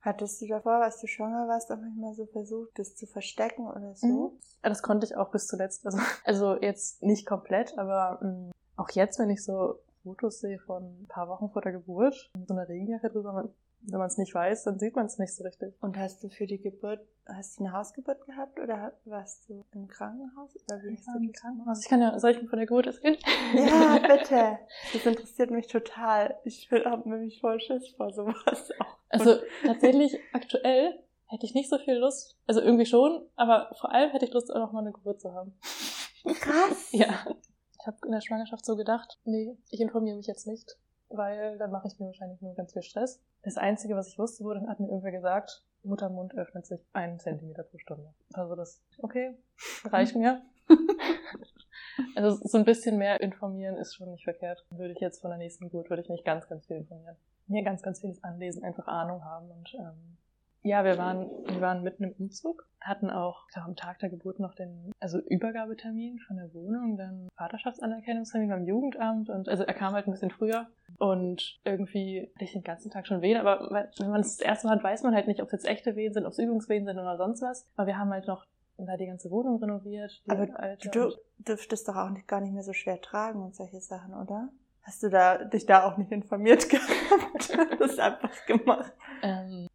Hattest 0.00 0.40
du 0.40 0.46
davor, 0.46 0.82
als 0.82 1.00
du 1.00 1.06
schwanger 1.06 1.46
warst, 1.46 1.70
auch 1.70 1.76
manchmal 1.76 2.14
so 2.14 2.26
versucht, 2.26 2.78
das 2.78 2.96
zu 2.96 3.06
verstecken 3.06 3.68
oder 3.68 3.94
so? 3.94 4.06
Mhm. 4.06 4.40
Das 4.62 4.82
konnte 4.82 5.06
ich 5.06 5.16
auch 5.16 5.30
bis 5.30 5.46
zuletzt. 5.46 5.84
Also, 5.84 5.98
also 6.24 6.56
jetzt 6.60 7.02
nicht 7.02 7.26
komplett, 7.26 7.76
aber 7.78 8.18
mh, 8.22 8.50
auch 8.76 8.90
jetzt, 8.90 9.18
wenn 9.18 9.30
ich 9.30 9.44
so 9.44 9.78
Fotos 10.02 10.40
sehe 10.40 10.58
von 10.58 10.82
ein 11.02 11.06
paar 11.06 11.28
Wochen 11.28 11.50
vor 11.50 11.60
der 11.62 11.72
Geburt, 11.72 12.30
mit 12.36 12.48
so 12.48 12.54
einer 12.54 12.68
Regenjacke 12.68 13.10
drüber, 13.10 13.32
man, 13.34 13.50
wenn 13.82 13.98
man 13.98 14.08
es 14.08 14.18
nicht 14.18 14.34
weiß, 14.34 14.64
dann 14.64 14.78
sieht 14.78 14.96
man 14.96 15.06
es 15.06 15.18
nicht 15.18 15.34
so 15.34 15.44
richtig. 15.44 15.74
Und 15.80 15.96
hast 15.96 16.22
du 16.22 16.28
für 16.28 16.46
die 16.46 16.60
Geburt, 16.60 17.00
hast 17.26 17.58
du 17.58 17.64
eine 17.64 17.72
Hausgeburt 17.72 18.24
gehabt 18.26 18.58
oder 18.60 18.92
warst 19.04 19.48
du 19.48 19.64
im 19.72 19.88
Krankenhaus? 19.88 20.54
Oder 20.68 20.82
wie 20.82 20.94
Ich 20.94 21.00
hast 21.00 21.16
du 21.16 21.18
im 21.18 21.32
Krankenhaus. 21.32 21.82
Ich 21.82 21.88
kann 21.88 22.00
ja, 22.00 22.18
soll 22.18 22.32
ich 22.32 22.38
von 22.38 22.58
der 22.58 22.66
Geburt 22.66 22.86
erzählen? 22.86 23.16
Ja, 23.54 23.98
bitte. 24.16 24.58
Das 24.92 25.06
interessiert 25.06 25.50
mich 25.50 25.66
total. 25.66 26.36
Ich 26.44 26.70
habe 26.70 27.08
nämlich 27.08 27.40
voll 27.40 27.60
Schiss 27.60 27.88
vor 27.96 28.12
sowas 28.12 28.70
auch. 28.78 28.98
Also 29.08 29.36
tatsächlich 29.64 30.18
aktuell 30.32 31.02
hätte 31.26 31.46
ich 31.46 31.54
nicht 31.54 31.70
so 31.70 31.78
viel 31.78 31.94
Lust, 31.94 32.36
also 32.46 32.60
irgendwie 32.60 32.86
schon, 32.86 33.24
aber 33.36 33.70
vor 33.78 33.92
allem 33.92 34.10
hätte 34.10 34.24
ich 34.24 34.32
Lust, 34.32 34.52
auch 34.52 34.58
noch 34.58 34.72
mal 34.72 34.80
eine 34.80 34.92
Geburt 34.92 35.20
zu 35.20 35.32
haben. 35.32 35.56
Krass. 36.24 36.88
Ja. 36.92 37.24
Ich 37.78 37.86
habe 37.86 37.96
in 38.04 38.12
der 38.12 38.20
Schwangerschaft 38.20 38.64
so 38.64 38.76
gedacht, 38.76 39.18
nee, 39.24 39.56
ich 39.70 39.80
informiere 39.80 40.16
mich 40.16 40.26
jetzt 40.26 40.46
nicht, 40.46 40.76
weil 41.10 41.58
dann 41.58 41.70
mache 41.70 41.88
ich 41.88 41.98
mir 41.98 42.06
wahrscheinlich 42.06 42.40
nur 42.40 42.54
ganz 42.54 42.72
viel 42.72 42.82
Stress. 42.82 43.20
Das 43.42 43.56
Einzige, 43.56 43.96
was 43.96 44.08
ich 44.08 44.18
wusste, 44.18 44.44
wurde, 44.44 44.66
hat 44.68 44.80
mir 44.80 44.86
irgendwer 44.86 45.12
gesagt, 45.12 45.64
Muttermund 45.82 46.34
öffnet 46.34 46.66
sich 46.66 46.80
einen 46.92 47.18
Zentimeter 47.18 47.62
pro 47.62 47.78
Stunde. 47.78 48.12
Also 48.32 48.54
das, 48.54 48.82
okay, 49.02 49.36
reicht 49.84 50.16
mir. 50.16 50.42
Also 52.14 52.40
so 52.46 52.56
ein 52.56 52.64
bisschen 52.64 52.96
mehr 52.98 53.20
informieren 53.20 53.76
ist 53.76 53.94
schon 53.94 54.10
nicht 54.10 54.24
verkehrt. 54.24 54.64
Würde 54.70 54.92
ich 54.92 55.00
jetzt 55.00 55.20
von 55.20 55.30
der 55.30 55.38
nächsten 55.38 55.64
Geburt, 55.64 55.90
würde 55.90 56.02
ich 56.02 56.08
mich 56.08 56.24
ganz, 56.24 56.48
ganz 56.48 56.66
viel 56.66 56.76
informieren. 56.76 57.16
Mir 57.46 57.62
ganz, 57.62 57.82
ganz 57.82 58.00
vieles 58.00 58.22
anlesen, 58.22 58.64
einfach 58.64 58.86
Ahnung 58.86 59.24
haben 59.24 59.50
und 59.50 59.74
ähm, 59.74 60.16
ja, 60.62 60.84
wir 60.84 60.98
waren, 60.98 61.30
wir 61.46 61.60
waren 61.60 61.82
mitten 61.82 62.04
im 62.04 62.12
Umzug, 62.18 62.66
hatten 62.80 63.10
auch 63.10 63.44
am 63.54 63.76
Tag 63.76 63.98
der 64.00 64.10
Geburt 64.10 64.40
noch 64.40 64.54
den, 64.54 64.92
also 65.00 65.18
Übergabetermin 65.18 66.18
von 66.18 66.36
der 66.36 66.52
Wohnung, 66.54 66.96
dann 66.96 67.28
Vaterschaftsanerkennungstermin 67.36 68.50
beim 68.50 68.66
Jugendamt 68.66 69.30
und 69.30 69.48
also 69.48 69.64
er 69.64 69.74
kam 69.74 69.94
halt 69.94 70.06
ein 70.06 70.12
bisschen 70.12 70.30
früher 70.30 70.66
und 70.98 71.60
irgendwie 71.64 72.30
hatte 72.34 72.44
ich 72.44 72.52
den 72.52 72.62
ganzen 72.62 72.90
Tag 72.90 73.06
schon 73.06 73.22
Wehen, 73.22 73.38
aber 73.38 73.88
wenn 73.98 74.10
man 74.10 74.20
es 74.20 74.36
das 74.36 74.46
erste 74.46 74.66
Mal 74.66 74.76
hat, 74.76 74.84
weiß 74.84 75.02
man 75.02 75.14
halt 75.14 75.28
nicht, 75.28 75.40
ob 75.40 75.46
es 75.46 75.52
jetzt 75.52 75.66
echte 75.66 75.96
Wehen 75.96 76.12
sind, 76.12 76.26
ob 76.26 76.32
es 76.32 76.38
Übungswehen 76.38 76.84
sind 76.84 76.98
oder 76.98 77.16
sonst 77.16 77.42
was. 77.42 77.66
Aber 77.76 77.86
wir 77.86 77.98
haben 77.98 78.10
halt 78.10 78.26
noch 78.26 78.46
da 78.86 78.96
die 78.96 79.06
ganze 79.06 79.30
Wohnung 79.30 79.60
renoviert. 79.60 80.22
Die 80.26 80.30
Aber 80.30 80.46
Du 80.92 81.12
dürftest 81.38 81.88
doch 81.88 81.96
auch 81.96 82.10
nicht, 82.10 82.28
gar 82.28 82.40
nicht 82.40 82.52
mehr 82.52 82.62
so 82.62 82.72
schwer 82.72 83.00
tragen 83.00 83.42
und 83.42 83.54
solche 83.54 83.80
Sachen, 83.80 84.14
oder? 84.14 84.48
Hast 84.82 85.02
du 85.02 85.10
da, 85.10 85.44
dich 85.44 85.66
da 85.66 85.84
auch 85.84 85.98
nicht 85.98 86.10
informiert 86.10 86.68
gehabt? 86.70 87.78
das 87.78 87.98
einfach 87.98 88.46
gemacht. 88.46 88.92
Ähm, 89.22 89.66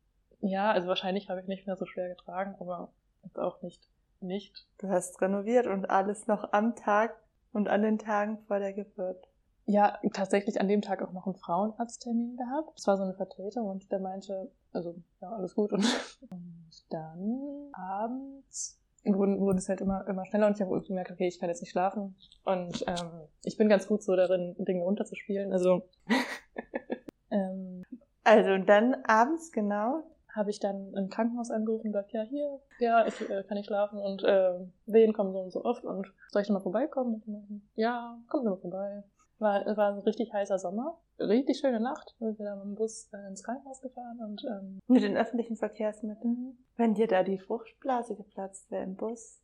ja, 0.45 0.71
also 0.71 0.87
wahrscheinlich 0.87 1.29
habe 1.29 1.41
ich 1.41 1.47
nicht 1.47 1.65
mehr 1.65 1.75
so 1.75 1.85
schwer 1.85 2.09
getragen, 2.09 2.55
aber 2.59 2.93
jetzt 3.23 3.39
auch 3.39 3.61
nicht. 3.61 3.87
Nicht. 4.21 4.67
Du 4.77 4.89
hast 4.89 5.21
renoviert 5.21 5.67
und 5.67 5.89
alles 5.89 6.27
noch 6.27 6.53
am 6.53 6.75
Tag 6.75 7.15
und 7.51 7.67
an 7.67 7.81
den 7.81 7.99
Tagen 7.99 8.39
vor 8.47 8.59
der 8.59 8.73
Geburt. 8.73 9.27
Ja, 9.65 9.99
tatsächlich 10.13 10.61
an 10.61 10.67
dem 10.67 10.81
Tag 10.81 11.01
auch 11.01 11.11
noch 11.11 11.25
einen 11.25 11.35
Frauenarzttermin 11.35 12.37
gehabt. 12.37 12.77
Das 12.77 12.87
war 12.87 12.97
so 12.97 13.03
eine 13.03 13.15
Vertretung 13.15 13.67
und 13.67 13.91
der 13.91 13.99
meinte, 13.99 14.51
also 14.71 14.95
ja, 15.21 15.29
alles 15.29 15.55
gut. 15.55 15.73
Und, 15.73 15.83
und 16.29 16.85
dann 16.89 17.71
abends 17.73 18.79
wurden, 19.03 19.39
wurde 19.39 19.57
es 19.57 19.69
halt 19.69 19.81
immer, 19.81 20.07
immer 20.07 20.25
schneller 20.25 20.47
und 20.47 20.55
ich 20.55 20.61
habe 20.61 20.81
gemerkt, 20.81 21.11
okay, 21.11 21.27
ich 21.27 21.39
kann 21.39 21.49
jetzt 21.49 21.61
nicht 21.61 21.71
schlafen. 21.71 22.15
Und 22.43 22.83
ähm, 22.87 23.27
ich 23.43 23.57
bin 23.57 23.69
ganz 23.69 23.87
gut 23.87 24.03
so 24.03 24.15
darin, 24.15 24.55
Dinge 24.59 24.83
runterzuspielen. 24.83 25.51
Also 25.51 25.89
ähm, 27.31 27.83
Also 28.23 28.51
und 28.51 28.67
dann 28.67 28.95
abends 29.05 29.51
genau. 29.51 30.03
Habe 30.35 30.49
ich 30.49 30.59
dann 30.59 30.93
ein 30.95 31.09
Krankenhaus 31.09 31.49
angerufen 31.49 31.87
und 31.87 31.93
gesagt, 31.93 32.11
ja, 32.11 32.23
hier, 32.23 32.59
ja, 32.79 33.05
ich 33.05 33.29
äh, 33.29 33.43
kann 33.43 33.57
ich 33.57 33.65
schlafen 33.65 33.99
und 33.99 34.23
äh, 34.23 34.53
Wehen 34.85 35.13
kommen 35.13 35.31
so 35.31 35.39
und 35.39 35.51
so 35.51 35.63
oft 35.63 35.83
und 35.83 36.11
soll 36.29 36.41
ich 36.41 36.49
mal 36.49 36.59
vorbeikommen? 36.59 37.23
Meinten, 37.25 37.69
ja, 37.75 38.17
kommen 38.27 38.43
Sie 38.43 38.49
mal 38.49 38.57
vorbei. 38.57 39.03
War, 39.39 39.65
es 39.67 39.77
war 39.77 39.93
ein 39.93 39.99
richtig 39.99 40.33
heißer 40.33 40.59
Sommer, 40.59 40.97
richtig 41.19 41.59
schöne 41.59 41.79
Nacht. 41.79 42.15
Wir 42.19 42.33
sind 42.33 42.45
dann 42.45 42.59
mit 42.59 42.67
dem 42.67 42.75
Bus 42.75 43.09
äh, 43.13 43.27
ins 43.27 43.43
Krankenhaus 43.43 43.81
gefahren 43.81 44.19
und 44.19 44.43
ähm, 44.45 44.79
Mit 44.87 45.03
den 45.03 45.17
öffentlichen 45.17 45.55
Verkehrsmitteln. 45.55 46.57
Wenn 46.77 46.93
dir 46.93 47.07
da 47.07 47.23
die 47.23 47.39
Fruchtblase 47.39 48.15
geplatzt 48.15 48.69
wäre 48.71 48.83
im 48.83 48.95
Bus. 48.95 49.41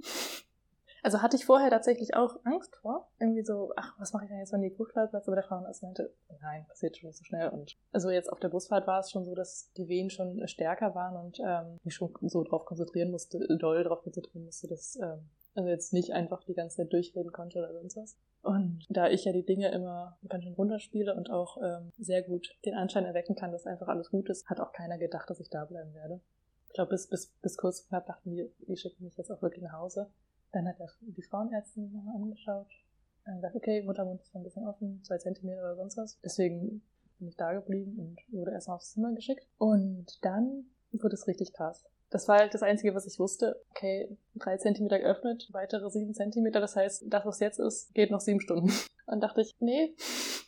Also 1.02 1.20
hatte 1.20 1.36
ich 1.36 1.44
vorher 1.44 1.70
tatsächlich 1.70 2.14
auch 2.14 2.36
Angst 2.44 2.76
vor. 2.76 3.10
Irgendwie 3.18 3.44
so, 3.44 3.72
ach, 3.76 3.94
was 3.98 4.12
mache 4.12 4.24
ich 4.24 4.30
denn 4.30 4.38
jetzt, 4.38 4.52
wenn 4.52 4.62
die 4.62 4.70
platzt? 4.70 5.26
Aber 5.26 5.34
der 5.34 5.44
Frauenarzt 5.44 5.82
meinte, 5.82 6.14
nein, 6.40 6.64
passiert 6.68 6.96
schon 6.96 7.12
so 7.12 7.24
schnell. 7.24 7.48
Und 7.48 7.76
also 7.90 8.10
jetzt 8.10 8.32
auf 8.32 8.38
der 8.38 8.48
Busfahrt 8.48 8.86
war 8.86 9.00
es 9.00 9.10
schon 9.10 9.24
so, 9.24 9.34
dass 9.34 9.72
die 9.76 9.88
Wehen 9.88 10.10
schon 10.10 10.46
stärker 10.46 10.94
waren 10.94 11.16
und 11.16 11.40
ähm, 11.44 11.80
mich 11.82 11.94
schon 11.94 12.12
so 12.22 12.44
drauf 12.44 12.64
konzentrieren 12.64 13.10
musste, 13.10 13.40
doll 13.58 13.82
drauf 13.82 14.02
konzentrieren 14.02 14.44
musste, 14.44 14.68
dass 14.68 14.96
ähm, 14.96 15.28
also 15.54 15.68
jetzt 15.68 15.92
nicht 15.92 16.12
einfach 16.12 16.44
die 16.44 16.54
ganze 16.54 16.78
Zeit 16.78 16.92
durchreden 16.92 17.32
konnte 17.32 17.58
oder 17.58 17.72
sonst 17.72 17.96
was. 17.96 18.16
Und 18.42 18.86
da 18.88 19.08
ich 19.08 19.24
ja 19.24 19.32
die 19.32 19.44
Dinge 19.44 19.70
immer 19.70 20.18
ganz 20.28 20.44
schön 20.44 20.54
runterspiele 20.54 21.14
und 21.14 21.30
auch 21.30 21.58
ähm, 21.62 21.92
sehr 21.98 22.22
gut 22.22 22.56
den 22.64 22.74
Anschein 22.74 23.04
erwecken 23.04 23.34
kann, 23.34 23.52
dass 23.52 23.66
einfach 23.66 23.88
alles 23.88 24.10
gut 24.10 24.28
ist, 24.30 24.48
hat 24.48 24.60
auch 24.60 24.72
keiner 24.72 24.98
gedacht, 24.98 25.28
dass 25.28 25.40
ich 25.40 25.50
da 25.50 25.64
bleiben 25.64 25.94
werde. 25.94 26.20
Ich 26.66 26.72
glaube, 26.72 26.90
bis, 26.90 27.06
bis, 27.08 27.28
bis 27.42 27.56
kurz 27.56 27.86
knapp 27.86 28.06
dachten 28.06 28.30
die, 28.30 28.50
die 28.66 28.76
schicken 28.76 29.04
mich 29.04 29.16
jetzt 29.16 29.30
auch 29.30 29.42
wirklich 29.42 29.62
nach 29.62 29.74
Hause. 29.74 30.10
Dann 30.52 30.68
hat 30.68 30.78
er 30.80 30.88
die 31.00 31.22
Frauenärztin 31.22 31.92
nochmal 31.92 32.16
angeschaut 32.16 32.68
und 33.26 33.36
gesagt, 33.36 33.56
okay, 33.56 33.82
Muttermund 33.82 34.20
ist 34.20 34.34
noch 34.34 34.40
ein 34.40 34.44
bisschen 34.44 34.66
offen, 34.66 35.02
zwei 35.04 35.18
Zentimeter 35.18 35.60
oder 35.60 35.76
sonst 35.76 35.96
was. 35.96 36.18
Deswegen 36.20 36.82
bin 37.18 37.28
ich 37.28 37.36
da 37.36 37.52
geblieben 37.52 37.98
und 37.98 38.38
wurde 38.38 38.52
erstmal 38.52 38.76
aufs 38.76 38.92
Zimmer 38.92 39.12
geschickt. 39.14 39.46
Und 39.58 40.18
dann 40.22 40.66
wurde 40.92 41.14
es 41.14 41.26
richtig 41.26 41.52
krass. 41.52 41.84
Das 42.10 42.28
war 42.28 42.38
halt 42.38 42.52
das 42.52 42.62
Einzige, 42.62 42.94
was 42.94 43.06
ich 43.06 43.18
wusste. 43.18 43.62
Okay, 43.70 44.18
drei 44.34 44.58
Zentimeter 44.58 44.98
geöffnet, 44.98 45.48
weitere 45.52 45.88
sieben 45.88 46.12
Zentimeter. 46.12 46.60
Das 46.60 46.76
heißt, 46.76 47.04
das, 47.06 47.24
was 47.24 47.40
jetzt 47.40 47.58
ist, 47.58 47.94
geht 47.94 48.10
noch 48.10 48.20
sieben 48.20 48.40
Stunden. 48.40 48.70
Dann 49.06 49.20
dachte 49.20 49.40
ich, 49.40 49.54
nee, 49.60 49.94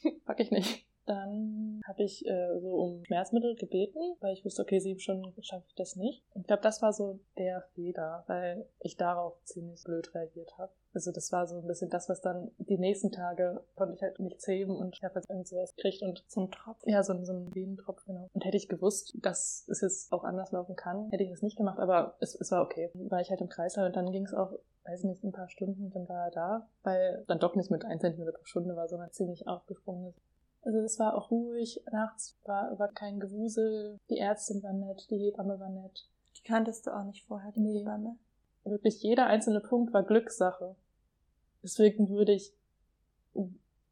pack 0.27 0.41
ich 0.41 0.51
nicht. 0.51 0.84
Dann 1.07 1.81
habe 1.87 2.03
ich 2.03 2.27
äh, 2.27 2.59
so 2.61 2.71
um 2.75 3.05
Schmerzmittel 3.05 3.55
gebeten, 3.57 3.99
weil 4.21 4.33
ich 4.33 4.45
wusste, 4.45 4.63
okay, 4.63 4.79
sieben 4.79 5.01
Stunden 5.01 5.43
schaffe 5.43 5.65
ich 5.69 5.75
das 5.75 5.97
nicht. 5.97 6.25
Ich 6.35 6.47
glaube, 6.47 6.63
das 6.63 6.83
war 6.83 6.93
so 6.93 7.21
der 7.37 7.63
Fehler, 7.75 8.25
weil 8.27 8.67
ich 8.81 8.97
darauf 8.97 9.35
ziemlich 9.45 9.83
blöd 9.85 10.15
reagiert 10.15 10.57
habe. 10.59 10.73
Also 10.95 11.11
das 11.11 11.33
war 11.33 11.47
so 11.47 11.59
ein 11.59 11.67
bisschen 11.67 11.91
das, 11.91 12.09
was 12.09 12.21
dann 12.21 12.53
die 12.59 12.79
nächsten 12.79 13.11
Tage 13.11 13.65
konnte 13.75 13.95
ich 13.95 14.03
halt 14.03 14.21
nichts 14.21 14.47
heben 14.47 14.77
und 14.77 14.95
ich 14.97 15.03
habe 15.03 15.17
jetzt 15.17 15.29
irgend 15.29 15.49
sowas 15.49 15.75
gekriegt 15.75 16.03
und 16.03 16.25
ein 16.37 16.51
Tropf. 16.53 16.79
ja, 16.87 17.03
so, 17.03 17.21
so 17.25 17.33
ein 17.33 17.55
Venentropf, 17.55 18.05
genau. 18.05 18.31
Und 18.33 18.45
hätte 18.45 18.57
ich 18.57 18.69
gewusst, 18.69 19.17
dass 19.21 19.67
es 19.69 19.81
jetzt 19.81 20.13
auch 20.13 20.23
anders 20.23 20.53
laufen 20.53 20.77
kann, 20.77 21.11
hätte 21.11 21.25
ich 21.25 21.31
das 21.31 21.43
nicht 21.43 21.57
gemacht, 21.57 21.81
aber 21.81 22.17
es, 22.21 22.35
es 22.37 22.53
war 22.53 22.63
okay. 22.63 22.91
War 22.95 23.21
ich 23.21 23.31
halt 23.31 23.41
im 23.41 23.49
Kreislauf 23.49 23.87
und 23.87 23.97
dann 23.97 24.13
ging 24.13 24.25
es 24.25 24.35
auch, 24.35 24.53
weiß 24.85 25.03
nicht, 25.05 25.25
ein 25.25 25.33
paar 25.33 25.49
Stunden, 25.49 25.91
dann 25.91 26.09
war 26.09 26.27
er 26.27 26.31
da, 26.31 26.69
weil 26.85 27.25
dann 27.27 27.41
doch 27.41 27.57
nicht 27.57 27.73
mit 27.73 27.85
1 27.85 28.01
cm 28.01 28.33
pro 28.33 28.45
Stunde 28.45 28.77
war, 28.77 28.89
sondern 28.89 29.11
ziemlich 29.11 29.49
aufgesprungen 29.49 30.11
ist. 30.11 30.21
Also 30.65 30.79
es 30.79 30.99
war 30.99 31.15
auch 31.15 31.31
ruhig, 31.31 31.83
nachts 31.93 32.39
war, 32.45 32.79
war 32.79 32.89
kein 32.89 33.21
Gewusel, 33.21 33.99
die 34.09 34.19
Ärztin 34.19 34.63
war 34.63 34.73
nett, 34.73 35.07
die 35.11 35.19
Hebamme 35.19 35.61
war 35.61 35.69
nett. 35.69 36.09
Die 36.37 36.43
kanntest 36.43 36.87
du 36.87 36.97
auch 36.97 37.05
nicht 37.05 37.25
vorher, 37.27 37.53
die 37.53 37.61
Nee. 37.61 37.81
Hebamme. 37.81 38.17
Wirklich 38.65 39.03
jeder 39.03 39.27
einzelne 39.27 39.61
Punkt 39.61 39.93
war 39.93 40.03
Glückssache. 40.03 40.75
Deswegen 41.63 42.09
würde 42.09 42.33
ich 42.33 42.55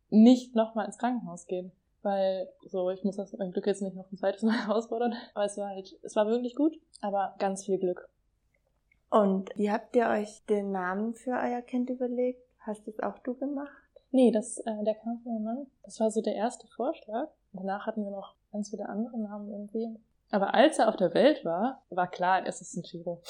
nicht 0.08 0.54
nochmal 0.54 0.86
ins 0.86 0.98
Krankenhaus 0.98 1.46
gehen. 1.46 1.72
Weil, 2.02 2.48
so, 2.66 2.90
ich 2.90 3.04
muss 3.04 3.16
das 3.16 3.32
mein 3.34 3.52
Glück 3.52 3.66
jetzt 3.66 3.82
nicht 3.82 3.94
noch 3.94 4.10
ein 4.10 4.16
zweites 4.16 4.42
Mal 4.42 4.52
herausfordern. 4.66 5.14
Aber 5.34 5.44
es 5.44 5.56
war 5.58 5.68
halt, 5.68 5.98
es 6.02 6.16
war 6.16 6.26
wirklich 6.26 6.56
gut, 6.56 6.78
aber 7.00 7.34
ganz 7.38 7.64
viel 7.64 7.78
Glück. 7.78 8.08
Und 9.10 9.50
wie 9.56 9.70
habt 9.70 9.94
ihr 9.94 10.08
euch 10.08 10.42
den 10.46 10.72
Namen 10.72 11.12
für 11.12 11.32
euer 11.32 11.60
Kind 11.60 11.90
überlegt? 11.90 12.42
Hast 12.60 12.88
das 12.88 12.98
auch 13.00 13.18
du 13.18 13.34
gemacht? 13.34 13.81
Nee, 14.12 14.30
das, 14.30 14.58
äh, 14.58 14.84
der 14.84 14.94
kam 14.94 15.20
von 15.20 15.32
meinem 15.34 15.44
Mann. 15.44 15.66
Das 15.82 15.98
war 15.98 16.10
so 16.10 16.20
der 16.20 16.34
erste 16.34 16.66
Vorschlag. 16.68 17.28
Danach 17.52 17.86
hatten 17.86 18.04
wir 18.04 18.10
noch 18.10 18.34
ganz 18.52 18.70
viele 18.70 18.88
andere 18.88 19.18
Namen 19.18 19.50
irgendwie. 19.50 19.98
Aber 20.30 20.54
als 20.54 20.78
er 20.78 20.88
auf 20.88 20.96
der 20.96 21.14
Welt 21.14 21.44
war, 21.44 21.82
war 21.90 22.10
klar, 22.10 22.46
es 22.46 22.60
ist 22.60 22.76
ein 22.76 22.82
Chiro. 22.82 23.22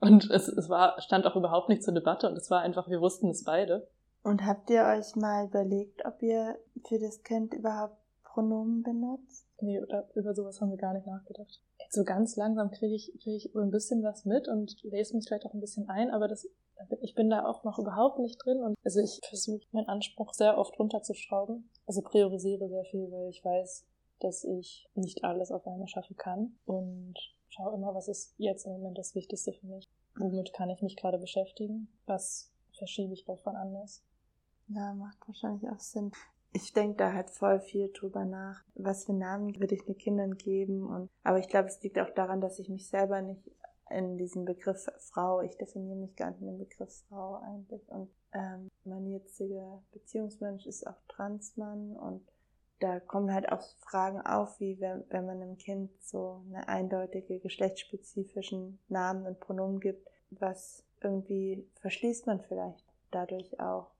Und 0.00 0.30
es, 0.30 0.48
es 0.48 0.68
war, 0.68 1.00
stand 1.00 1.26
auch 1.26 1.36
überhaupt 1.36 1.68
nicht 1.68 1.82
zur 1.82 1.94
Debatte 1.94 2.28
und 2.28 2.36
es 2.36 2.50
war 2.50 2.60
einfach, 2.60 2.88
wir 2.88 3.00
wussten 3.00 3.30
es 3.30 3.44
beide. 3.44 3.88
Und 4.22 4.44
habt 4.44 4.70
ihr 4.70 4.84
euch 4.84 5.16
mal 5.16 5.46
überlegt, 5.46 6.04
ob 6.04 6.20
ihr 6.22 6.58
für 6.86 6.98
das 6.98 7.22
Kind 7.22 7.54
überhaupt 7.54 7.96
Pronomen 8.34 8.82
benutzt? 8.82 9.46
Nee, 9.60 9.80
oder 9.80 10.08
über 10.14 10.34
sowas 10.34 10.60
haben 10.60 10.70
wir 10.70 10.76
gar 10.76 10.92
nicht 10.92 11.06
nachgedacht. 11.06 11.62
Jetzt 11.78 11.94
so 11.94 12.02
ganz 12.02 12.36
langsam 12.36 12.70
kriege 12.72 12.94
ich, 12.94 13.12
kriege 13.22 13.36
ich 13.36 13.50
so 13.52 13.60
ein 13.60 13.70
bisschen 13.70 14.02
was 14.02 14.24
mit 14.24 14.48
und 14.48 14.82
lese 14.82 15.14
mich 15.14 15.26
vielleicht 15.26 15.46
auch 15.46 15.54
ein 15.54 15.60
bisschen 15.60 15.88
ein, 15.88 16.10
aber 16.10 16.26
das, 16.26 16.48
ich 17.00 17.14
bin 17.14 17.30
da 17.30 17.46
auch 17.46 17.62
noch 17.62 17.78
überhaupt 17.78 18.18
nicht 18.18 18.44
drin 18.44 18.60
und 18.60 18.76
also 18.84 19.00
ich 19.00 19.20
versuche 19.28 19.64
meinen 19.70 19.88
Anspruch 19.88 20.34
sehr 20.34 20.58
oft 20.58 20.76
runterzuschrauben. 20.78 21.70
Also 21.86 22.02
priorisiere 22.02 22.68
sehr 22.68 22.84
viel, 22.84 23.10
weil 23.12 23.28
ich 23.28 23.44
weiß, 23.44 23.86
dass 24.18 24.42
ich 24.42 24.88
nicht 24.94 25.22
alles 25.22 25.52
auf 25.52 25.66
einmal 25.66 25.88
schaffen 25.88 26.16
kann 26.16 26.58
und 26.66 27.14
schaue 27.48 27.74
immer, 27.74 27.94
was 27.94 28.08
ist 28.08 28.34
jetzt 28.36 28.66
im 28.66 28.72
Moment 28.72 28.98
das 28.98 29.14
Wichtigste 29.14 29.52
für 29.52 29.66
mich. 29.66 29.88
Womit 30.16 30.52
kann 30.52 30.70
ich 30.70 30.82
mich 30.82 30.96
gerade 30.96 31.18
beschäftigen? 31.18 31.88
Was 32.06 32.50
verschiebe 32.76 33.12
ich 33.12 33.24
davon 33.24 33.54
anders? 33.54 34.02
Ja, 34.68 34.92
macht 34.94 35.18
wahrscheinlich 35.26 35.70
auch 35.70 35.80
Sinn. 35.80 36.10
Ich 36.56 36.72
denke 36.72 36.96
da 36.96 37.12
halt 37.12 37.30
voll 37.30 37.60
viel 37.60 37.92
drüber 37.92 38.24
nach. 38.24 38.62
Was 38.76 39.04
für 39.04 39.12
Namen 39.12 39.58
würde 39.58 39.74
ich 39.74 39.84
den 39.84 39.98
Kindern 39.98 40.36
geben? 40.36 40.86
Und, 40.86 41.10
aber 41.24 41.38
ich 41.38 41.48
glaube, 41.48 41.68
es 41.68 41.82
liegt 41.82 41.98
auch 41.98 42.10
daran, 42.10 42.40
dass 42.40 42.60
ich 42.60 42.68
mich 42.68 42.88
selber 42.88 43.20
nicht 43.20 43.50
in 43.90 44.16
diesem 44.16 44.44
Begriff 44.44 44.88
Frau, 44.98 45.40
ich 45.40 45.56
definiere 45.56 45.98
mich 45.98 46.16
gar 46.16 46.30
nicht 46.30 46.40
in 46.40 46.46
dem 46.46 46.58
Begriff 46.58 47.04
Frau 47.08 47.40
eigentlich. 47.42 47.86
Und 47.88 48.08
ähm, 48.32 48.70
mein 48.84 49.06
jetziger 49.10 49.82
Beziehungsmensch 49.92 50.66
ist 50.66 50.86
auch 50.86 50.96
Transmann 51.08 51.96
und 51.96 52.22
da 52.80 53.00
kommen 53.00 53.32
halt 53.32 53.50
auch 53.50 53.62
Fragen 53.78 54.20
auf, 54.20 54.60
wie 54.60 54.80
wenn, 54.80 55.04
wenn 55.08 55.26
man 55.26 55.40
einem 55.40 55.56
Kind 55.56 55.90
so 56.02 56.42
eine 56.48 56.68
eindeutige 56.68 57.38
geschlechtsspezifischen 57.38 58.78
Namen 58.88 59.26
und 59.26 59.40
Pronomen 59.40 59.80
gibt, 59.80 60.08
was 60.30 60.84
irgendwie 61.00 61.66
verschließt 61.80 62.26
man 62.26 62.40
vielleicht 62.40 62.84
dadurch 63.10 63.58
auch. 63.60 63.90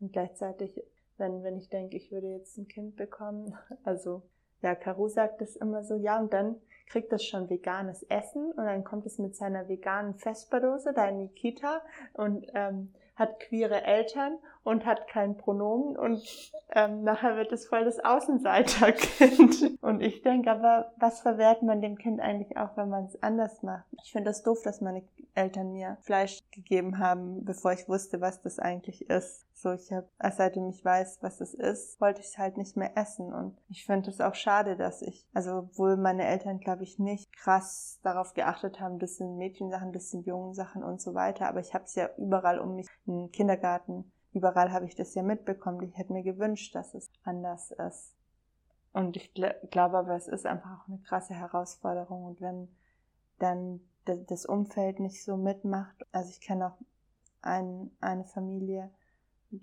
Und 0.00 0.12
gleichzeitig, 0.12 0.82
wenn, 1.18 1.42
wenn 1.42 1.56
ich 1.56 1.68
denke, 1.68 1.96
ich 1.96 2.10
würde 2.10 2.28
jetzt 2.28 2.56
ein 2.58 2.68
Kind 2.68 2.96
bekommen, 2.96 3.56
also 3.84 4.22
ja, 4.62 4.74
Caro 4.74 5.08
sagt 5.08 5.40
das 5.40 5.56
immer 5.56 5.84
so, 5.84 5.94
ja, 5.94 6.18
und 6.18 6.32
dann 6.32 6.56
kriegt 6.88 7.12
es 7.12 7.24
schon 7.24 7.50
veganes 7.50 8.02
Essen 8.04 8.50
und 8.52 8.64
dann 8.64 8.82
kommt 8.82 9.06
es 9.06 9.18
mit 9.18 9.36
seiner 9.36 9.68
veganen 9.68 10.14
Vesperdose 10.14 10.92
da 10.94 11.06
in 11.08 11.20
die 11.20 11.28
Kita 11.28 11.82
und 12.14 12.46
ähm, 12.54 12.92
hat 13.14 13.40
queere 13.40 13.82
Eltern 13.82 14.38
und 14.68 14.84
hat 14.84 15.08
kein 15.08 15.38
Pronomen 15.38 15.96
und 15.96 16.52
ähm, 16.74 17.02
nachher 17.02 17.36
wird 17.36 17.50
es 17.52 17.66
voll 17.66 17.86
das 17.86 18.00
Außenseiterkind. 18.00 19.78
Und 19.80 20.02
ich 20.02 20.20
denke 20.20 20.50
aber, 20.50 20.92
was 20.98 21.20
verwehrt 21.20 21.62
man 21.62 21.80
dem 21.80 21.96
Kind 21.96 22.20
eigentlich 22.20 22.58
auch, 22.58 22.76
wenn 22.76 22.90
man 22.90 23.06
es 23.06 23.22
anders 23.22 23.62
macht? 23.62 23.86
Ich 24.02 24.12
finde 24.12 24.28
das 24.28 24.42
doof, 24.42 24.60
dass 24.62 24.82
meine 24.82 25.02
Eltern 25.34 25.72
mir 25.72 25.96
Fleisch 26.02 26.40
gegeben 26.50 26.98
haben, 26.98 27.44
bevor 27.44 27.72
ich 27.72 27.88
wusste, 27.88 28.20
was 28.20 28.42
das 28.42 28.58
eigentlich 28.58 29.08
ist. 29.08 29.46
So, 29.54 29.72
ich 29.72 29.90
habe, 29.90 30.06
seitdem 30.36 30.68
ich 30.68 30.84
weiß, 30.84 31.18
was 31.22 31.40
es 31.40 31.54
ist, 31.54 32.00
wollte 32.00 32.20
ich 32.20 32.26
es 32.26 32.38
halt 32.38 32.58
nicht 32.58 32.76
mehr 32.76 32.96
essen. 32.96 33.32
Und 33.32 33.56
ich 33.70 33.86
finde 33.86 34.10
es 34.10 34.20
auch 34.20 34.34
schade, 34.34 34.76
dass 34.76 35.00
ich, 35.00 35.26
also 35.32 35.58
obwohl 35.58 35.96
meine 35.96 36.26
Eltern, 36.26 36.60
glaube 36.60 36.82
ich, 36.82 36.98
nicht 36.98 37.32
krass 37.32 37.98
darauf 38.02 38.34
geachtet 38.34 38.80
haben, 38.80 38.98
das 38.98 39.16
sind 39.16 39.38
Mädchensachen, 39.38 39.92
das 39.92 40.10
sind 40.10 40.26
Jungensachen 40.26 40.84
und 40.84 41.00
so 41.00 41.14
weiter. 41.14 41.48
Aber 41.48 41.60
ich 41.60 41.72
habe 41.72 41.84
es 41.84 41.94
ja 41.94 42.10
überall 42.18 42.58
um 42.58 42.76
mich, 42.76 42.86
im 43.06 43.30
Kindergarten, 43.32 44.12
überall 44.38 44.72
habe 44.72 44.86
ich 44.86 44.94
das 44.94 45.14
ja 45.14 45.22
mitbekommen. 45.22 45.82
Ich 45.82 45.98
hätte 45.98 46.12
mir 46.12 46.22
gewünscht, 46.22 46.74
dass 46.74 46.94
es 46.94 47.10
anders 47.24 47.72
ist. 47.72 48.14
Und 48.92 49.16
ich 49.16 49.34
gl 49.34 49.54
glaube 49.70 49.98
aber, 49.98 50.16
es 50.16 50.28
ist 50.28 50.46
einfach 50.46 50.80
auch 50.80 50.88
eine 50.88 50.98
krasse 50.98 51.34
Herausforderung. 51.34 52.24
Und 52.24 52.40
wenn 52.40 52.68
dann 53.38 53.80
das 54.04 54.46
Umfeld 54.46 55.00
nicht 55.00 55.22
so 55.22 55.36
mitmacht, 55.36 56.06
also 56.12 56.30
ich 56.30 56.40
kenne 56.40 56.68
auch 56.68 56.78
ein, 57.42 57.90
eine 58.00 58.24
Familie, 58.24 58.90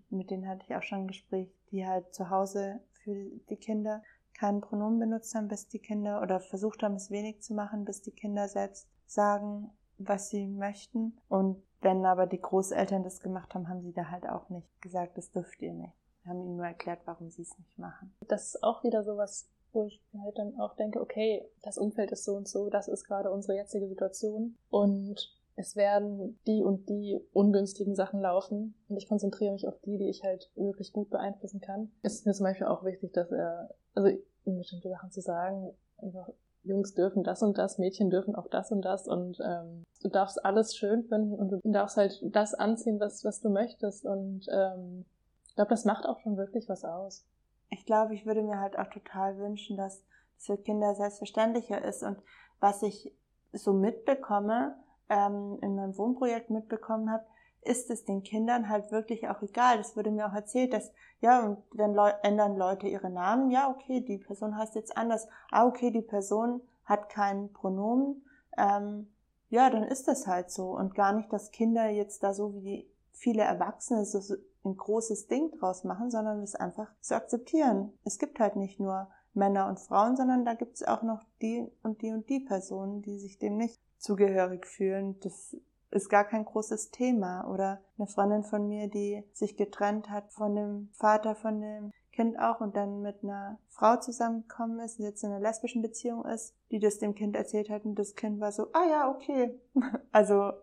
mit 0.09 0.29
denen 0.29 0.47
hatte 0.47 0.63
ich 0.67 0.75
auch 0.75 0.83
schon 0.83 0.99
ein 0.99 1.07
Gespräch, 1.07 1.49
die 1.71 1.85
halt 1.85 2.13
zu 2.13 2.29
Hause 2.29 2.79
für 2.91 3.15
die 3.49 3.57
Kinder 3.57 4.03
kein 4.33 4.61
Pronomen 4.61 4.99
benutzt 4.99 5.33
haben, 5.33 5.47
bis 5.47 5.67
die 5.67 5.79
Kinder 5.79 6.21
oder 6.21 6.39
versucht 6.39 6.83
haben, 6.83 6.95
es 6.95 7.09
wenig 7.09 7.41
zu 7.41 7.53
machen, 7.53 7.85
bis 7.85 8.01
die 8.01 8.11
Kinder 8.11 8.47
selbst 8.47 8.87
sagen, 9.05 9.71
was 9.97 10.29
sie 10.29 10.47
möchten. 10.47 11.17
Und 11.29 11.63
wenn 11.85 12.05
aber 12.05 12.25
die 12.25 12.41
Großeltern 12.41 13.03
das 13.03 13.21
gemacht 13.21 13.53
haben, 13.53 13.69
haben 13.69 13.81
sie 13.81 13.93
da 13.93 14.09
halt 14.09 14.27
auch 14.27 14.49
nicht 14.49 14.81
gesagt, 14.81 15.17
das 15.17 15.31
dürft 15.31 15.61
ihr 15.61 15.71
nicht. 15.71 15.93
Haben 16.25 16.41
ihnen 16.41 16.57
nur 16.57 16.65
erklärt, 16.65 16.99
warum 17.05 17.29
sie 17.29 17.43
es 17.43 17.57
nicht 17.57 17.77
machen. 17.77 18.13
Das 18.27 18.47
ist 18.47 18.63
auch 18.63 18.83
wieder 18.83 19.03
sowas, 19.03 19.47
wo 19.71 19.85
ich 19.85 20.01
halt 20.19 20.37
dann 20.39 20.59
auch 20.59 20.75
denke, 20.75 20.99
okay, 20.99 21.47
das 21.61 21.77
Umfeld 21.77 22.11
ist 22.11 22.25
so 22.25 22.35
und 22.35 22.47
so, 22.47 22.69
das 22.69 22.87
ist 22.87 23.05
gerade 23.05 23.31
unsere 23.31 23.55
jetzige 23.55 23.87
Situation 23.87 24.57
und 24.69 25.31
es 25.55 25.75
werden 25.75 26.39
die 26.47 26.63
und 26.63 26.89
die 26.89 27.21
ungünstigen 27.31 27.95
Sachen 27.95 28.19
laufen 28.19 28.73
und 28.89 28.97
ich 28.97 29.07
konzentriere 29.07 29.53
mich 29.53 29.67
auf 29.67 29.79
die, 29.85 29.97
die 29.97 30.09
ich 30.09 30.23
halt 30.23 30.51
wirklich 30.55 30.91
gut 30.91 31.09
beeinflussen 31.11 31.61
kann. 31.61 31.91
Es 32.01 32.15
ist 32.15 32.25
mir 32.25 32.33
zum 32.33 32.45
Beispiel 32.45 32.67
auch 32.67 32.83
wichtig, 32.83 33.13
dass 33.13 33.31
er, 33.31 33.69
also 33.93 34.09
ihm 34.45 34.57
bestimmte 34.57 34.89
Sachen 34.89 35.11
zu 35.11 35.21
sagen, 35.21 35.71
einfach 35.97 36.29
Jungs 36.65 36.93
dürfen 36.93 37.23
das 37.23 37.41
und 37.41 37.57
das, 37.57 37.77
Mädchen 37.77 38.09
dürfen 38.09 38.35
auch 38.35 38.47
das 38.47 38.71
und 38.71 38.81
das 38.83 39.07
und 39.07 39.39
ähm, 39.43 39.83
du 40.01 40.09
darfst 40.09 40.43
alles 40.43 40.75
schön 40.75 41.03
finden 41.03 41.33
und 41.33 41.49
du 41.51 41.59
darfst 41.63 41.97
halt 41.97 42.19
das 42.23 42.53
anziehen, 42.53 42.99
was, 42.99 43.23
was 43.23 43.41
du 43.41 43.49
möchtest 43.49 44.05
und 44.05 44.47
ähm, 44.51 45.05
ich 45.47 45.55
glaube, 45.55 45.69
das 45.69 45.85
macht 45.85 46.05
auch 46.05 46.19
schon 46.19 46.37
wirklich 46.37 46.67
was 46.67 46.83
aus. 46.83 47.25
Ich 47.69 47.85
glaube, 47.85 48.13
ich 48.13 48.25
würde 48.25 48.43
mir 48.43 48.59
halt 48.59 48.77
auch 48.77 48.89
total 48.89 49.37
wünschen, 49.37 49.77
dass 49.77 50.03
es 50.37 50.45
für 50.45 50.57
Kinder 50.57 50.95
selbstverständlicher 50.95 51.83
ist 51.83 52.03
und 52.03 52.17
was 52.59 52.83
ich 52.83 53.11
so 53.53 53.73
mitbekomme, 53.73 54.75
ähm, 55.09 55.57
in 55.61 55.75
meinem 55.75 55.97
Wohnprojekt 55.97 56.49
mitbekommen 56.49 57.11
habe, 57.11 57.25
ist 57.65 57.89
es 57.89 58.05
den 58.05 58.23
Kindern 58.23 58.69
halt 58.69 58.91
wirklich 58.91 59.27
auch 59.27 59.41
egal. 59.41 59.77
Das 59.77 59.95
wurde 59.97 60.11
mir 60.11 60.27
auch 60.27 60.33
erzählt, 60.33 60.73
dass, 60.73 60.91
ja, 61.21 61.43
und 61.43 61.57
dann 61.73 61.93
Leu 61.93 62.11
ändern 62.23 62.55
Leute 62.57 62.87
ihre 62.87 63.09
Namen. 63.09 63.51
Ja, 63.51 63.69
okay, 63.69 64.01
die 64.01 64.17
Person 64.17 64.57
heißt 64.57 64.75
jetzt 64.75 64.95
anders. 64.95 65.27
Ah, 65.51 65.65
okay, 65.65 65.91
die 65.91 66.01
Person 66.01 66.61
hat 66.85 67.09
kein 67.09 67.51
Pronomen. 67.51 68.25
Ähm, 68.57 69.07
ja, 69.49 69.69
dann 69.69 69.83
ist 69.83 70.07
das 70.07 70.27
halt 70.27 70.51
so. 70.51 70.69
Und 70.69 70.95
gar 70.95 71.13
nicht, 71.13 71.31
dass 71.31 71.51
Kinder 71.51 71.89
jetzt 71.89 72.23
da 72.23 72.33
so 72.33 72.63
wie 72.63 72.87
viele 73.11 73.43
Erwachsene 73.43 74.05
so 74.05 74.35
ein 74.63 74.77
großes 74.77 75.27
Ding 75.27 75.51
draus 75.51 75.83
machen, 75.83 76.11
sondern 76.11 76.41
es 76.41 76.55
einfach 76.55 76.91
zu 77.01 77.15
akzeptieren. 77.15 77.93
Es 78.03 78.19
gibt 78.19 78.39
halt 78.39 78.55
nicht 78.55 78.79
nur 78.79 79.07
Männer 79.33 79.67
und 79.67 79.79
Frauen, 79.79 80.15
sondern 80.15 80.45
da 80.45 80.53
gibt 80.53 80.75
es 80.75 80.83
auch 80.83 81.03
noch 81.03 81.23
die 81.41 81.67
und 81.83 82.01
die 82.01 82.11
und 82.11 82.29
die 82.29 82.39
Personen, 82.39 83.01
die 83.01 83.19
sich 83.19 83.37
dem 83.37 83.57
nicht 83.57 83.79
zugehörig 83.97 84.65
fühlen. 84.65 85.19
Das 85.21 85.55
ist 85.91 86.09
gar 86.09 86.25
kein 86.25 86.45
großes 86.45 86.91
Thema. 86.91 87.49
Oder 87.49 87.81
eine 87.97 88.07
Freundin 88.07 88.43
von 88.43 88.67
mir, 88.67 88.87
die 88.87 89.23
sich 89.33 89.57
getrennt 89.57 90.09
hat 90.09 90.31
von 90.31 90.55
dem 90.55 90.89
Vater 90.93 91.35
von 91.35 91.61
dem 91.61 91.91
Kind 92.15 92.39
auch 92.39 92.61
und 92.61 92.75
dann 92.77 93.01
mit 93.01 93.23
einer 93.23 93.59
Frau 93.67 93.97
zusammengekommen 93.97 94.79
ist 94.79 94.99
und 94.99 95.05
jetzt 95.05 95.23
in 95.23 95.31
einer 95.31 95.41
lesbischen 95.41 95.81
Beziehung 95.81 96.23
ist, 96.25 96.55
die 96.71 96.79
das 96.79 96.97
dem 96.97 97.13
Kind 97.13 97.35
erzählt 97.35 97.69
hat 97.69 97.83
und 97.83 97.95
das 97.95 98.15
Kind 98.15 98.39
war 98.39 98.53
so, 98.53 98.67
ah 98.71 98.89
ja, 98.89 99.09
okay. 99.09 99.59
Also, 100.11 100.53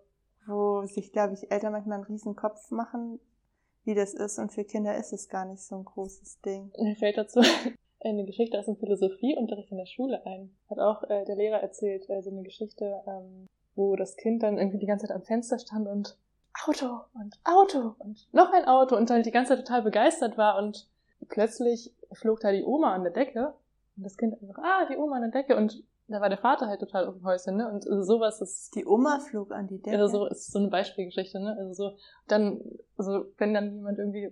wo 0.46 0.86
sich, 0.86 1.12
glaube 1.12 1.34
ich, 1.34 1.50
Eltern 1.50 1.72
manchmal 1.72 1.98
einen 1.98 2.06
riesen 2.06 2.34
Kopf 2.34 2.70
machen, 2.70 3.20
wie 3.84 3.94
das 3.94 4.14
ist 4.14 4.38
und 4.38 4.50
für 4.50 4.64
Kinder 4.64 4.96
ist 4.96 5.12
es 5.12 5.28
gar 5.28 5.44
nicht 5.44 5.62
so 5.62 5.76
ein 5.76 5.84
großes 5.84 6.40
Ding. 6.40 6.72
Mir 6.78 6.96
fällt 6.96 7.18
dazu 7.18 7.40
eine 8.00 8.24
Geschichte 8.24 8.58
aus 8.58 8.64
dem 8.64 8.76
Philosophieunterricht 8.76 9.70
in 9.70 9.78
der 9.78 9.86
Schule 9.86 10.24
ein. 10.24 10.56
Hat 10.70 10.78
auch 10.78 11.02
äh, 11.04 11.24
der 11.26 11.36
Lehrer 11.36 11.60
erzählt, 11.60 12.08
also 12.08 12.30
eine 12.30 12.42
Geschichte, 12.44 13.02
ähm, 13.06 13.48
wo 13.74 13.96
das 13.96 14.16
Kind 14.16 14.42
dann 14.42 14.58
irgendwie 14.58 14.78
die 14.78 14.86
ganze 14.86 15.06
Zeit 15.06 15.16
am 15.16 15.22
Fenster 15.22 15.58
stand 15.58 15.88
und 15.88 16.16
Auto 16.66 17.00
und 17.14 17.38
Auto 17.44 17.94
und 17.98 18.28
noch 18.32 18.52
ein 18.52 18.66
Auto 18.66 18.96
und 18.96 19.08
dann 19.10 19.22
die 19.22 19.30
ganze 19.30 19.56
Zeit 19.56 19.66
total 19.66 19.82
begeistert 19.82 20.36
war 20.36 20.58
und 20.58 20.88
plötzlich 21.28 21.94
flog 22.12 22.40
da 22.40 22.52
die 22.52 22.64
Oma 22.64 22.94
an 22.94 23.04
der 23.04 23.12
Decke 23.12 23.54
und 23.96 24.04
das 24.04 24.16
Kind 24.16 24.34
einfach, 24.40 24.62
ah, 24.62 24.86
die 24.90 24.96
Oma 24.96 25.16
an 25.16 25.30
der 25.30 25.42
Decke 25.42 25.56
und 25.56 25.82
da 26.08 26.20
war 26.20 26.28
der 26.28 26.38
Vater 26.38 26.66
halt 26.66 26.80
total 26.80 27.06
auf 27.06 27.14
dem 27.14 27.24
Häuschen, 27.24 27.56
ne? 27.56 27.68
Und 27.68 27.86
also 27.88 28.02
sowas 28.02 28.40
ist. 28.40 28.74
Die 28.74 28.84
Oma 28.84 29.18
flog 29.20 29.52
an 29.52 29.66
die 29.66 29.80
Decke. 29.80 29.98
Also 29.98 30.18
so 30.18 30.26
ist 30.26 30.52
so 30.52 30.58
eine 30.58 30.68
Beispielgeschichte, 30.68 31.40
ne? 31.40 31.56
Also 31.58 31.72
so, 31.72 31.96
dann, 32.28 32.60
also 32.96 33.26
wenn 33.38 33.54
dann 33.54 33.74
jemand 33.74 33.98
irgendwie 33.98 34.30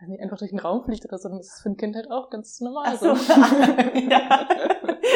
also 0.00 0.12
nicht 0.12 0.22
einfach 0.22 0.38
durch 0.38 0.50
den 0.50 0.60
Raum 0.60 0.82
fliegt 0.84 1.04
oder 1.04 1.18
so, 1.18 1.28
dann 1.28 1.40
ist 1.40 1.52
das 1.52 1.60
für 1.60 1.70
ein 1.70 1.76
Kind 1.76 1.94
halt 1.94 2.10
auch 2.10 2.30
ganz 2.30 2.60
normal. 2.60 2.96
So. 2.96 3.14
so. 3.14 3.32
ja. 3.34 4.48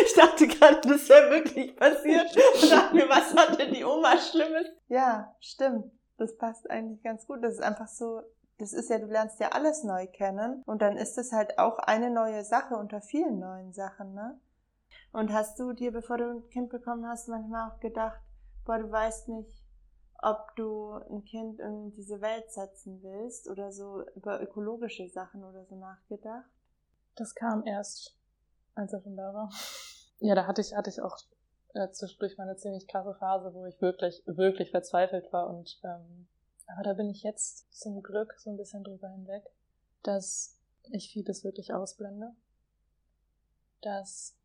Ich 0.06 0.14
dachte 0.14 0.46
gerade, 0.46 0.80
das 0.82 1.08
wäre 1.08 1.30
wirklich 1.30 1.74
passiert. 1.76 2.36
Und 2.62 2.70
dachte 2.70 2.94
mir, 2.94 3.08
was 3.08 3.34
hat 3.34 3.58
denn 3.58 3.72
die 3.72 3.84
Oma 3.84 4.18
Schlimmes? 4.18 4.66
Ja, 4.88 5.34
stimmt. 5.40 5.90
Das 6.18 6.36
passt 6.36 6.70
eigentlich 6.70 7.02
ganz 7.02 7.26
gut. 7.26 7.42
Das 7.42 7.54
ist 7.54 7.62
einfach 7.62 7.88
so, 7.88 8.20
das 8.58 8.72
ist 8.72 8.90
ja, 8.90 8.98
du 8.98 9.06
lernst 9.06 9.40
ja 9.40 9.48
alles 9.50 9.84
neu 9.84 10.06
kennen. 10.06 10.62
Und 10.66 10.82
dann 10.82 10.96
ist 10.96 11.16
das 11.16 11.32
halt 11.32 11.58
auch 11.58 11.78
eine 11.78 12.10
neue 12.10 12.44
Sache 12.44 12.76
unter 12.76 13.00
vielen 13.00 13.38
neuen 13.38 13.72
Sachen, 13.72 14.14
ne? 14.14 14.38
Und 15.12 15.32
hast 15.32 15.58
du 15.58 15.72
dir, 15.72 15.92
bevor 15.92 16.18
du 16.18 16.28
ein 16.28 16.48
Kind 16.50 16.70
bekommen 16.70 17.06
hast, 17.06 17.28
manchmal 17.28 17.70
auch 17.70 17.80
gedacht, 17.80 18.20
boah, 18.64 18.78
du 18.78 18.90
weißt 18.90 19.28
nicht, 19.28 19.63
ob 20.24 20.54
du 20.56 20.92
ein 21.10 21.24
Kind 21.24 21.60
in 21.60 21.92
diese 21.92 22.20
Welt 22.20 22.50
setzen 22.50 23.02
willst 23.02 23.48
oder 23.48 23.72
so 23.72 24.02
über 24.14 24.40
ökologische 24.40 25.08
Sachen 25.08 25.44
oder 25.44 25.64
so 25.64 25.76
nachgedacht? 25.76 26.48
Das 27.16 27.34
kam 27.34 27.66
erst, 27.66 28.16
als 28.74 28.92
er 28.92 29.00
schon 29.00 29.16
da 29.16 29.32
war. 29.34 29.50
Ja, 30.18 30.34
da 30.34 30.46
hatte 30.46 30.60
ich, 30.60 30.74
hatte 30.74 30.90
ich 30.90 31.02
auch 31.02 31.18
äh, 31.74 31.90
zwischendurch 31.90 32.36
mal 32.38 32.44
eine 32.44 32.56
ziemlich 32.56 32.88
krasse 32.88 33.14
Phase, 33.14 33.52
wo 33.52 33.66
ich 33.66 33.80
wirklich, 33.80 34.22
wirklich 34.26 34.70
verzweifelt 34.70 35.32
war 35.32 35.48
und 35.48 35.80
ähm, 35.84 36.26
aber 36.66 36.82
da 36.82 36.92
bin 36.94 37.10
ich 37.10 37.22
jetzt 37.22 37.72
zum 37.72 38.02
Glück 38.02 38.34
so 38.38 38.50
ein 38.50 38.56
bisschen 38.56 38.84
drüber 38.84 39.08
hinweg, 39.08 39.44
dass 40.02 40.58
ich 40.90 41.12
vieles 41.12 41.44
wirklich 41.44 41.72
ausblende. 41.72 42.34
Dass 43.82 44.36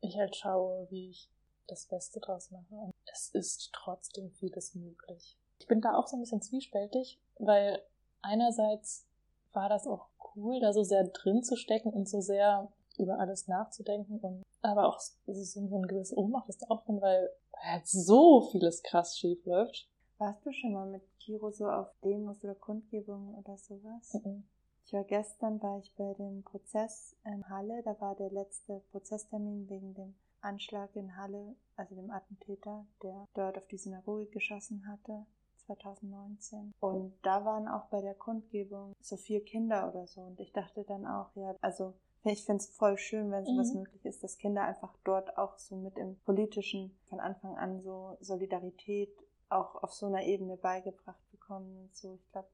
ich 0.00 0.16
halt 0.16 0.36
schaue, 0.36 0.90
wie 0.90 1.10
ich 1.10 1.30
das 1.66 1.86
Beste 1.86 2.20
draus 2.20 2.50
mache. 2.50 2.74
Und 2.74 2.94
es 3.12 3.30
ist 3.30 3.70
trotzdem 3.72 4.30
vieles 4.32 4.74
möglich. 4.74 5.36
Ich 5.58 5.66
bin 5.66 5.80
da 5.80 5.96
auch 5.96 6.06
so 6.06 6.16
ein 6.16 6.20
bisschen 6.20 6.42
zwiespältig, 6.42 7.18
weil 7.38 7.82
einerseits 8.22 9.06
war 9.52 9.68
das 9.68 9.86
auch 9.86 10.08
cool, 10.34 10.60
da 10.60 10.72
so 10.72 10.82
sehr 10.82 11.04
drin 11.04 11.42
zu 11.42 11.56
stecken 11.56 11.90
und 11.90 12.08
so 12.08 12.20
sehr 12.20 12.70
über 12.98 13.18
alles 13.18 13.48
nachzudenken 13.48 14.18
und 14.20 14.42
aber 14.62 14.88
auch 14.88 15.00
so, 15.00 15.32
so 15.32 15.60
ein 15.60 15.86
gewisses 15.86 16.16
Ohnmacht 16.16 16.48
ist 16.48 16.70
auch 16.70 16.84
drin, 16.84 17.00
weil 17.00 17.30
halt 17.56 17.86
so 17.86 18.40
vieles 18.50 18.82
krass 18.82 19.18
schief 19.18 19.44
läuft. 19.46 19.88
Warst 20.18 20.44
du 20.44 20.52
schon 20.52 20.72
mal 20.72 20.86
mit 20.86 21.02
Kiro 21.20 21.50
so 21.50 21.68
auf 21.68 21.88
Demos 22.02 22.42
oder 22.42 22.54
Kundgebungen 22.54 23.34
oder 23.34 23.56
sowas? 23.58 24.14
Mhm. 24.14 24.44
Ich 24.86 24.92
war 24.92 25.04
gestern, 25.04 25.60
war 25.62 25.78
ich 25.78 25.92
bei 25.96 26.14
dem 26.14 26.42
Prozess 26.42 27.16
in 27.24 27.48
Halle, 27.48 27.82
da 27.82 28.00
war 28.00 28.14
der 28.14 28.30
letzte 28.30 28.80
Prozesstermin 28.92 29.68
wegen 29.68 29.94
dem 29.94 30.14
Anschlag 30.46 30.94
in 30.94 31.16
Halle, 31.16 31.56
also 31.76 31.94
dem 31.94 32.10
Attentäter, 32.10 32.86
der 33.02 33.26
dort 33.34 33.58
auf 33.58 33.66
die 33.66 33.78
Synagoge 33.78 34.26
geschossen 34.26 34.86
hatte, 34.86 35.26
2019. 35.66 36.72
Und 36.80 37.14
da 37.22 37.44
waren 37.44 37.66
auch 37.68 37.86
bei 37.86 38.00
der 38.00 38.14
Kundgebung 38.14 38.94
so 39.00 39.16
vier 39.16 39.44
Kinder 39.44 39.88
oder 39.88 40.06
so. 40.06 40.20
Und 40.20 40.40
ich 40.40 40.52
dachte 40.52 40.84
dann 40.84 41.04
auch, 41.06 41.34
ja, 41.34 41.54
also 41.60 41.94
ich 42.22 42.44
finde 42.44 42.62
es 42.62 42.68
voll 42.68 42.96
schön, 42.96 43.30
wenn 43.30 43.44
sowas 43.44 43.72
mhm. 43.72 43.80
möglich 43.80 44.04
ist, 44.04 44.22
dass 44.22 44.38
Kinder 44.38 44.62
einfach 44.62 44.94
dort 45.04 45.36
auch 45.36 45.58
so 45.58 45.76
mit 45.76 45.96
im 45.98 46.16
Politischen 46.24 46.96
von 47.08 47.20
Anfang 47.20 47.56
an 47.56 47.82
so 47.82 48.16
Solidarität 48.20 49.10
auch 49.48 49.82
auf 49.82 49.92
so 49.92 50.06
einer 50.06 50.22
Ebene 50.22 50.56
beigebracht 50.56 51.30
bekommen 51.30 51.76
und 51.78 51.94
so. 51.94 52.14
Ich 52.14 52.32
glaube, 52.32 52.48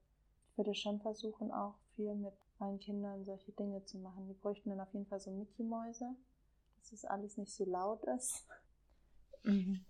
ich 0.51 0.57
würde 0.57 0.75
schon 0.75 0.99
versuchen, 0.99 1.51
auch 1.51 1.75
viel 1.95 2.13
mit 2.13 2.33
meinen 2.59 2.79
Kindern 2.79 3.23
solche 3.25 3.51
Dinge 3.51 3.83
zu 3.85 3.97
machen. 3.97 4.27
Die 4.27 4.35
bräuchten 4.35 4.69
dann 4.69 4.79
auf 4.79 4.93
jeden 4.93 5.07
Fall 5.07 5.19
so 5.19 5.31
Mickey-Mäuse 5.31 6.15
dass 6.83 6.91
es 6.91 7.05
alles 7.05 7.37
nicht 7.37 7.53
so 7.53 7.65
laut 7.65 8.03
ist. 8.17 8.45
Mhm. 9.43 9.85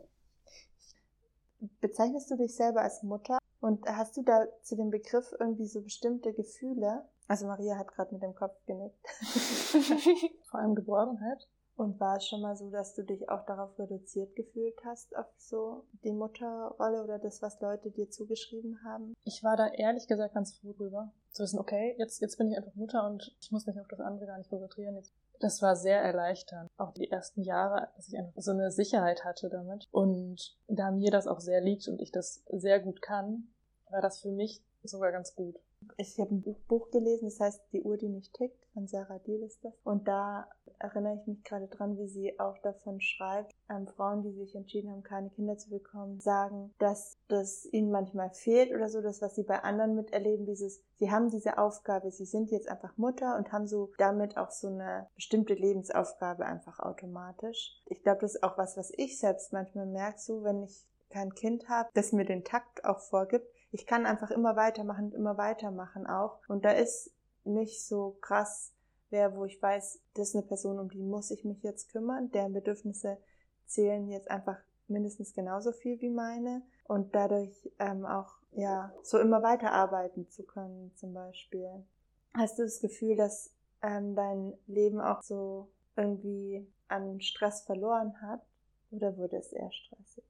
Bezeichnest 1.81 2.29
du 2.29 2.37
dich 2.37 2.55
selber 2.55 2.81
als 2.81 3.03
Mutter 3.03 3.39
und 3.61 3.85
hast 3.87 4.17
du 4.17 4.21
da 4.21 4.45
zu 4.61 4.75
dem 4.75 4.89
Begriff 4.89 5.33
irgendwie 5.39 5.65
so 5.65 5.81
bestimmte 5.81 6.33
Gefühle? 6.33 7.07
Also 7.27 7.47
Maria 7.47 7.77
hat 7.77 7.87
gerade 7.87 8.13
mit 8.13 8.21
dem 8.21 8.35
Kopf 8.35 8.55
genickt. 8.65 8.99
Vor 10.49 10.59
allem 10.59 10.75
Geborgenheit. 10.75 11.47
Und 11.75 11.99
war 11.99 12.17
es 12.17 12.27
schon 12.27 12.41
mal 12.41 12.55
so, 12.55 12.69
dass 12.69 12.93
du 12.93 13.03
dich 13.03 13.29
auch 13.29 13.45
darauf 13.45 13.79
reduziert 13.79 14.35
gefühlt 14.35 14.77
hast, 14.85 15.15
auf 15.15 15.25
so 15.37 15.85
die 16.03 16.11
Mutterrolle 16.11 17.03
oder 17.03 17.17
das, 17.17 17.41
was 17.41 17.59
Leute 17.61 17.89
dir 17.89 18.11
zugeschrieben 18.11 18.83
haben? 18.85 19.15
Ich 19.23 19.43
war 19.43 19.57
da 19.57 19.69
ehrlich 19.69 20.07
gesagt 20.07 20.35
ganz 20.35 20.55
froh 20.57 20.73
drüber. 20.73 21.11
Zu 21.33 21.43
wissen, 21.43 21.59
okay, 21.59 21.95
jetzt, 21.97 22.21
jetzt 22.21 22.37
bin 22.37 22.49
ich 22.49 22.57
einfach 22.57 22.75
Mutter 22.75 23.05
und 23.05 23.35
ich 23.41 23.51
muss 23.51 23.65
mich 23.65 23.79
auf 23.79 23.87
das 23.87 23.99
andere 23.99 24.27
gar 24.27 24.37
nicht 24.37 24.49
konzentrieren. 24.49 24.95
Jetzt 24.95 25.13
das 25.43 25.61
war 25.61 25.75
sehr 25.75 26.01
erleichternd. 26.01 26.69
Auch 26.77 26.93
die 26.93 27.11
ersten 27.11 27.41
Jahre, 27.41 27.89
dass 27.97 28.07
ich 28.07 28.17
einfach 28.17 28.31
so 28.41 28.51
eine 28.51 28.71
Sicherheit 28.71 29.25
hatte 29.25 29.49
damit. 29.49 29.89
Und 29.91 30.57
da 30.67 30.89
mir 30.91 31.11
das 31.11 31.27
auch 31.27 31.41
sehr 31.41 31.59
liegt 31.59 31.87
und 31.89 31.99
ich 32.01 32.11
das 32.11 32.43
sehr 32.49 32.79
gut 32.79 33.01
kann, 33.01 33.49
war 33.89 34.01
das 34.01 34.21
für 34.21 34.31
mich 34.31 34.63
sogar 34.83 35.11
ganz 35.11 35.35
gut. 35.35 35.59
Ich 35.97 36.17
habe 36.17 36.33
ein 36.33 36.41
Buch, 36.41 36.91
gelesen, 36.91 37.25
das 37.25 37.41
heißt 37.41 37.61
Die 37.73 37.81
Uhr, 37.81 37.97
die 37.97 38.07
nicht 38.07 38.33
tickt, 38.33 38.65
von 38.73 38.87
Sarah 38.87 39.19
Diel 39.19 39.43
ist 39.43 39.63
das. 39.65 39.73
Und 39.83 40.07
da 40.07 40.47
erinnere 40.83 41.15
ich 41.15 41.27
mich 41.27 41.43
gerade 41.43 41.67
dran, 41.67 41.97
wie 41.97 42.07
sie 42.07 42.39
auch 42.39 42.57
davon 42.59 42.99
schreibt, 43.01 43.55
ähm, 43.69 43.87
Frauen, 43.87 44.21
die 44.21 44.33
sich 44.33 44.53
entschieden 44.55 44.91
haben, 44.91 45.03
keine 45.03 45.29
Kinder 45.29 45.57
zu 45.57 45.69
bekommen, 45.69 46.19
sagen, 46.19 46.73
dass 46.77 47.17
das 47.27 47.65
ihnen 47.71 47.91
manchmal 47.91 48.31
fehlt 48.31 48.73
oder 48.73 48.89
so, 48.89 49.01
das, 49.01 49.21
was 49.21 49.35
sie 49.35 49.43
bei 49.43 49.63
anderen 49.63 49.95
miterleben, 49.95 50.45
dieses, 50.45 50.81
sie 50.97 51.11
haben 51.11 51.29
diese 51.29 51.57
Aufgabe, 51.57 52.11
sie 52.11 52.25
sind 52.25 52.51
jetzt 52.51 52.67
einfach 52.67 52.97
Mutter 52.97 53.37
und 53.37 53.51
haben 53.51 53.67
so 53.67 53.91
damit 53.97 54.37
auch 54.37 54.51
so 54.51 54.67
eine 54.67 55.07
bestimmte 55.15 55.53
Lebensaufgabe 55.53 56.45
einfach 56.45 56.79
automatisch. 56.79 57.81
Ich 57.85 58.03
glaube, 58.03 58.21
das 58.21 58.35
ist 58.35 58.43
auch 58.43 58.57
was, 58.57 58.77
was 58.77 58.91
ich 58.95 59.19
selbst 59.19 59.53
manchmal 59.53 59.85
merke, 59.85 60.19
so 60.19 60.43
wenn 60.43 60.63
ich 60.63 60.85
kein 61.09 61.33
Kind 61.33 61.69
habe, 61.69 61.89
das 61.93 62.11
mir 62.11 62.25
den 62.25 62.43
Takt 62.43 62.83
auch 62.83 62.99
vorgibt, 62.99 63.47
ich 63.71 63.85
kann 63.85 64.05
einfach 64.05 64.31
immer 64.31 64.55
weitermachen 64.55 65.05
und 65.05 65.13
immer 65.13 65.37
weitermachen 65.37 66.05
auch. 66.07 66.39
Und 66.47 66.65
da 66.65 66.71
ist 66.71 67.11
nicht 67.43 67.85
so 67.85 68.17
krass, 68.21 68.71
wer, 69.13 69.35
wo 69.35 69.45
ich 69.45 69.61
weiß, 69.61 70.01
das 70.15 70.29
ist 70.29 70.35
eine 70.35 70.43
Person, 70.43 70.79
um 70.79 70.89
die 70.89 71.03
muss 71.03 71.29
ich 71.29 71.45
mich 71.45 71.61
jetzt 71.61 71.89
kümmern. 71.89 72.31
Deren 72.31 72.51
Bedürfnisse 72.51 73.19
zählen 73.67 74.09
jetzt 74.09 74.29
einfach 74.29 74.57
mindestens 74.87 75.33
genauso 75.33 75.71
viel 75.71 76.01
wie 76.01 76.09
meine. 76.09 76.63
Und 76.85 77.13
dadurch 77.13 77.71
ähm, 77.77 78.05
auch, 78.05 78.39
ja, 78.51 78.91
so 79.03 79.19
immer 79.19 79.43
weiterarbeiten 79.43 80.29
zu 80.29 80.43
können, 80.43 80.91
zum 80.95 81.13
Beispiel. 81.13 81.85
Hast 82.33 82.57
du 82.57 82.63
das 82.63 82.81
Gefühl, 82.81 83.15
dass 83.15 83.53
ähm, 83.83 84.15
dein 84.15 84.53
Leben 84.65 84.99
auch 84.99 85.21
so 85.21 85.69
irgendwie 85.95 86.67
an 86.87 87.21
Stress 87.21 87.61
verloren 87.61 88.19
hat? 88.21 88.41
Oder 88.89 89.15
wurde 89.15 89.37
es 89.37 89.53
eher 89.53 89.71
stressiger? 89.71 90.25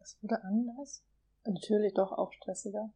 Es 0.00 0.16
wurde 0.22 0.42
anders. 0.42 1.02
Natürlich 1.44 1.92
doch 1.92 2.12
auch 2.12 2.32
stressiger. 2.32 2.90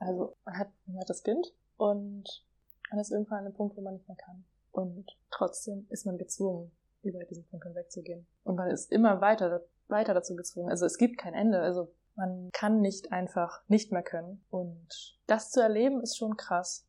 Also 0.00 0.36
man 0.44 0.58
hat, 0.58 0.70
man 0.86 0.98
hat 0.98 1.08
das 1.08 1.22
Kind 1.22 1.54
und 1.76 2.44
man 2.90 3.00
ist 3.00 3.10
irgendwann 3.10 3.46
an 3.46 3.54
Punkt, 3.54 3.76
wo 3.76 3.80
man 3.80 3.94
nicht 3.94 4.08
mehr 4.08 4.16
kann. 4.16 4.44
Und 4.72 5.06
trotzdem 5.30 5.86
ist 5.90 6.06
man 6.06 6.18
gezwungen, 6.18 6.70
über 7.02 7.24
diesen 7.24 7.46
Punkt 7.46 7.64
hinwegzugehen. 7.64 8.26
Und 8.44 8.56
man 8.56 8.70
ist 8.70 8.92
immer 8.92 9.20
weiter, 9.20 9.62
weiter 9.88 10.14
dazu 10.14 10.36
gezwungen. 10.36 10.70
Also 10.70 10.86
es 10.86 10.98
gibt 10.98 11.18
kein 11.18 11.34
Ende. 11.34 11.60
Also 11.60 11.92
man 12.16 12.50
kann 12.52 12.80
nicht 12.80 13.12
einfach 13.12 13.62
nicht 13.68 13.92
mehr 13.92 14.02
können. 14.02 14.44
Und 14.50 15.18
das 15.26 15.50
zu 15.50 15.60
erleben 15.60 16.02
ist 16.02 16.16
schon 16.16 16.36
krass 16.36 16.86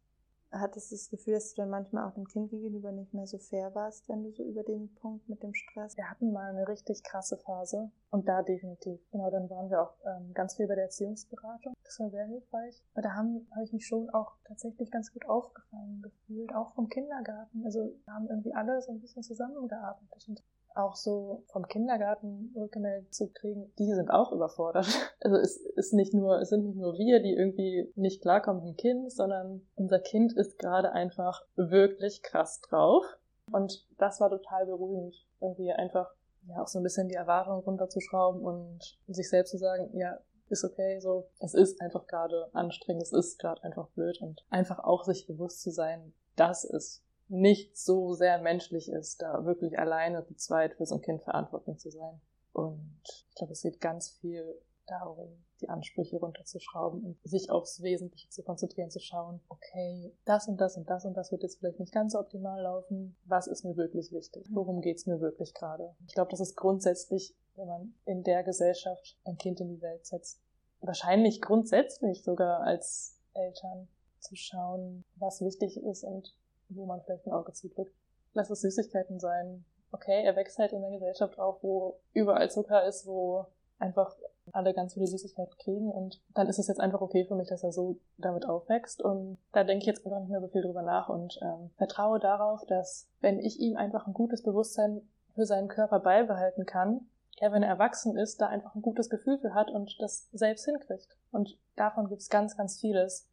hattest 0.51 0.91
du 0.91 0.95
das 0.95 1.09
Gefühl, 1.09 1.33
dass 1.33 1.53
du 1.53 1.61
dann 1.61 1.69
manchmal 1.69 2.07
auch 2.07 2.13
dem 2.13 2.27
Kind 2.27 2.49
gegenüber 2.49 2.91
nicht 2.91 3.13
mehr 3.13 3.27
so 3.27 3.37
fair 3.37 3.73
warst, 3.73 4.07
wenn 4.09 4.23
du 4.23 4.31
so 4.31 4.43
über 4.43 4.63
den 4.63 4.93
Punkt 4.95 5.27
mit 5.29 5.41
dem 5.43 5.53
Stress? 5.53 5.97
Wir 5.97 6.09
hatten 6.09 6.31
mal 6.31 6.49
eine 6.49 6.67
richtig 6.67 7.03
krasse 7.03 7.37
Phase 7.37 7.91
und 8.09 8.27
da 8.27 8.41
definitiv. 8.41 8.99
Genau, 9.11 9.29
dann 9.29 9.49
waren 9.49 9.69
wir 9.69 9.81
auch 9.81 9.93
ähm, 10.05 10.33
ganz 10.33 10.55
viel 10.55 10.67
bei 10.67 10.75
der 10.75 10.85
Erziehungsberatung. 10.85 11.73
Das 11.83 11.99
war 11.99 12.09
sehr 12.09 12.25
hilfreich. 12.25 12.83
Aber 12.93 13.01
da 13.01 13.13
habe 13.13 13.45
hab 13.55 13.63
ich 13.63 13.73
mich 13.73 13.85
schon 13.85 14.09
auch 14.09 14.33
tatsächlich 14.45 14.91
ganz 14.91 15.11
gut 15.13 15.27
aufgefangen 15.27 16.01
gefühlt, 16.01 16.53
auch 16.53 16.73
vom 16.73 16.89
Kindergarten. 16.89 17.63
Also 17.65 17.93
haben 18.07 18.27
irgendwie 18.29 18.53
alle 18.53 18.81
so 18.81 18.91
ein 18.91 18.99
bisschen 18.99 19.23
zusammengearbeitet 19.23 20.27
und 20.27 20.43
auch 20.75 20.95
so 20.95 21.43
vom 21.51 21.67
Kindergarten 21.67 22.53
rückgemeldet 22.55 23.13
zu 23.13 23.31
kriegen, 23.31 23.71
die 23.77 23.93
sind 23.93 24.09
auch 24.09 24.31
überfordert. 24.31 24.87
Also 25.23 25.37
es 25.37 25.57
ist 25.57 25.93
nicht 25.93 26.15
nur, 26.15 26.41
es 26.41 26.49
sind 26.49 26.65
nicht 26.65 26.77
nur 26.77 26.93
wir, 26.93 27.21
die 27.21 27.35
irgendwie 27.35 27.91
nicht 27.95 28.23
klarkommen 28.23 28.63
mit 28.63 28.71
dem 28.71 28.77
Kind, 28.77 29.11
sondern 29.11 29.61
unser 29.75 29.99
Kind 29.99 30.33
ist 30.33 30.57
gerade 30.57 30.93
einfach 30.93 31.43
wirklich 31.55 32.23
krass 32.23 32.59
drauf. 32.61 33.05
Und 33.51 33.85
das 33.99 34.19
war 34.19 34.31
total 34.31 34.65
beruhigend, 34.65 35.15
irgendwie 35.39 35.71
einfach 35.71 36.11
ja 36.47 36.61
auch 36.61 36.67
so 36.67 36.79
ein 36.79 36.83
bisschen 36.83 37.07
die 37.07 37.15
Erwartungen 37.15 37.59
runterzuschrauben 37.59 38.41
und 38.41 38.97
sich 39.07 39.29
selbst 39.29 39.51
zu 39.51 39.57
sagen, 39.57 39.95
ja, 39.95 40.17
ist 40.49 40.65
okay, 40.65 40.99
so, 40.99 41.29
es 41.39 41.53
ist 41.53 41.79
einfach 41.81 42.07
gerade 42.07 42.49
anstrengend, 42.53 43.03
es 43.03 43.13
ist 43.13 43.39
gerade 43.39 43.63
einfach 43.63 43.87
blöd 43.89 44.19
und 44.21 44.43
einfach 44.49 44.79
auch 44.79 45.03
sich 45.03 45.27
bewusst 45.27 45.61
zu 45.61 45.71
sein, 45.71 46.13
dass 46.35 46.63
es 46.63 47.03
nicht 47.31 47.77
so 47.77 48.13
sehr 48.13 48.39
menschlich 48.39 48.89
ist, 48.89 49.21
da 49.21 49.45
wirklich 49.45 49.79
alleine 49.79 50.23
zu 50.25 50.35
zweit 50.35 50.73
für 50.73 50.85
so 50.85 50.95
ein 50.95 51.01
Kind 51.01 51.23
verantwortlich 51.23 51.77
zu 51.79 51.89
sein. 51.89 52.21
Und 52.53 53.01
ich 53.29 53.35
glaube, 53.35 53.53
es 53.53 53.61
geht 53.61 53.79
ganz 53.79 54.09
viel 54.09 54.43
darum, 54.85 55.43
die 55.61 55.69
Ansprüche 55.69 56.17
runterzuschrauben 56.17 57.01
und 57.03 57.17
sich 57.23 57.49
aufs 57.49 57.81
Wesentliche 57.81 58.29
zu 58.29 58.43
konzentrieren, 58.43 58.89
zu 58.89 58.99
schauen, 58.99 59.39
okay, 59.47 60.13
das 60.25 60.47
und 60.47 60.59
das 60.59 60.75
und 60.75 60.89
das 60.89 61.05
und 61.05 61.13
das 61.15 61.31
wird 61.31 61.43
jetzt 61.43 61.59
vielleicht 61.59 61.79
nicht 61.79 61.93
ganz 61.93 62.13
so 62.13 62.19
optimal 62.19 62.61
laufen. 62.61 63.15
Was 63.25 63.47
ist 63.47 63.63
mir 63.63 63.77
wirklich 63.77 64.11
wichtig? 64.11 64.45
Worum 64.51 64.81
geht's 64.81 65.05
mir 65.05 65.21
wirklich 65.21 65.53
gerade? 65.53 65.95
Ich 66.07 66.13
glaube, 66.13 66.31
das 66.31 66.41
ist 66.41 66.57
grundsätzlich, 66.57 67.33
wenn 67.55 67.67
man 67.67 67.93
in 68.05 68.23
der 68.23 68.43
Gesellschaft 68.43 69.17
ein 69.23 69.37
Kind 69.37 69.61
in 69.61 69.69
die 69.69 69.81
Welt 69.81 70.05
setzt, 70.05 70.41
wahrscheinlich 70.81 71.41
grundsätzlich 71.41 72.23
sogar 72.23 72.61
als 72.61 73.19
Eltern 73.33 73.87
zu 74.19 74.35
schauen, 74.35 75.05
was 75.15 75.41
wichtig 75.41 75.77
ist 75.77 76.03
und 76.03 76.35
wo 76.75 76.85
man 76.85 77.01
vielleicht 77.01 77.25
ein 77.25 77.33
Auge 77.33 77.53
zudrückt. 77.53 77.93
Lass 78.33 78.49
es 78.49 78.61
Süßigkeiten 78.61 79.19
sein. 79.19 79.65
Okay, 79.91 80.23
er 80.23 80.35
wächst 80.35 80.57
halt 80.57 80.71
in 80.71 80.83
einer 80.83 80.91
Gesellschaft 80.91 81.37
auf, 81.37 81.61
wo 81.61 81.99
überall 82.13 82.49
Zucker 82.49 82.85
ist, 82.85 83.05
wo 83.05 83.45
einfach 83.77 84.15
alle 84.53 84.73
ganz 84.73 84.93
viele 84.93 85.07
Süßigkeiten 85.07 85.57
kriegen 85.57 85.91
und 85.91 86.21
dann 86.33 86.47
ist 86.47 86.59
es 86.59 86.67
jetzt 86.67 86.79
einfach 86.79 87.01
okay 87.01 87.25
für 87.25 87.35
mich, 87.35 87.49
dass 87.49 87.63
er 87.63 87.71
so 87.71 87.97
damit 88.17 88.45
aufwächst 88.45 89.01
und 89.01 89.37
da 89.51 89.63
denke 89.63 89.81
ich 89.81 89.87
jetzt 89.87 90.05
einfach 90.05 90.19
nicht 90.19 90.29
mehr 90.29 90.41
so 90.41 90.47
viel 90.47 90.61
drüber 90.61 90.81
nach 90.81 91.09
und 91.09 91.39
ähm, 91.41 91.71
vertraue 91.77 92.19
darauf, 92.19 92.65
dass 92.67 93.07
wenn 93.21 93.39
ich 93.39 93.59
ihm 93.59 93.77
einfach 93.77 94.07
ein 94.07 94.13
gutes 94.13 94.43
Bewusstsein 94.43 95.01
für 95.35 95.45
seinen 95.45 95.67
Körper 95.67 95.99
beibehalten 95.99 96.65
kann, 96.65 97.07
er, 97.41 97.51
wenn 97.51 97.63
er 97.63 97.69
erwachsen 97.69 98.17
ist, 98.17 98.39
da 98.39 98.47
einfach 98.47 98.75
ein 98.75 98.81
gutes 98.81 99.09
Gefühl 99.09 99.39
für 99.39 99.53
hat 99.53 99.71
und 99.71 99.95
das 99.99 100.29
selbst 100.31 100.65
hinkriegt. 100.65 101.17
Und 101.31 101.57
davon 101.75 102.07
gibt's 102.07 102.29
ganz, 102.29 102.55
ganz 102.55 102.79
vieles. 102.79 103.27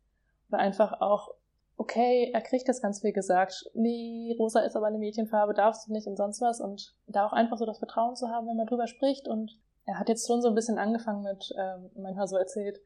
Oder 0.49 0.61
einfach 0.61 1.01
auch 1.03 1.34
okay, 1.79 2.31
er 2.35 2.41
kriegt 2.43 2.68
das 2.68 2.83
ganz 2.83 3.01
viel 3.01 3.12
gesagt, 3.12 3.70
nee, 3.72 4.35
rosa 4.39 4.61
ist 4.61 4.76
aber 4.76 4.89
eine 4.89 4.99
Mädchenfarbe, 4.99 5.55
darfst 5.55 5.89
du 5.89 5.93
nicht 5.93 6.09
und 6.09 6.16
sonst 6.16 6.41
was 6.41 6.61
und 6.61 6.95
da 7.07 7.26
auch 7.26 7.33
einfach 7.33 7.57
so 7.57 7.64
das 7.64 7.79
Vertrauen 7.79 8.16
zu 8.16 8.29
haben, 8.29 8.49
wenn 8.49 8.57
man 8.57 8.66
drüber 8.66 8.89
spricht 8.89 9.29
und 9.29 9.57
er 9.87 9.99
hat 9.99 10.09
jetzt 10.09 10.26
schon 10.26 10.43
so 10.43 10.49
ein 10.49 10.55
bisschen 10.55 10.76
angefangen 10.76 11.22
mit, 11.22 11.55
ähm, 11.57 11.91
manchmal 11.95 12.26
so 12.26 12.37
erzählt, 12.37 12.79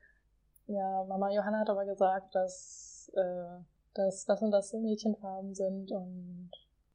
ja, 0.66 1.04
Mama 1.08 1.30
Johanna 1.32 1.60
hat 1.60 1.70
aber 1.70 1.86
gesagt, 1.86 2.34
dass, 2.34 3.10
äh, 3.16 3.64
dass 3.94 4.26
das 4.26 4.42
und 4.42 4.52
das 4.52 4.72
Mädchenfarben 4.74 5.54
sind 5.54 5.90
und 5.90 6.50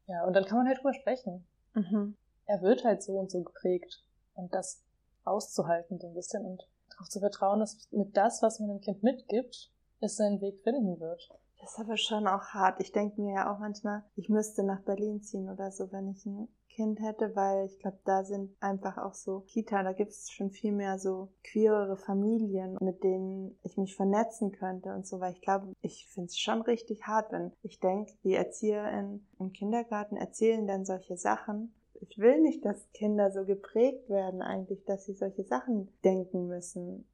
ja, 0.06 0.24
und 0.24 0.34
dann 0.34 0.46
kann 0.46 0.60
man 0.60 0.68
halt 0.68 0.78
drüber 0.78 0.94
sprechen. 0.94 1.46
Mhm. 1.74 2.16
Er 2.46 2.62
wird 2.62 2.86
halt 2.86 3.04
so 3.04 3.18
und 3.18 3.32
so 3.32 3.44
geprägt 3.44 4.04
und 4.36 4.54
das 4.54 4.84
auszuhalten 5.26 6.00
so 6.00 6.08
ein 6.08 6.14
bisschen 6.14 6.46
und 6.46 6.64
darauf 6.92 7.10
zu 7.10 7.20
vertrauen, 7.20 7.60
dass 7.60 7.90
mit 7.92 8.16
das, 8.16 8.42
was 8.42 8.60
man 8.60 8.70
dem 8.70 8.82
Kind 8.82 9.04
mitgibt, 9.04 9.72
es 10.00 10.16
seinen 10.16 10.40
Weg 10.42 10.62
finden 10.62 11.00
wird. 11.00 11.30
Das 11.60 11.74
ist 11.74 11.80
aber 11.80 11.98
schon 11.98 12.28
auch 12.28 12.54
hart. 12.54 12.80
Ich 12.80 12.92
denke 12.92 13.22
mir 13.22 13.34
ja 13.34 13.54
auch 13.54 13.60
manchmal, 13.60 14.04
ich 14.16 14.30
müsste 14.30 14.64
nach 14.64 14.82
Berlin 14.82 15.22
ziehen 15.22 15.50
oder 15.50 15.72
so, 15.72 15.92
wenn 15.92 16.10
ich 16.10 16.26
ein 16.26 16.48
Kind 16.78 17.00
hätte, 17.00 17.36
weil 17.36 17.66
ich 17.66 17.80
glaube, 17.80 17.98
da 18.06 18.24
sind 18.24 18.56
einfach 18.60 19.00
auch 19.00 19.16
so 19.16 19.40
Kita, 19.48 19.82
da 19.82 19.94
gibt 19.94 20.12
es 20.12 20.30
schon 20.30 20.52
viel 20.52 20.72
mehr 20.72 21.00
so 21.00 21.30
queerere 21.44 21.98
Familien, 21.98 22.78
mit 22.80 23.04
denen 23.04 23.58
ich 23.64 23.78
mich 23.78 23.96
vernetzen 23.96 24.52
könnte 24.52 24.94
und 24.94 25.08
so, 25.08 25.20
weil 25.20 25.34
ich 25.34 25.42
glaube, 25.42 25.74
ich 25.82 26.08
finde 26.08 26.28
es 26.28 26.38
schon 26.38 26.62
richtig 26.62 27.08
hart, 27.08 27.32
wenn 27.32 27.52
ich 27.64 27.80
denke, 27.80 28.14
die 28.24 28.34
ErzieherInnen 28.34 29.28
im 29.40 29.52
Kindergarten 29.54 30.18
erzählen 30.18 30.68
dann 30.68 30.86
solche 30.86 31.18
Sachen. 31.18 31.74
Ich 31.96 32.20
will 32.20 32.40
nicht, 32.42 32.64
dass 32.64 32.92
Kinder 32.92 33.32
so 33.32 33.44
geprägt 33.44 34.08
werden 34.08 34.44
eigentlich, 34.44 34.86
dass 34.86 35.06
sie 35.06 35.16
solche 35.16 35.46
Sachen 35.46 35.92
denken 36.04 36.46
müssen 36.46 37.08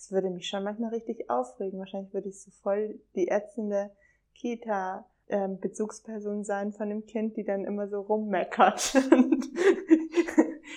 das 0.00 0.10
würde 0.12 0.30
mich 0.30 0.48
schon 0.48 0.64
manchmal 0.64 0.94
richtig 0.94 1.28
aufregen. 1.28 1.78
Wahrscheinlich 1.78 2.14
würde 2.14 2.30
ich 2.30 2.40
so 2.40 2.50
voll 2.62 2.98
die 3.14 3.28
ätzende 3.28 3.90
Kita-Bezugsperson 4.34 6.38
ähm, 6.38 6.44
sein 6.44 6.72
von 6.72 6.88
dem 6.88 7.04
Kind, 7.04 7.36
die 7.36 7.44
dann 7.44 7.66
immer 7.66 7.86
so 7.86 8.00
rummeckert. 8.00 8.80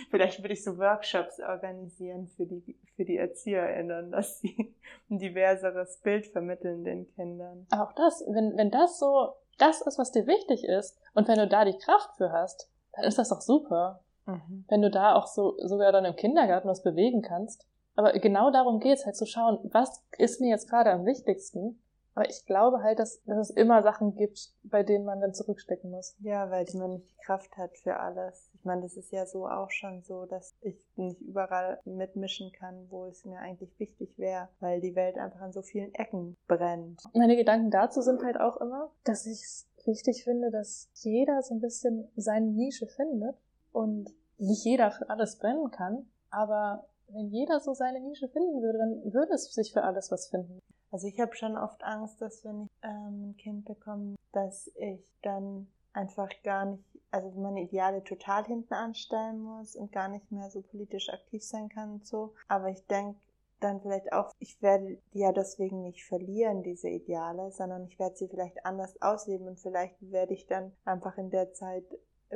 Vielleicht 0.10 0.44
würde 0.44 0.54
ich 0.54 0.62
so 0.62 0.78
Workshops 0.78 1.40
organisieren 1.40 2.28
für 2.36 2.46
die, 2.46 2.78
für 2.98 3.06
die 3.06 3.16
ErzieherInnen, 3.16 4.12
dass 4.12 4.42
sie 4.42 4.76
ein 5.10 5.20
diverseres 5.20 6.02
Bild 6.02 6.28
vermitteln 6.28 6.84
den 6.84 7.08
Kindern. 7.16 7.66
Auch 7.72 7.94
das, 7.94 8.26
wenn, 8.28 8.58
wenn 8.58 8.72
das 8.72 9.00
so 9.00 9.30
das 9.58 9.80
ist, 9.84 9.98
was 9.98 10.12
dir 10.12 10.28
wichtig 10.28 10.66
ist 10.66 11.00
und 11.14 11.30
wenn 11.30 11.38
du 11.38 11.48
da 11.48 11.64
die 11.64 11.78
Kraft 11.78 12.18
für 12.18 12.34
hast, 12.34 12.70
dann 12.92 13.06
ist 13.06 13.18
das 13.18 13.30
doch 13.30 13.40
super. 13.40 14.02
Mhm. 14.26 14.66
Wenn 14.68 14.82
du 14.82 14.92
da 14.92 15.16
auch 15.16 15.28
so 15.28 15.56
sogar 15.60 15.94
dann 15.94 16.04
im 16.04 16.18
Kindergarten 16.18 16.68
was 16.68 16.84
bewegen 16.84 17.22
kannst. 17.22 17.66
Aber 17.96 18.14
genau 18.14 18.52
darum 18.52 18.80
geht's 18.80 19.06
halt 19.06 19.16
zu 19.16 19.26
schauen, 19.26 19.60
was 19.72 20.04
ist 20.18 20.42
mir 20.42 20.50
jetzt 20.50 20.70
gerade 20.70 20.92
am 20.92 21.06
wichtigsten. 21.06 21.80
Aber 22.16 22.30
ich 22.30 22.46
glaube 22.46 22.84
halt, 22.84 23.00
dass, 23.00 23.24
dass 23.24 23.50
es 23.50 23.56
immer 23.56 23.82
Sachen 23.82 24.16
gibt, 24.16 24.54
bei 24.64 24.84
denen 24.84 25.06
man 25.06 25.20
dann 25.20 25.34
zurückstecken 25.34 25.90
muss. 25.90 26.16
Ja, 26.20 26.50
weil 26.52 26.66
man 26.76 26.92
nicht 26.92 27.10
die 27.10 27.26
Kraft 27.26 27.58
hat 27.58 27.76
für 27.78 28.00
alles. 28.00 28.52
Ich 28.54 28.66
meine, 28.66 28.82
das 28.82 28.98
ist 28.98 29.12
ja 29.12 29.26
so 29.26 29.48
auch 29.48 29.72
schon 29.72 30.04
so, 30.04 30.26
dass 30.26 30.56
ich 30.62 30.78
nicht 30.96 31.20
überall 31.22 31.80
mitmischen 31.86 32.52
kann, 32.52 32.86
wo 32.90 33.06
es 33.06 33.26
mir 33.26 33.40
eigentlich 33.40 33.80
wichtig 33.80 34.18
wäre, 34.18 34.50
weil 34.60 34.80
die 34.80 34.96
Welt 34.96 35.18
einfach 35.18 35.42
an 35.42 35.54
so 35.54 35.64
vielen 35.64 35.94
Ecken 35.96 36.38
brennt. 36.48 37.02
Meine 37.14 37.36
Gedanken 37.36 37.72
dazu 37.72 38.02
sind 38.02 38.24
halt 38.24 38.40
auch 38.40 38.58
immer, 38.58 38.92
dass 39.06 39.26
ich 39.26 39.42
es 39.42 39.68
wichtig 39.86 40.24
finde, 40.24 40.52
dass 40.52 40.90
jeder 40.94 41.42
so 41.42 41.56
ein 41.56 41.62
bisschen 41.62 42.08
seine 42.16 42.46
Nische 42.46 42.88
findet 42.88 43.36
und 43.72 44.14
nicht 44.38 44.64
jeder 44.66 44.92
für 44.92 45.10
alles 45.10 45.40
brennen 45.40 45.72
kann, 45.72 46.06
aber 46.30 46.86
wenn 47.14 47.30
jeder 47.30 47.60
so 47.60 47.74
seine 47.74 48.00
Nische 48.00 48.28
finden 48.30 48.62
würde, 48.62 48.78
dann 48.80 49.14
würde 49.14 49.34
es 49.34 49.54
sich 49.54 49.74
für 49.74 49.84
alles 49.84 50.12
was 50.12 50.28
finden. 50.28 50.60
Also 50.92 51.08
ich 51.08 51.20
habe 51.20 51.36
schon 51.36 51.58
oft 51.58 51.84
Angst, 51.84 52.22
dass 52.22 52.44
wenn 52.44 52.64
ich 52.64 52.70
ähm, 52.84 53.30
ein 53.30 53.38
Kind 53.38 53.66
bekomme, 53.66 54.16
dass 54.32 54.72
ich 54.76 55.04
dann 55.22 55.68
einfach 55.94 56.30
gar 56.44 56.66
nicht, 56.66 56.84
also 57.12 57.30
meine 57.32 57.62
Ideale 57.62 58.04
total 58.04 58.46
hinten 58.46 58.74
anstellen 58.74 59.40
muss 59.40 59.76
und 59.76 59.92
gar 59.92 60.08
nicht 60.08 60.32
mehr 60.32 60.50
so 60.50 60.62
politisch 60.62 61.10
aktiv 61.10 61.44
sein 61.44 61.70
kann 61.70 61.94
und 61.94 62.06
so. 62.06 62.34
Aber 62.48 62.70
ich 62.70 62.86
denke 62.88 63.20
dann 63.60 63.82
vielleicht 63.82 64.12
auch, 64.12 64.32
ich 64.40 64.62
werde 64.62 64.98
die 65.14 65.20
ja 65.20 65.32
deswegen 65.32 65.82
nicht 65.82 66.04
verlieren, 66.06 66.64
diese 66.64 66.90
Ideale, 66.90 67.52
sondern 67.52 67.86
ich 67.86 67.98
werde 67.98 68.16
sie 68.16 68.28
vielleicht 68.28 68.66
anders 68.66 69.02
ausleben 69.02 69.48
und 69.48 69.60
vielleicht 69.60 69.96
werde 70.12 70.34
ich 70.34 70.48
dann 70.48 70.74
einfach 70.86 71.18
in 71.18 71.30
der 71.30 71.54
Zeit 71.54 71.86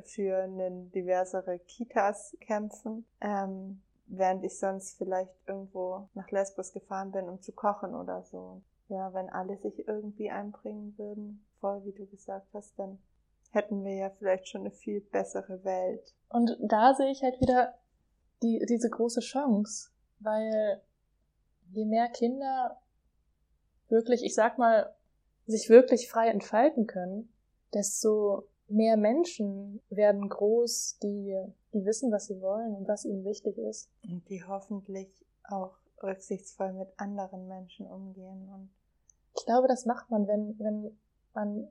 für 0.03 0.43
eine 0.43 0.71
diversere 0.93 1.59
Kitas 1.59 2.38
kämpfen. 2.39 3.05
Ähm, 3.19 3.82
während 4.07 4.43
ich 4.43 4.57
sonst 4.57 4.97
vielleicht 4.97 5.33
irgendwo 5.45 6.09
nach 6.13 6.29
Lesbos 6.31 6.73
gefahren 6.73 7.11
bin, 7.11 7.29
um 7.29 7.41
zu 7.41 7.51
kochen 7.51 7.93
oder 7.93 8.23
so. 8.23 8.61
Ja, 8.89 9.13
wenn 9.13 9.29
alle 9.29 9.57
sich 9.57 9.87
irgendwie 9.87 10.31
einbringen 10.31 10.97
würden, 10.97 11.45
voll 11.59 11.83
wie 11.85 11.91
du 11.91 12.05
gesagt 12.05 12.47
hast, 12.53 12.77
dann 12.79 12.99
hätten 13.51 13.83
wir 13.83 13.95
ja 13.95 14.09
vielleicht 14.09 14.47
schon 14.47 14.61
eine 14.61 14.71
viel 14.71 15.01
bessere 15.01 15.63
Welt. 15.63 16.13
Und 16.29 16.57
da 16.61 16.93
sehe 16.93 17.11
ich 17.11 17.21
halt 17.21 17.39
wieder 17.41 17.73
die, 18.41 18.65
diese 18.69 18.89
große 18.89 19.21
Chance, 19.21 19.89
weil 20.19 20.81
je 21.71 21.85
mehr 21.85 22.07
Kinder 22.09 22.79
wirklich, 23.89 24.23
ich 24.23 24.35
sag 24.35 24.57
mal, 24.57 24.93
sich 25.45 25.69
wirklich 25.69 26.09
frei 26.09 26.29
entfalten 26.29 26.87
können, 26.87 27.33
desto 27.73 28.47
mehr 28.68 28.97
Menschen 28.97 29.82
werden 29.89 30.28
groß, 30.28 30.99
die, 31.01 31.38
die 31.74 31.86
wissen, 31.86 32.11
was 32.11 32.28
sie 32.28 32.41
wollen 32.41 32.76
und 32.76 32.88
was 32.88 33.05
ihnen 33.05 33.24
wichtig 33.24 33.57
ist. 33.57 33.89
Und 34.03 34.28
die 34.30 34.43
hoffentlich 34.43 35.09
auch 35.43 35.76
rücksichtsvoll 36.03 36.74
mit 36.74 36.89
anderen 36.97 37.47
Menschen 37.47 37.88
umgehen. 37.88 38.49
Und 38.53 38.70
ich 39.36 39.45
glaube, 39.45 39.68
das 39.68 39.86
macht 39.86 40.09
man, 40.09 40.28
wenn, 40.28 40.57
wenn 40.59 40.97
man 41.34 41.68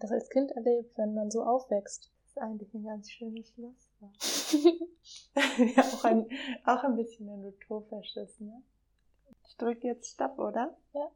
das 0.00 0.10
als 0.12 0.28
Kind 0.30 0.52
erlebt, 0.52 0.96
wenn 0.96 1.14
man 1.14 1.30
so 1.30 1.44
aufwächst. 1.44 2.10
Das 2.22 2.30
ist 2.30 2.38
eigentlich 2.38 2.72
ein 2.74 2.84
ganz 2.84 3.10
schönes 3.10 3.50
Schlusswort. 3.50 4.16
ja, 5.76 5.82
auch 5.82 6.04
ein, 6.04 6.26
auch 6.64 6.84
ein 6.84 6.96
bisschen 6.96 7.28
ein 7.28 7.44
utopisches, 7.44 8.40
ne? 8.40 8.62
Ich 9.46 9.56
drücke 9.56 9.86
jetzt 9.88 10.12
Stopp, 10.12 10.38
oder? 10.38 10.76
Ja. 10.92 11.10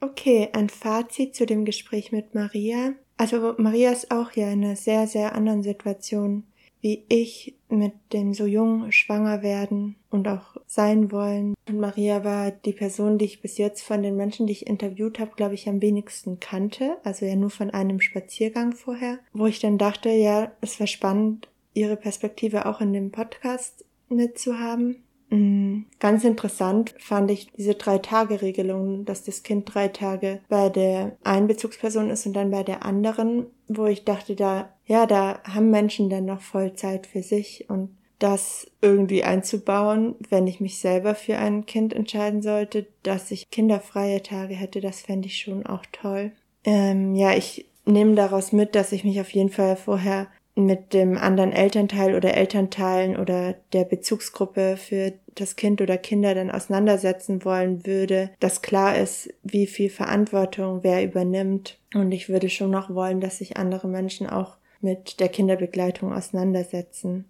Okay, 0.00 0.48
ein 0.52 0.68
Fazit 0.68 1.34
zu 1.34 1.46
dem 1.46 1.64
Gespräch 1.64 2.12
mit 2.12 2.34
Maria. 2.34 2.92
Also 3.16 3.54
Maria 3.58 3.90
ist 3.90 4.10
auch 4.10 4.30
hier 4.30 4.48
in 4.50 4.64
einer 4.64 4.76
sehr, 4.76 5.06
sehr 5.06 5.34
anderen 5.34 5.62
Situation 5.62 6.44
wie 6.80 7.04
ich 7.08 7.54
mit 7.68 7.92
dem 8.12 8.34
so 8.34 8.46
jung 8.46 8.90
schwanger 8.92 9.42
werden 9.42 9.96
und 10.10 10.28
auch 10.28 10.56
sein 10.66 11.10
wollen. 11.10 11.54
Und 11.68 11.80
Maria 11.80 12.24
war 12.24 12.50
die 12.50 12.72
Person, 12.72 13.18
die 13.18 13.24
ich 13.24 13.42
bis 13.42 13.58
jetzt 13.58 13.82
von 13.82 14.02
den 14.02 14.16
Menschen, 14.16 14.46
die 14.46 14.52
ich 14.52 14.66
interviewt 14.66 15.18
habe, 15.18 15.32
glaube 15.36 15.54
ich, 15.54 15.68
am 15.68 15.82
wenigsten 15.82 16.40
kannte. 16.40 16.96
Also 17.04 17.26
ja 17.26 17.36
nur 17.36 17.50
von 17.50 17.70
einem 17.70 18.00
Spaziergang 18.00 18.72
vorher, 18.72 19.18
wo 19.32 19.46
ich 19.46 19.58
dann 19.58 19.78
dachte, 19.78 20.10
ja, 20.10 20.52
es 20.60 20.78
wäre 20.78 20.86
spannend, 20.86 21.48
ihre 21.74 21.96
Perspektive 21.96 22.66
auch 22.66 22.80
in 22.80 22.92
dem 22.92 23.10
Podcast 23.10 23.84
mitzuhaben. 24.08 25.02
Mm, 25.30 25.82
ganz 25.98 26.24
interessant 26.24 26.94
fand 26.98 27.30
ich 27.30 27.52
diese 27.52 27.74
Drei-Tage-Regelung, 27.74 29.04
dass 29.04 29.24
das 29.24 29.42
Kind 29.42 29.72
drei 29.72 29.88
Tage 29.88 30.40
bei 30.48 30.68
der 30.68 31.16
einen 31.22 31.46
Bezugsperson 31.48 32.10
ist 32.10 32.26
und 32.26 32.32
dann 32.32 32.50
bei 32.50 32.62
der 32.62 32.84
anderen, 32.84 33.46
wo 33.68 33.86
ich 33.86 34.04
dachte, 34.04 34.36
da, 34.36 34.72
ja, 34.86 35.06
da 35.06 35.40
haben 35.44 35.70
Menschen 35.70 36.08
dann 36.08 36.24
noch 36.24 36.40
voll 36.40 36.72
Zeit 36.74 37.06
für 37.06 37.22
sich 37.22 37.68
und 37.68 37.90
das 38.18 38.66
irgendwie 38.80 39.22
einzubauen, 39.22 40.16
wenn 40.28 40.46
ich 40.46 40.60
mich 40.60 40.80
selber 40.80 41.14
für 41.14 41.38
ein 41.38 41.66
Kind 41.66 41.92
entscheiden 41.92 42.42
sollte, 42.42 42.86
dass 43.02 43.30
ich 43.30 43.48
kinderfreie 43.50 44.22
Tage 44.22 44.54
hätte, 44.54 44.80
das 44.80 45.02
fände 45.02 45.28
ich 45.28 45.38
schon 45.38 45.64
auch 45.66 45.84
toll. 45.92 46.32
Ähm, 46.64 47.14
ja, 47.14 47.34
ich 47.36 47.66
nehme 47.84 48.14
daraus 48.14 48.52
mit, 48.52 48.74
dass 48.74 48.92
ich 48.92 49.04
mich 49.04 49.20
auf 49.20 49.30
jeden 49.30 49.50
Fall 49.50 49.76
vorher 49.76 50.26
mit 50.66 50.92
dem 50.92 51.16
anderen 51.16 51.52
Elternteil 51.52 52.14
oder 52.14 52.34
Elternteilen 52.34 53.16
oder 53.16 53.54
der 53.72 53.84
Bezugsgruppe 53.84 54.76
für 54.76 55.12
das 55.34 55.56
Kind 55.56 55.80
oder 55.80 55.96
Kinder 55.96 56.34
dann 56.34 56.50
auseinandersetzen 56.50 57.44
wollen 57.44 57.86
würde, 57.86 58.30
dass 58.40 58.62
klar 58.62 58.96
ist, 58.96 59.32
wie 59.42 59.66
viel 59.66 59.90
Verantwortung 59.90 60.80
wer 60.82 61.04
übernimmt. 61.04 61.78
Und 61.94 62.12
ich 62.12 62.28
würde 62.28 62.50
schon 62.50 62.70
noch 62.70 62.92
wollen, 62.92 63.20
dass 63.20 63.38
sich 63.38 63.56
andere 63.56 63.88
Menschen 63.88 64.28
auch 64.28 64.56
mit 64.80 65.20
der 65.20 65.28
Kinderbegleitung 65.28 66.12
auseinandersetzen 66.12 67.24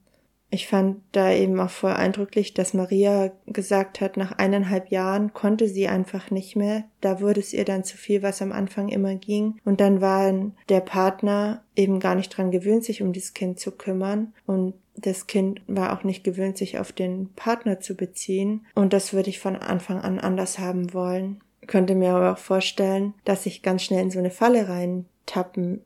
ich 0.51 0.67
fand 0.67 1.03
da 1.13 1.31
eben 1.31 1.61
auch 1.61 1.71
voll 1.71 1.93
eindrücklich, 1.93 2.55
dass 2.55 2.73
Maria 2.73 3.33
gesagt 3.47 4.01
hat, 4.01 4.17
nach 4.17 4.33
eineinhalb 4.33 4.91
Jahren 4.91 5.35
konnte 5.35 5.69
sie 5.69 5.89
einfach 5.89 6.31
nicht 6.31 6.57
mehr. 6.57 6.85
Da 7.03 7.21
wurde 7.21 7.41
es 7.41 7.53
ihr 7.53 7.67
dann 7.67 7.85
zu 7.85 7.99
viel, 7.99 8.23
was 8.23 8.41
am 8.41 8.53
Anfang 8.53 8.89
immer 8.89 9.15
ging. 9.15 9.61
Und 9.65 9.81
dann 9.81 10.01
war 10.01 10.33
der 10.69 10.81
Partner 10.81 11.63
eben 11.77 12.01
gar 12.01 12.15
nicht 12.15 12.31
dran 12.31 12.51
gewöhnt, 12.51 12.85
sich 12.85 13.03
um 13.03 13.13
dieses 13.13 13.35
Kind 13.35 13.61
zu 13.61 13.73
kümmern. 13.73 14.33
Und 14.47 14.75
das 14.97 15.27
Kind 15.27 15.61
war 15.67 15.93
auch 15.93 16.03
nicht 16.03 16.25
gewöhnt, 16.25 16.57
sich 16.57 16.79
auf 16.79 16.93
den 16.93 17.29
Partner 17.35 17.81
zu 17.81 17.95
beziehen. 17.95 18.67
Und 18.75 18.95
das 18.95 19.13
würde 19.13 19.29
ich 19.29 19.39
von 19.39 19.55
Anfang 19.55 20.01
an 20.01 20.19
anders 20.19 20.59
haben 20.59 20.95
wollen. 20.95 21.41
könnte 21.67 21.95
mir 21.95 22.15
aber 22.15 22.33
auch 22.33 22.39
vorstellen, 22.39 23.13
dass 23.27 23.45
ich 23.45 23.63
ganz 23.63 23.83
schnell 23.83 24.03
in 24.03 24.11
so 24.11 24.19
eine 24.19 24.31
Falle 24.31 24.69
reintappen 24.69 25.83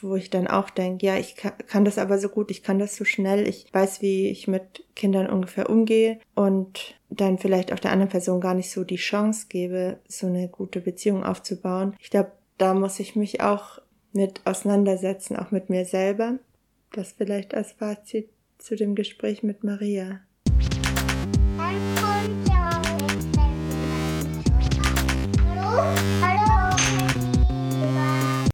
wo 0.00 0.14
ich 0.14 0.30
dann 0.30 0.46
auch 0.46 0.70
denke, 0.70 1.06
ja, 1.06 1.16
ich 1.16 1.36
kann, 1.36 1.84
das 1.84 1.98
aber 1.98 2.18
so 2.18 2.28
gut, 2.28 2.50
ich 2.50 2.62
kann 2.62 2.78
das 2.78 2.96
so 2.96 3.04
schnell, 3.04 3.48
ich 3.48 3.66
weiß, 3.72 4.02
wie 4.02 4.28
ich 4.28 4.46
mit 4.46 4.84
Kindern 4.94 5.28
ungefähr 5.28 5.68
umgehe 5.68 6.20
und 6.34 6.94
dann 7.08 7.38
vielleicht 7.38 7.72
auch 7.72 7.78
der 7.78 7.90
anderen 7.90 8.10
Person 8.10 8.40
gar 8.40 8.54
nicht 8.54 8.70
so 8.70 8.84
die 8.84 8.96
Chance 8.96 9.46
gebe, 9.48 9.98
so 10.06 10.28
eine 10.28 10.48
gute 10.48 10.80
Beziehung 10.80 11.24
aufzubauen. 11.24 11.96
Ich 11.98 12.10
glaube, 12.10 12.32
da 12.56 12.74
muss 12.74 13.00
ich 13.00 13.16
mich 13.16 13.40
auch 13.40 13.80
mit 14.12 14.46
auseinandersetzen, 14.46 15.36
auch 15.36 15.50
mit 15.50 15.70
mir 15.70 15.84
selber. 15.84 16.38
Das 16.92 17.12
vielleicht 17.12 17.54
als 17.54 17.72
Fazit 17.72 18.28
zu 18.58 18.76
dem 18.76 18.94
Gespräch 18.94 19.42
mit 19.42 19.64
Maria. 19.64 20.20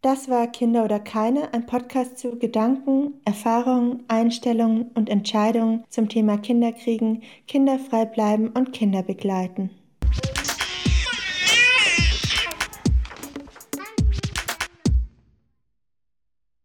Das 0.07 0.31
war 0.31 0.47
Kinder 0.47 0.85
oder 0.85 1.01
keine, 1.01 1.53
ein 1.53 1.67
Podcast 1.67 2.17
zu 2.17 2.39
Gedanken, 2.39 3.15
Erfahrungen, 3.25 4.05
Einstellungen 4.07 4.93
und 4.95 5.11
Entscheidungen 5.11 5.83
zum 5.89 6.09
Thema 6.09 6.39
Kinderkriegen, 6.39 7.25
kinderfrei 7.49 8.05
bleiben 8.05 8.51
und 8.51 8.73
Kinder 8.73 9.03
begleiten. 9.03 9.71